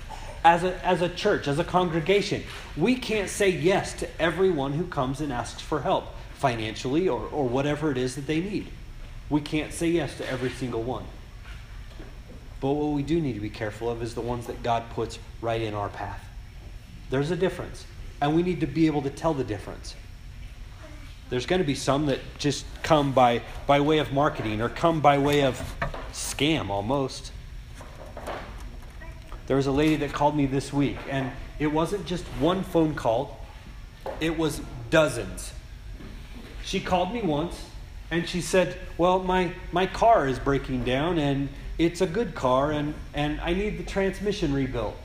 As 0.43 0.63
a, 0.63 0.83
as 0.83 1.03
a 1.03 1.09
church, 1.09 1.47
as 1.47 1.59
a 1.59 1.63
congregation, 1.63 2.41
we 2.75 2.95
can't 2.95 3.29
say 3.29 3.49
yes 3.49 3.93
to 3.99 4.09
everyone 4.19 4.73
who 4.73 4.87
comes 4.87 5.21
and 5.21 5.31
asks 5.31 5.61
for 5.61 5.81
help 5.81 6.05
financially 6.33 7.07
or, 7.07 7.21
or 7.27 7.47
whatever 7.47 7.91
it 7.91 7.99
is 7.99 8.15
that 8.15 8.25
they 8.25 8.39
need. 8.39 8.67
We 9.29 9.41
can't 9.41 9.73
say 9.73 9.89
yes 9.89 10.17
to 10.17 10.27
every 10.27 10.49
single 10.49 10.81
one. 10.81 11.03
But 12.61 12.71
what 12.73 12.93
we 12.93 13.03
do 13.03 13.19
need 13.19 13.33
to 13.33 13.39
be 13.39 13.49
careful 13.49 13.89
of 13.89 14.01
is 14.01 14.15
the 14.15 14.21
ones 14.21 14.47
that 14.47 14.63
God 14.63 14.89
puts 14.91 15.19
right 15.41 15.61
in 15.61 15.73
our 15.73 15.89
path. 15.89 16.23
There's 17.09 17.31
a 17.31 17.35
difference, 17.35 17.85
and 18.21 18.35
we 18.35 18.43
need 18.43 18.61
to 18.61 18.67
be 18.67 18.85
able 18.85 19.01
to 19.01 19.09
tell 19.09 19.33
the 19.33 19.43
difference. 19.43 19.95
There's 21.29 21.45
going 21.45 21.61
to 21.61 21.67
be 21.67 21.75
some 21.75 22.05
that 22.05 22.19
just 22.37 22.65
come 22.83 23.11
by, 23.13 23.41
by 23.65 23.81
way 23.81 23.97
of 23.97 24.13
marketing 24.13 24.61
or 24.61 24.69
come 24.69 25.01
by 25.01 25.17
way 25.17 25.43
of 25.43 25.75
scam 26.13 26.69
almost. 26.69 27.31
There 29.47 29.57
was 29.57 29.67
a 29.67 29.71
lady 29.71 29.95
that 29.97 30.13
called 30.13 30.35
me 30.37 30.45
this 30.45 30.71
week, 30.71 30.97
and 31.09 31.31
It 31.59 31.71
wasn't 31.71 32.07
just 32.07 32.23
one 32.39 32.63
phone 32.63 32.95
call, 32.95 33.39
it 34.19 34.35
was 34.35 34.61
dozens. 34.89 35.53
She 36.63 36.79
called 36.79 37.13
me 37.13 37.21
once 37.21 37.65
and 38.09 38.27
she 38.27 38.41
said, 38.41 38.79
Well, 38.97 39.19
my, 39.19 39.53
my 39.71 39.85
car 39.85 40.27
is 40.27 40.39
breaking 40.39 40.85
down 40.85 41.19
and 41.19 41.49
it's 41.85 42.01
a 42.01 42.07
good 42.07 42.35
car 42.35 42.71
and, 42.71 42.93
and 43.13 43.41
I 43.41 43.53
need 43.53 43.77
the 43.77 43.83
transmission 43.83 44.53
rebuilt. 44.53 44.95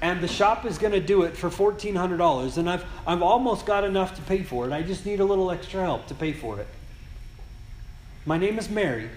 And 0.00 0.20
the 0.20 0.28
shop 0.28 0.64
is 0.64 0.78
going 0.78 0.92
to 0.92 1.00
do 1.00 1.22
it 1.22 1.36
for 1.36 1.50
$1,400 1.50 2.56
and 2.56 2.70
I've, 2.70 2.84
I've 3.04 3.22
almost 3.22 3.66
got 3.66 3.82
enough 3.82 4.14
to 4.14 4.22
pay 4.22 4.44
for 4.44 4.66
it. 4.66 4.72
I 4.72 4.82
just 4.82 5.04
need 5.04 5.18
a 5.18 5.24
little 5.24 5.50
extra 5.50 5.82
help 5.82 6.06
to 6.06 6.14
pay 6.14 6.32
for 6.32 6.60
it. 6.60 6.68
My 8.24 8.38
name 8.38 8.58
is 8.58 8.70
Mary 8.70 9.10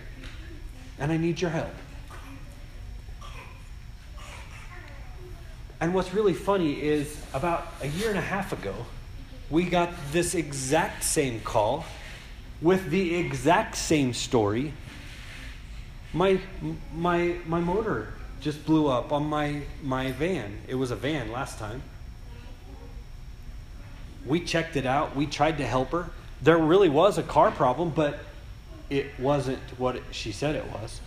and 0.97 1.11
I 1.11 1.17
need 1.17 1.39
your 1.39 1.51
help. 1.51 1.73
And 5.79 5.93
what's 5.93 6.13
really 6.13 6.34
funny 6.34 6.82
is 6.82 7.15
about 7.34 7.67
a 7.82 7.88
year 7.88 8.09
and 8.09 8.17
a 8.17 8.21
half 8.21 8.53
ago, 8.53 8.73
we 9.51 9.65
got 9.65 9.91
this 10.11 10.34
exact 10.34 11.03
same 11.03 11.41
call 11.41 11.86
with 12.61 12.89
the 12.89 13.15
exact 13.15 13.75
same 13.75 14.13
story. 14.13 14.73
My, 16.14 16.39
my, 16.93 17.36
my 17.45 17.59
motor 17.59 18.14
just 18.41 18.66
blew 18.66 18.88
up 18.88 19.12
on 19.12 19.26
my, 19.26 19.62
my 19.84 20.12
van. 20.12 20.59
It 20.68 20.76
was 20.76 20.91
a 20.91 20.95
van 20.95 21.32
last 21.32 21.57
time. 21.57 21.82
We 24.26 24.39
checked 24.39 24.76
it 24.76 24.86
out. 24.86 25.16
We 25.16 25.26
tried 25.26 25.57
to 25.59 25.66
help 25.66 25.91
her. 25.91 26.09
There 26.41 26.57
really 26.57 26.89
was 26.89 27.18
a 27.18 27.24
car 27.24 27.51
problem, 27.51 27.91
but 27.91 28.20
it 28.89 29.20
wasn't 29.20 29.59
what 29.78 29.95
it, 29.95 30.03
she 30.12 30.32
said 30.32 30.55
it 30.55 30.66
was. 30.72 30.99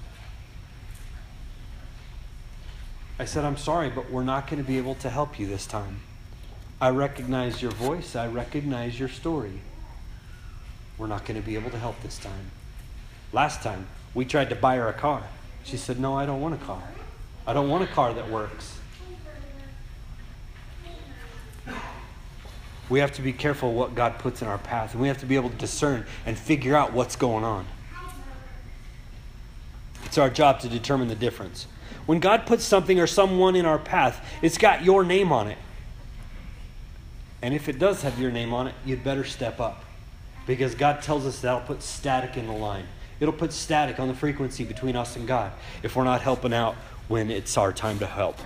I 3.19 3.27
said, 3.27 3.45
I'm 3.45 3.57
sorry, 3.57 3.91
but 3.91 4.11
we're 4.11 4.25
not 4.25 4.49
going 4.49 4.63
to 4.63 4.67
be 4.67 4.79
able 4.79 4.97
to 4.97 5.11
help 5.11 5.39
you 5.39 5.47
this 5.47 5.67
time. 5.67 6.01
I 6.81 6.91
recognize 6.91 7.63
your 7.63 7.71
voice, 7.71 8.17
I 8.17 8.27
recognize 8.27 8.99
your 8.99 9.09
story. 9.09 9.61
We're 10.99 11.07
not 11.07 11.25
going 11.25 11.41
to 11.41 11.47
be 11.47 11.55
able 11.55 11.71
to 11.71 11.79
help 11.79 12.01
this 12.03 12.19
time. 12.19 12.51
Last 13.33 13.63
time, 13.63 13.87
we 14.15 14.25
tried 14.25 14.51
to 14.51 14.57
buy 14.57 14.77
her 14.77 14.89
a 14.89 14.93
car. 14.93 15.23
She 15.65 15.77
said, 15.77 15.99
No, 15.99 16.17
I 16.17 16.27
don't 16.27 16.41
want 16.41 16.55
a 16.55 16.65
car. 16.65 16.83
I 17.47 17.53
don't 17.53 17.69
want 17.69 17.85
a 17.85 17.87
car 17.87 18.15
that 18.15 18.31
works. 18.31 18.79
We 22.89 23.01
have 23.01 23.13
to 23.13 23.23
be 23.23 23.33
careful 23.33 23.73
what 23.73 23.95
God 23.95 24.19
puts 24.19 24.43
in 24.43 24.49
our 24.49 24.59
path, 24.59 24.93
and 24.93 25.01
we 25.01 25.09
have 25.09 25.19
to 25.19 25.27
be 25.27 25.37
able 25.37 25.51
to 25.51 25.57
discern 25.57 26.05
and 26.27 26.37
figure 26.37 26.77
out 26.77 26.93
what's 26.93 27.17
going 27.17 27.43
on. 27.43 27.67
It's 30.05 30.19
our 30.19 30.31
job 30.31 30.61
to 30.61 30.69
determine 30.69 31.09
the 31.09 31.15
difference. 31.15 31.67
When 32.07 32.21
God 32.21 32.47
puts 32.47 32.63
something 32.63 33.01
or 33.01 33.07
someone 33.07 33.57
in 33.57 33.65
our 33.65 33.79
path, 33.79 34.25
it's 34.43 34.59
got 34.59 34.85
your 34.85 35.03
name 35.03 35.33
on 35.33 35.49
it. 35.49 35.59
And 37.41 37.55
if 37.55 37.69
it 37.69 37.79
does 37.79 38.03
have 38.03 38.19
your 38.19 38.31
name 38.31 38.53
on 38.53 38.69
it, 38.69 38.75
you'd 38.85 39.03
better 39.03 39.25
step 39.25 39.61
up. 39.61 39.85
Because 40.47 40.75
God 40.75 41.03
tells 41.03 41.25
us 41.25 41.41
that'll 41.41 41.61
put 41.61 41.83
static 41.83 42.37
in 42.37 42.47
the 42.47 42.53
line. 42.53 42.87
It'll 43.25 43.33
put 43.33 43.55
static 43.55 43.99
on 43.99 44.09
the 44.09 44.15
frequency 44.15 44.65
between 44.65 44.97
us 44.97 45.17
and 45.17 45.27
God 45.27 45.51
if 45.83 45.97
we're 45.97 46.05
not 46.05 46.21
helping 46.21 46.53
out 46.53 46.75
when 47.09 47.31
it's 47.31 47.57
our 47.57 47.73
time 47.73 47.99
to 48.01 48.07
help. 48.07 48.39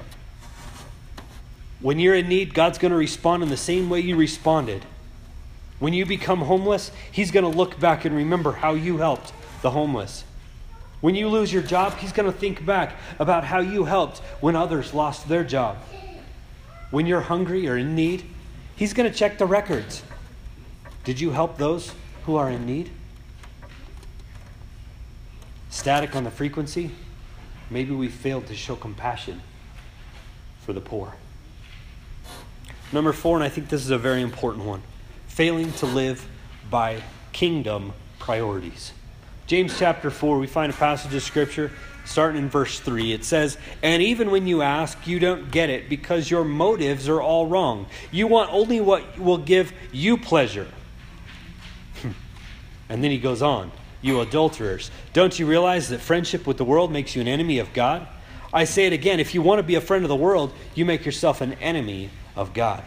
When 1.81 1.99
you're 1.99 2.15
in 2.15 2.29
need, 2.29 2.55
God's 2.55 2.79
going 2.79 2.93
to 2.93 2.97
respond 2.97 3.43
in 3.43 3.49
the 3.49 3.57
same 3.57 3.91
way 3.91 3.99
you 3.99 4.15
responded. 4.15 4.85
When 5.81 5.95
you 5.95 6.07
become 6.07 6.43
homeless, 6.43 6.93
He's 7.11 7.33
going 7.33 7.43
to 7.43 7.59
look 7.59 7.81
back 7.81 8.05
and 8.05 8.15
remember 8.15 8.53
how 8.53 8.75
you 8.75 8.99
helped 8.99 9.33
the 9.63 9.71
homeless. 9.71 10.23
When 11.01 11.17
you 11.17 11.29
lose 11.29 11.53
your 11.53 11.65
job, 11.65 11.95
he's 11.95 12.13
going 12.13 12.33
to 12.33 12.39
think 12.39 12.65
back 12.65 12.95
about 13.19 13.43
how 13.43 13.59
you 13.59 13.85
helped 13.85 14.19
when 14.41 14.55
others 14.55 14.95
lost 14.95 15.29
their 15.29 15.43
job. 15.43 15.79
When 16.93 17.05
you're 17.05 17.23
hungry 17.23 17.69
or 17.69 17.77
in 17.77 17.97
need, 17.97 18.23
he's 18.77 18.95
going 18.95 19.11
to 19.11 19.17
check 19.17 19.39
the 19.39 19.47
records. 19.47 20.05
Did 21.03 21.19
you 21.19 21.33
help 21.33 21.59
those 21.59 21.93
who 22.27 22.37
are 22.37 22.49
in 22.49 22.65
need? 22.65 22.93
Static 25.71 26.17
on 26.17 26.25
the 26.25 26.31
frequency, 26.31 26.91
maybe 27.71 27.95
we 27.95 28.09
failed 28.09 28.47
to 28.47 28.55
show 28.55 28.77
compassion 28.77 29.41
for 30.61 30.73
the 30.73 30.81
poor. 30.81 31.15
Number 32.93 33.13
four, 33.13 33.37
and 33.37 33.45
I 33.45 33.49
think 33.49 33.69
this 33.69 33.85
is 33.85 33.91
a 33.91 33.99
very 33.99 34.23
important 34.23 34.65
one 34.65 34.83
failing 35.27 35.73
to 35.73 35.87
live 35.87 36.27
by 36.69 37.01
kingdom 37.33 37.93
priorities. 38.19 38.93
James 39.47 39.79
chapter 39.79 40.11
4, 40.11 40.39
we 40.39 40.47
find 40.47 40.73
a 40.73 40.77
passage 40.77 41.15
of 41.15 41.23
scripture 41.23 41.71
starting 42.05 42.43
in 42.43 42.49
verse 42.51 42.81
3. 42.81 43.13
It 43.13 43.25
says, 43.25 43.57
And 43.83 44.03
even 44.03 44.31
when 44.31 44.47
you 44.47 44.63
ask, 44.63 45.07
you 45.07 45.19
don't 45.19 45.51
get 45.51 45.71
it 45.71 45.89
because 45.89 46.31
your 46.31 46.45
motives 46.45 47.09
are 47.09 47.23
all 47.23 47.47
wrong. 47.47 47.87
You 48.11 48.27
want 48.27 48.53
only 48.53 48.81
what 48.81 49.19
will 49.19 49.39
give 49.39 49.73
you 49.93 50.17
pleasure. 50.19 50.67
and 52.89 53.05
then 53.05 53.11
he 53.11 53.19
goes 53.19 53.41
on, 53.41 53.71
You 54.01 54.21
adulterers, 54.21 54.91
don't 55.13 55.39
you 55.39 55.47
realize 55.47 55.89
that 55.89 56.01
friendship 56.01 56.47
with 56.47 56.57
the 56.57 56.65
world 56.65 56.93
makes 56.93 57.17
you 57.17 57.21
an 57.21 57.29
enemy 57.29 57.59
of 57.59 57.73
God? 57.73 58.07
I 58.53 58.65
say 58.65 58.87
it 58.87 58.93
again 58.93 59.21
if 59.21 59.35
you 59.35 59.43
want 59.43 59.59
to 59.59 59.63
be 59.63 59.75
a 59.75 59.81
friend 59.81 60.05
of 60.05 60.09
the 60.09 60.17
world, 60.17 60.53
you 60.75 60.85
make 60.85 61.05
yourself 61.05 61.41
an 61.41 61.55
enemy 61.55 62.11
of 62.37 62.55
God. 62.55 62.83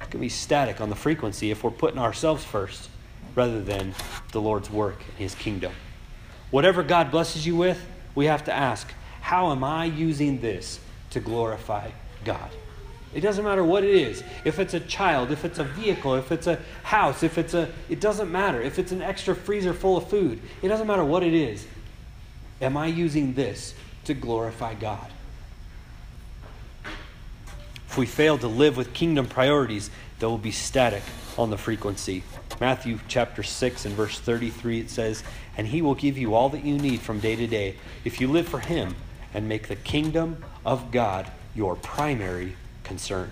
It 0.00 0.10
can 0.10 0.20
be 0.20 0.28
static 0.28 0.80
on 0.80 0.88
the 0.88 0.96
frequency 0.96 1.50
if 1.50 1.64
we're 1.64 1.70
putting 1.70 1.98
ourselves 1.98 2.44
first 2.44 2.88
rather 3.34 3.60
than 3.60 3.94
the 4.32 4.40
Lord's 4.40 4.70
work 4.70 5.02
and 5.06 5.18
His 5.18 5.34
kingdom. 5.34 5.72
Whatever 6.50 6.82
God 6.82 7.10
blesses 7.10 7.46
you 7.46 7.56
with, 7.56 7.84
we 8.14 8.26
have 8.26 8.44
to 8.44 8.52
ask, 8.52 8.88
how 9.20 9.50
am 9.52 9.62
I 9.62 9.84
using 9.84 10.40
this 10.40 10.80
to 11.10 11.20
glorify 11.20 11.90
God? 12.24 12.50
It 13.14 13.20
doesn't 13.20 13.44
matter 13.44 13.64
what 13.64 13.84
it 13.84 13.94
is. 13.94 14.22
If 14.44 14.58
it's 14.58 14.74
a 14.74 14.80
child, 14.80 15.30
if 15.30 15.44
it's 15.44 15.58
a 15.58 15.64
vehicle, 15.64 16.14
if 16.14 16.30
it's 16.30 16.46
a 16.46 16.58
house, 16.82 17.22
if 17.22 17.38
it's 17.38 17.54
a, 17.54 17.70
it 17.88 18.00
doesn't 18.00 18.30
matter. 18.30 18.60
If 18.60 18.78
it's 18.78 18.92
an 18.92 19.00
extra 19.00 19.34
freezer 19.34 19.72
full 19.72 19.96
of 19.96 20.08
food, 20.08 20.40
it 20.60 20.68
doesn't 20.68 20.86
matter 20.86 21.04
what 21.04 21.22
it 21.22 21.32
is. 21.32 21.66
Am 22.60 22.76
I 22.76 22.86
using 22.86 23.34
this 23.34 23.74
to 24.04 24.14
glorify 24.14 24.74
God? 24.74 25.10
If 27.88 27.96
we 27.96 28.04
fail 28.04 28.36
to 28.38 28.48
live 28.48 28.76
with 28.76 28.92
kingdom 28.92 29.26
priorities, 29.26 29.90
there 30.18 30.28
will 30.28 30.36
be 30.36 30.50
static 30.50 31.02
on 31.38 31.48
the 31.48 31.56
frequency. 31.56 32.22
Matthew 32.60 32.98
chapter 33.08 33.42
6 33.42 33.86
and 33.86 33.94
verse 33.94 34.18
33 34.18 34.80
it 34.80 34.90
says, 34.90 35.22
And 35.56 35.66
he 35.66 35.80
will 35.80 35.94
give 35.94 36.18
you 36.18 36.34
all 36.34 36.50
that 36.50 36.64
you 36.64 36.76
need 36.76 37.00
from 37.00 37.20
day 37.20 37.36
to 37.36 37.46
day 37.46 37.76
if 38.04 38.20
you 38.20 38.28
live 38.28 38.48
for 38.48 38.58
him 38.58 38.96
and 39.32 39.48
make 39.48 39.68
the 39.68 39.76
kingdom 39.76 40.44
of 40.66 40.90
God 40.90 41.30
your 41.54 41.76
primary 41.76 42.56
concern. 42.88 43.30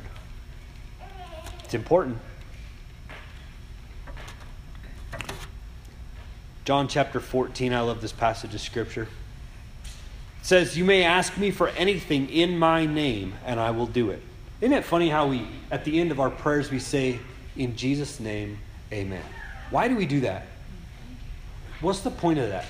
It's 1.65 1.75
important. 1.75 2.19
John 6.65 6.89
chapter 6.89 7.21
14, 7.21 7.73
I 7.73 7.81
love 7.81 8.01
this 8.01 8.13
passage 8.13 8.55
of 8.55 8.61
scripture. 8.61 9.05
It 9.05 10.47
says, 10.47 10.77
You 10.77 10.85
may 10.85 11.03
ask 11.05 11.37
me 11.39 11.51
for 11.51 11.69
anything 11.69 12.29
in 12.29 12.59
my 12.59 12.87
name, 12.87 13.35
and 13.45 13.59
I 13.59 13.71
will 13.71 13.87
do 13.87 14.11
it. 14.11 14.21
Isn't 14.61 14.77
it 14.77 14.85
funny 14.85 15.09
how 15.09 15.29
we, 15.29 15.49
at 15.71 15.85
the 15.85 16.01
end 16.01 16.11
of 16.11 16.21
our 16.21 16.31
prayers, 16.31 16.71
we 16.71 16.79
say, 16.79 17.19
In 17.57 17.77
Jesus' 17.77 18.21
name, 18.21 18.59
amen. 18.93 19.25
Why 19.71 19.89
do 19.89 19.97
we 19.97 20.07
do 20.07 20.21
that? 20.21 20.47
What's 21.81 22.01
the 22.01 22.11
point 22.11 22.39
of 22.39 22.49
that? 22.51 22.67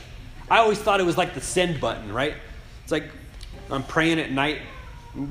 I 0.48 0.58
always 0.58 0.78
thought 0.78 1.00
it 1.00 1.06
was 1.06 1.18
like 1.18 1.34
the 1.34 1.40
send 1.40 1.80
button, 1.80 2.12
right? 2.12 2.34
It's 2.84 2.92
like 2.92 3.10
I'm 3.70 3.82
praying 3.82 4.20
at 4.20 4.30
night, 4.30 4.60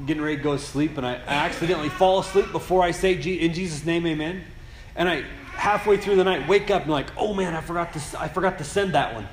getting 0.06 0.24
ready 0.24 0.38
to 0.38 0.44
go 0.44 0.58
to 0.58 0.62
sleep, 0.62 0.98
and 0.98 1.06
I 1.06 1.16
accidentally 1.28 1.90
fall 1.90 2.20
asleep 2.20 2.52
before 2.52 2.84
I 2.84 2.92
say, 2.92 3.14
In 3.14 3.54
Jesus' 3.54 3.86
name, 3.86 4.08
amen. 4.08 4.44
And 4.96 5.10
I, 5.10 5.26
halfway 5.56 5.98
through 5.98 6.16
the 6.16 6.24
night, 6.24 6.48
wake 6.48 6.72
up 6.72 6.84
and 6.84 6.92
like, 6.92 7.08
oh 7.18 7.34
man, 7.34 7.56
I 7.56 7.62
forgot 7.62 7.94
to, 7.94 8.00
I 8.20 8.28
forgot 8.28 8.58
to 8.60 8.64
send 8.64 8.94
that 8.94 9.14
one. 9.14 9.28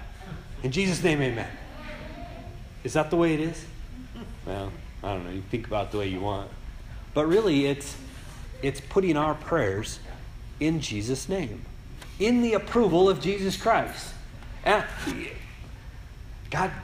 In 0.62 0.72
Jesus' 0.72 1.02
name, 1.02 1.20
amen. 1.20 1.48
Is 2.84 2.94
that 2.94 3.10
the 3.10 3.16
way 3.16 3.34
it 3.34 3.40
is? 3.40 3.64
Well, 4.46 4.72
I 5.02 5.14
don't 5.14 5.24
know. 5.24 5.30
You 5.30 5.42
think 5.50 5.66
about 5.66 5.86
it 5.86 5.92
the 5.92 5.98
way 5.98 6.08
you 6.08 6.20
want. 6.20 6.50
But 7.14 7.26
really, 7.26 7.66
it's, 7.66 7.96
it's 8.62 8.80
putting 8.80 9.16
our 9.16 9.34
prayers 9.34 9.98
in 10.58 10.80
Jesus' 10.80 11.28
name, 11.28 11.64
in 12.18 12.42
the 12.42 12.54
approval 12.54 13.08
of 13.08 13.20
Jesus 13.20 13.56
Christ. 13.56 14.14
God, 14.64 14.84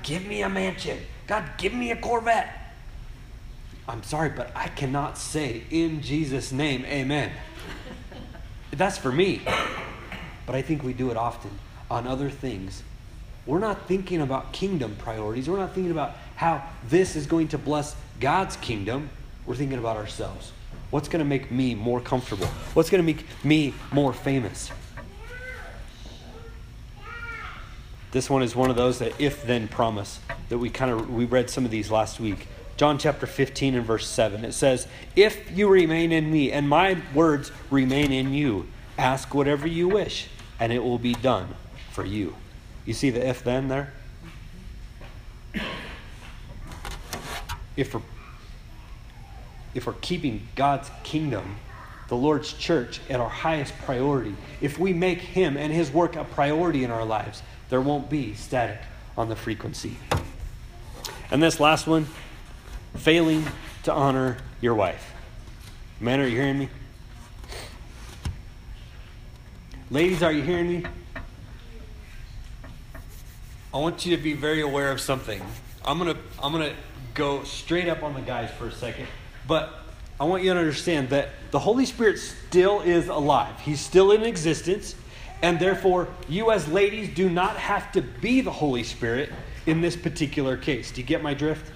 give 0.03 0.27
me 0.27 0.43
a 0.43 0.49
mansion. 0.49 0.99
God, 1.27 1.45
give 1.59 1.75
me 1.75 1.91
a 1.91 1.97
Corvette. 1.97 2.58
I'm 3.89 4.03
sorry, 4.03 4.28
but 4.28 4.53
I 4.55 4.68
cannot 4.68 5.16
say 5.16 5.62
in 5.70 6.03
Jesus' 6.03 6.53
name, 6.53 6.84
amen. 6.84 7.32
That's 8.70 8.99
for 8.99 9.11
me. 9.11 9.41
But 10.45 10.55
I 10.55 10.61
think 10.61 10.82
we 10.82 10.93
do 10.93 11.11
it 11.11 11.16
often 11.16 11.51
on 11.91 12.07
other 12.07 12.28
things. 12.28 12.82
We're 13.47 13.59
not 13.59 13.89
thinking 13.89 14.20
about 14.20 14.53
kingdom 14.53 14.95
priorities. 14.99 15.49
We're 15.49 15.57
not 15.57 15.72
thinking 15.72 15.91
about 15.91 16.16
how 16.36 16.62
this 16.86 17.16
is 17.16 17.26
going 17.26 17.49
to 17.49 17.59
bless 17.59 17.97
God's 18.20 18.59
kingdom. 18.59 19.09
We're 19.47 19.55
thinking 19.55 19.78
about 19.78 19.97
ourselves. 19.97 20.53
What's 20.91 21.09
going 21.09 21.20
to 21.20 21.28
make 21.28 21.51
me 21.51 21.74
more 21.74 22.01
comfortable? 22.01 22.47
What's 22.74 22.91
going 22.91 23.03
to 23.03 23.07
make 23.07 23.24
me 23.43 23.72
more 23.91 24.12
famous? 24.12 24.70
This 28.11 28.28
one 28.28 28.43
is 28.43 28.55
one 28.55 28.68
of 28.68 28.76
those 28.76 28.99
that 28.99 29.18
if 29.18 29.47
then 29.47 29.66
promise 29.68 30.20
that 30.51 30.59
we 30.59 30.68
kind 30.68 30.91
of 30.91 31.12
we 31.12 31.24
read 31.24 31.49
some 31.49 31.64
of 31.64 31.70
these 31.70 31.91
last 31.91 32.20
week 32.20 32.49
John 32.79 32.97
chapter 32.97 33.26
15 33.26 33.74
and 33.74 33.85
verse 33.85 34.07
7. 34.07 34.45
It 34.45 34.53
says, 34.53 34.87
If 35.16 35.51
you 35.51 35.68
remain 35.68 36.12
in 36.12 36.31
me 36.31 36.53
and 36.53 36.68
my 36.68 36.99
words 37.12 37.51
remain 37.72 38.12
in 38.12 38.33
you, 38.33 38.68
ask 38.97 39.35
whatever 39.35 39.66
you 39.66 39.89
wish, 39.89 40.29
and 40.61 40.72
it 40.72 40.79
will 40.79 41.01
be 41.01 41.14
done 41.14 41.57
for 41.91 42.05
you. 42.05 42.37
You 42.87 42.95
see 42.95 43.11
the 43.11 43.26
if 43.26 43.43
then 43.43 43.66
there? 43.66 43.93
If 47.76 47.95
we're, 47.95 48.03
if 49.74 49.85
we're 49.85 49.95
keeping 49.95 50.47
God's 50.55 50.89
kingdom, 51.03 51.57
the 52.07 52.16
Lord's 52.16 52.53
church, 52.53 53.01
at 53.11 53.18
our 53.18 53.29
highest 53.29 53.76
priority, 53.79 54.37
if 54.61 54.79
we 54.79 54.93
make 54.93 55.18
Him 55.18 55.57
and 55.57 55.72
His 55.72 55.91
work 55.91 56.14
a 56.14 56.22
priority 56.22 56.85
in 56.85 56.93
our 56.93 57.05
lives, 57.05 57.43
there 57.70 57.81
won't 57.81 58.09
be 58.09 58.35
static 58.35 58.79
on 59.16 59.29
the 59.29 59.37
frequency. 59.37 59.97
And 61.33 61.43
this 61.43 61.59
last 61.59 61.89
one 61.89 62.07
failing 62.99 63.44
to 63.84 63.92
honor 63.92 64.36
your 64.61 64.74
wife. 64.74 65.14
Men, 66.01 66.20
are 66.20 66.26
you 66.26 66.36
hearing 66.36 66.59
me? 66.59 66.68
Ladies, 69.90 70.22
are 70.22 70.32
you 70.32 70.42
hearing 70.42 70.68
me? 70.68 70.84
I 73.72 73.78
want 73.78 74.05
you 74.05 74.16
to 74.16 74.22
be 74.22 74.32
very 74.32 74.61
aware 74.61 74.90
of 74.90 75.01
something. 75.01 75.40
I'm 75.84 75.99
going 75.99 76.14
to 76.14 76.20
I'm 76.42 76.53
going 76.53 76.70
to 76.70 76.76
go 77.14 77.44
straight 77.44 77.88
up 77.88 78.03
on 78.03 78.14
the 78.14 78.20
guys 78.20 78.51
for 78.51 78.66
a 78.66 78.72
second, 78.72 79.07
but 79.46 79.80
I 80.20 80.24
want 80.24 80.42
you 80.42 80.53
to 80.53 80.59
understand 80.59 81.11
that 81.11 81.30
the 81.51 81.59
Holy 81.59 81.86
Spirit 81.86 82.18
still 82.18 82.80
is 82.80 83.09
alive. 83.09 83.59
He's 83.61 83.80
still 83.80 84.12
in 84.12 84.24
existence, 84.24 84.94
and 85.42 85.59
therefore 85.59 86.09
you 86.28 86.51
as 86.51 86.66
ladies 86.68 87.14
do 87.14 87.30
not 87.30 87.57
have 87.57 87.92
to 87.92 88.03
be 88.03 88.40
the 88.40 88.51
Holy 88.51 88.82
Spirit 88.82 89.30
in 89.66 89.80
this 89.80 89.96
particular 89.96 90.57
case. 90.57 90.90
Do 90.90 91.01
you 91.01 91.07
get 91.07 91.22
my 91.22 91.34
drift? 91.34 91.72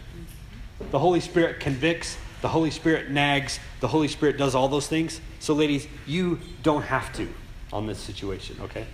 The 0.90 0.98
Holy 0.98 1.20
Spirit 1.20 1.60
convicts, 1.60 2.16
the 2.42 2.48
Holy 2.48 2.70
Spirit 2.70 3.10
nags, 3.10 3.60
the 3.80 3.88
Holy 3.88 4.08
Spirit 4.08 4.36
does 4.36 4.54
all 4.54 4.68
those 4.68 4.86
things. 4.86 5.20
So 5.38 5.54
ladies, 5.54 5.86
you 6.06 6.40
don't 6.62 6.82
have 6.82 7.12
to 7.14 7.28
on 7.72 7.86
this 7.86 7.98
situation, 7.98 8.56
okay? 8.62 8.86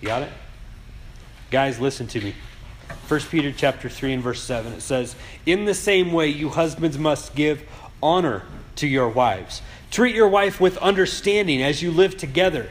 You 0.00 0.08
got 0.08 0.22
it? 0.22 0.32
Guys, 1.50 1.80
listen 1.80 2.06
to 2.08 2.20
me. 2.20 2.34
1 3.08 3.20
Peter 3.30 3.52
chapter 3.56 3.88
3 3.88 4.14
and 4.14 4.22
verse 4.22 4.42
7 4.42 4.72
it 4.72 4.80
says, 4.80 5.16
"In 5.44 5.64
the 5.64 5.74
same 5.74 6.12
way 6.12 6.28
you 6.28 6.50
husbands 6.50 6.98
must 6.98 7.34
give 7.34 7.62
honor 8.02 8.44
to 8.76 8.86
your 8.86 9.08
wives. 9.08 9.62
Treat 9.90 10.14
your 10.14 10.28
wife 10.28 10.60
with 10.60 10.76
understanding 10.78 11.62
as 11.62 11.82
you 11.82 11.90
live 11.90 12.16
together. 12.16 12.68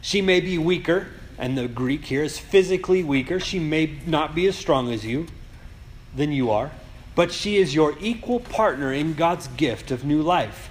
She 0.00 0.20
may 0.20 0.40
be 0.40 0.58
weaker, 0.58 1.08
and 1.38 1.56
the 1.56 1.68
Greek 1.68 2.06
here 2.06 2.24
is 2.24 2.38
physically 2.38 3.02
weaker. 3.02 3.38
She 3.38 3.58
may 3.58 3.98
not 4.06 4.34
be 4.34 4.46
as 4.46 4.56
strong 4.56 4.92
as 4.92 5.04
you 5.04 5.26
than 6.14 6.32
you 6.32 6.50
are, 6.50 6.70
but 7.14 7.32
she 7.32 7.56
is 7.56 7.74
your 7.74 7.96
equal 8.00 8.40
partner 8.40 8.92
in 8.92 9.14
God's 9.14 9.48
gift 9.48 9.90
of 9.90 10.04
new 10.04 10.22
life. 10.22 10.70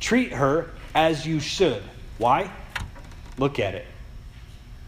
Treat 0.00 0.32
her 0.32 0.70
as 0.94 1.26
you 1.26 1.40
should. 1.40 1.82
Why? 2.18 2.50
Look 3.38 3.58
at 3.58 3.74
it. 3.74 3.86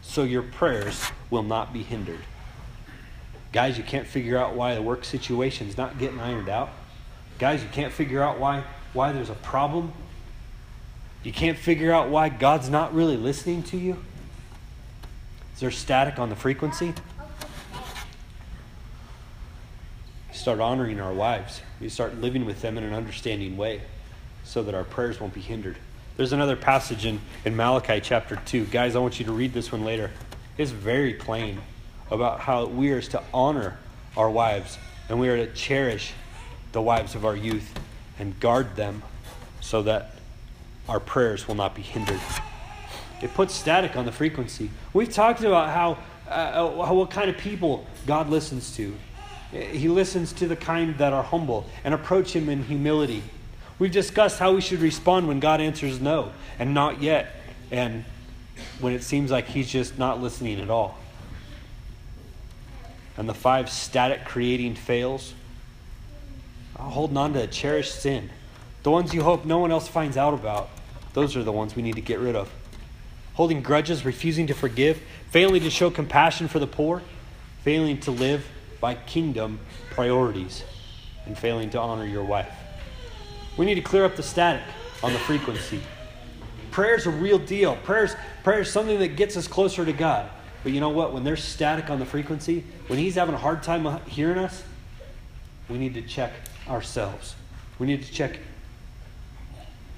So 0.03 0.23
your 0.23 0.43
prayers 0.43 1.05
will 1.31 1.43
not 1.43 1.73
be 1.73 1.83
hindered. 1.83 2.21
Guys, 3.53 3.79
you 3.79 3.85
can't 3.85 4.07
figure 4.07 4.37
out 4.37 4.55
why 4.55 4.75
the 4.75 4.83
work 4.83 5.05
situation's 5.05 5.77
not 5.77 5.99
getting 5.99 6.21
ironed 6.21 6.49
out. 6.49 6.71
Guys, 7.39 7.63
you 7.63 7.69
can't 7.71 7.93
figure 7.93 8.23
out 8.23 8.39
why 8.39 8.65
why 8.93 9.13
there's 9.13 9.31
a 9.31 9.35
problem. 9.35 9.93
You 11.23 11.33
can't 11.33 11.59
figure 11.59 11.93
out 11.93 12.09
why 12.09 12.29
God's 12.31 12.71
not 12.71 12.95
really 12.95 13.17
listening 13.17 13.63
to 13.65 13.77
you. 13.77 13.97
Is 15.55 15.61
there 15.61 15.71
static 15.71 16.19
on 16.19 16.31
the 16.31 16.37
frequency? 16.37 16.95
Start 20.39 20.61
honoring 20.61 21.01
our 21.01 21.13
wives. 21.13 21.63
We 21.81 21.89
start 21.89 22.21
living 22.21 22.47
with 22.47 22.63
them 22.63 22.79
in 22.79 22.85
an 22.85 22.95
understanding 22.95 23.57
way 23.57 23.81
so 24.45 24.63
that 24.63 24.73
our 24.73 24.85
prayers 24.85 25.21
won't 25.21 25.35
be 25.35 25.41
hindered. 25.41 25.77
There's 26.17 26.33
another 26.33 26.55
passage 26.55 27.05
in, 27.05 27.21
in 27.45 27.57
Malachi 27.57 28.01
chapter 28.01 28.37
2. 28.47 28.67
Guys, 28.67 28.95
I 28.95 29.01
want 29.01 29.19
you 29.19 29.25
to 29.27 29.33
read 29.33 29.53
this 29.53 29.73
one 29.73 29.85
later. 29.85 30.13
It's 30.57 30.71
very 30.71 31.13
plain 31.15 31.59
about 32.09 32.39
how 32.39 32.67
we 32.67 32.93
are 32.93 33.03
to 33.03 33.23
honor 33.35 33.79
our 34.17 34.31
wives 34.31 34.79
and 35.09 35.19
we 35.19 35.29
are 35.29 35.37
to 35.37 35.53
cherish 35.55 36.13
the 36.71 36.81
wives 36.81 37.17
of 37.17 37.25
our 37.25 37.37
youth 37.37 37.77
and 38.21 38.39
guard 38.39 38.77
them 38.77 39.03
so 39.61 39.83
that 39.83 40.13
our 40.89 41.01
prayers 41.01 41.49
will 41.49 41.57
not 41.57 41.75
be 41.75 41.83
hindered. 41.83 42.21
It 43.21 43.35
puts 43.35 43.55
static 43.55 43.97
on 43.97 44.07
the 44.07 44.13
frequency. 44.13 44.71
We've 44.93 45.13
talked 45.13 45.43
about 45.43 45.71
how, 45.71 45.99
uh, 46.31 46.85
how 46.85 46.95
what 46.95 47.11
kind 47.11 47.29
of 47.29 47.37
people 47.39 47.89
God 48.07 48.31
listens 48.31 48.77
to. 48.77 48.95
He 49.53 49.89
listens 49.89 50.33
to 50.35 50.47
the 50.47 50.57
kind 50.57 50.99
that 50.99 51.13
are 51.13 51.23
humble 51.23 51.67
and 51.85 51.95
approach 51.95 52.35
Him 52.37 52.49
in 52.49 52.65
humility. 52.65 53.23
We've 53.79 53.93
discussed 53.93 54.39
how 54.39 54.53
we 54.53 54.61
should 54.61 54.81
respond 54.81 55.29
when 55.29 55.41
God 55.41 55.61
answers 55.61 56.01
no 56.01 56.33
and 56.59 56.75
not 56.75 57.01
yet, 57.01 57.35
and 57.71 58.05
when 58.81 58.93
it 58.93 59.03
seems 59.03 59.31
like 59.31 59.47
He's 59.47 59.71
just 59.71 59.99
not 59.99 60.21
listening 60.21 60.61
at 60.61 60.69
all. 60.69 60.99
And 63.17 63.29
the 63.29 63.35
five 63.35 63.71
static 63.71 64.25
creating 64.25 64.75
fails 64.75 65.35
uh, 66.77 66.83
holding 66.83 67.17
on 67.17 67.33
to 67.33 67.43
a 67.43 67.47
cherished 67.47 68.01
sin. 68.01 68.31
The 68.83 68.91
ones 68.91 69.13
you 69.13 69.23
hope 69.23 69.45
no 69.45 69.59
one 69.59 69.71
else 69.71 69.89
finds 69.89 70.17
out 70.17 70.35
about, 70.35 70.69
those 71.15 71.37
are 71.37 71.43
the 71.43 71.53
ones 71.53 71.75
we 71.75 71.83
need 71.83 71.97
to 71.97 72.01
get 72.01 72.21
rid 72.21 72.37
of. 72.37 72.51
Holding 73.35 73.63
grudges, 73.63 74.05
refusing 74.05 74.47
to 74.49 74.55
forgive, 74.55 75.01
failing 75.31 75.63
to 75.63 75.71
show 75.71 75.91
compassion 75.91 76.49
for 76.49 76.59
the 76.59 76.67
poor, 76.67 77.03
failing 77.63 77.99
to 78.01 78.11
live 78.11 78.47
by 78.81 78.95
kingdom 78.95 79.59
priorities, 79.91 80.65
and 81.27 81.37
failing 81.37 81.71
to 81.71 81.81
honor 81.81 82.07
your 82.07 82.25
wife. 82.25 82.53
We 83.57 83.67
need 83.67 83.75
to 83.75 83.81
clear 83.81 84.05
up 84.05 84.17
the 84.17 84.23
static 84.23 84.63
on 85.03 85.13
the 85.13 85.19
frequency. 85.19 85.81
Prayer 86.71 86.95
is 86.95 87.07
a 87.07 87.11
real 87.11 87.39
deal. 87.39 87.77
Prayer's, 87.77 88.15
prayer 88.45 88.61
is 88.61 88.71
something 88.71 88.99
that 89.01 89.17
gets 89.17 89.37
us 89.37 89.49
closer 89.49 89.85
to 89.85 89.93
God. 89.93 90.31
But 90.63 90.73
you 90.73 90.81
know 90.81 90.91
what? 90.91 91.13
When 91.13 91.25
there's 91.25 91.43
static 91.43 91.91
on 91.91 91.99
the 91.99 92.07
frequency, 92.07 92.65
when 92.89 92.99
He's 92.99 93.15
having 93.15 93.35
a 93.35 93.39
hard 93.39 93.63
time 93.63 93.87
uh, 93.87 93.99
hearing 94.01 94.39
us, 94.39 94.63
we 95.69 95.79
need 95.79 95.95
to 95.95 96.03
check 96.03 96.33
ourselves. 96.69 97.35
We 97.79 97.87
need 97.87 98.03
to 98.03 98.13
check 98.13 98.39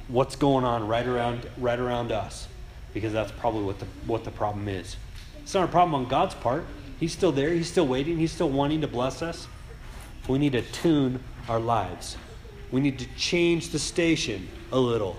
what's 0.08 0.36
going 0.36 0.64
on 0.64 0.86
right 0.88 1.06
around 1.06 1.46
right 1.58 1.78
around 1.78 2.10
us 2.10 2.48
because 2.92 3.12
that's 3.12 3.30
probably 3.32 3.62
what 3.62 3.78
the 3.78 3.86
what 4.06 4.24
the 4.24 4.30
problem 4.30 4.68
is. 4.68 4.96
It's 5.42 5.54
not 5.54 5.64
a 5.64 5.72
problem 5.72 5.94
on 5.94 6.08
God's 6.08 6.34
part. 6.34 6.64
He's 7.00 7.12
still 7.12 7.32
there. 7.32 7.50
He's 7.50 7.68
still 7.68 7.86
waiting. 7.86 8.18
He's 8.18 8.30
still 8.30 8.50
wanting 8.50 8.82
to 8.82 8.88
bless 8.88 9.22
us. 9.22 9.48
We 10.28 10.38
need 10.38 10.52
to 10.52 10.62
tune 10.62 11.24
our 11.48 11.58
lives. 11.58 12.16
We 12.70 12.80
need 12.80 13.00
to 13.00 13.06
change 13.16 13.70
the 13.70 13.78
station 13.80 14.48
a 14.70 14.78
little. 14.78 15.16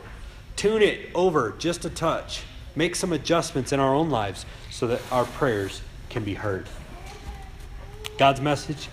Tune 0.56 0.82
it 0.82 1.10
over 1.14 1.56
just 1.58 1.84
a 1.84 1.90
touch. 1.90 2.44
Make 2.76 2.96
some 2.96 3.12
adjustments 3.12 3.74
in 3.74 3.80
our 3.82 3.94
own 3.94 4.10
lives 4.10 4.46
so 4.70 4.88
that 4.88 5.02
our 5.12 5.26
prayers 5.26 5.82
can 6.10 6.24
be 6.24 6.36
heard. 6.36 6.70
God's 8.18 8.40
message 8.40 8.88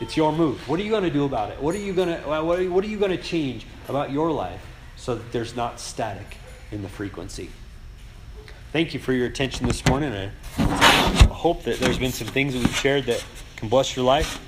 it's 0.00 0.16
your 0.16 0.32
move. 0.32 0.68
What 0.68 0.78
are 0.78 0.82
you 0.84 0.90
going 0.90 1.02
to 1.02 1.10
do 1.10 1.24
about 1.24 1.50
it? 1.50 1.60
What 1.60 1.74
are 1.74 1.78
you 1.78 1.92
going 1.92 2.08
to 2.08 2.42
what 2.42 2.58
are, 2.58 2.88
you 2.88 2.98
going 2.98 3.10
to 3.10 3.22
change 3.22 3.66
about 3.88 4.12
your 4.12 4.30
life 4.30 4.64
so 4.96 5.16
that 5.16 5.32
there's 5.32 5.56
not 5.56 5.80
static 5.80 6.36
in 6.70 6.82
the 6.82 6.88
frequency? 6.88 7.50
Thank 8.70 8.92
you 8.92 9.00
for 9.00 9.14
your 9.14 9.26
attention 9.26 9.66
this 9.66 9.82
morning. 9.86 10.12
I 10.12 10.30
hope 11.30 11.62
that 11.62 11.80
there's 11.80 11.98
been 11.98 12.12
some 12.12 12.26
things 12.26 12.52
that 12.52 12.58
we've 12.58 12.76
shared 12.76 13.04
that 13.04 13.24
can 13.56 13.70
bless 13.70 13.96
your 13.96 14.04
life. 14.04 14.46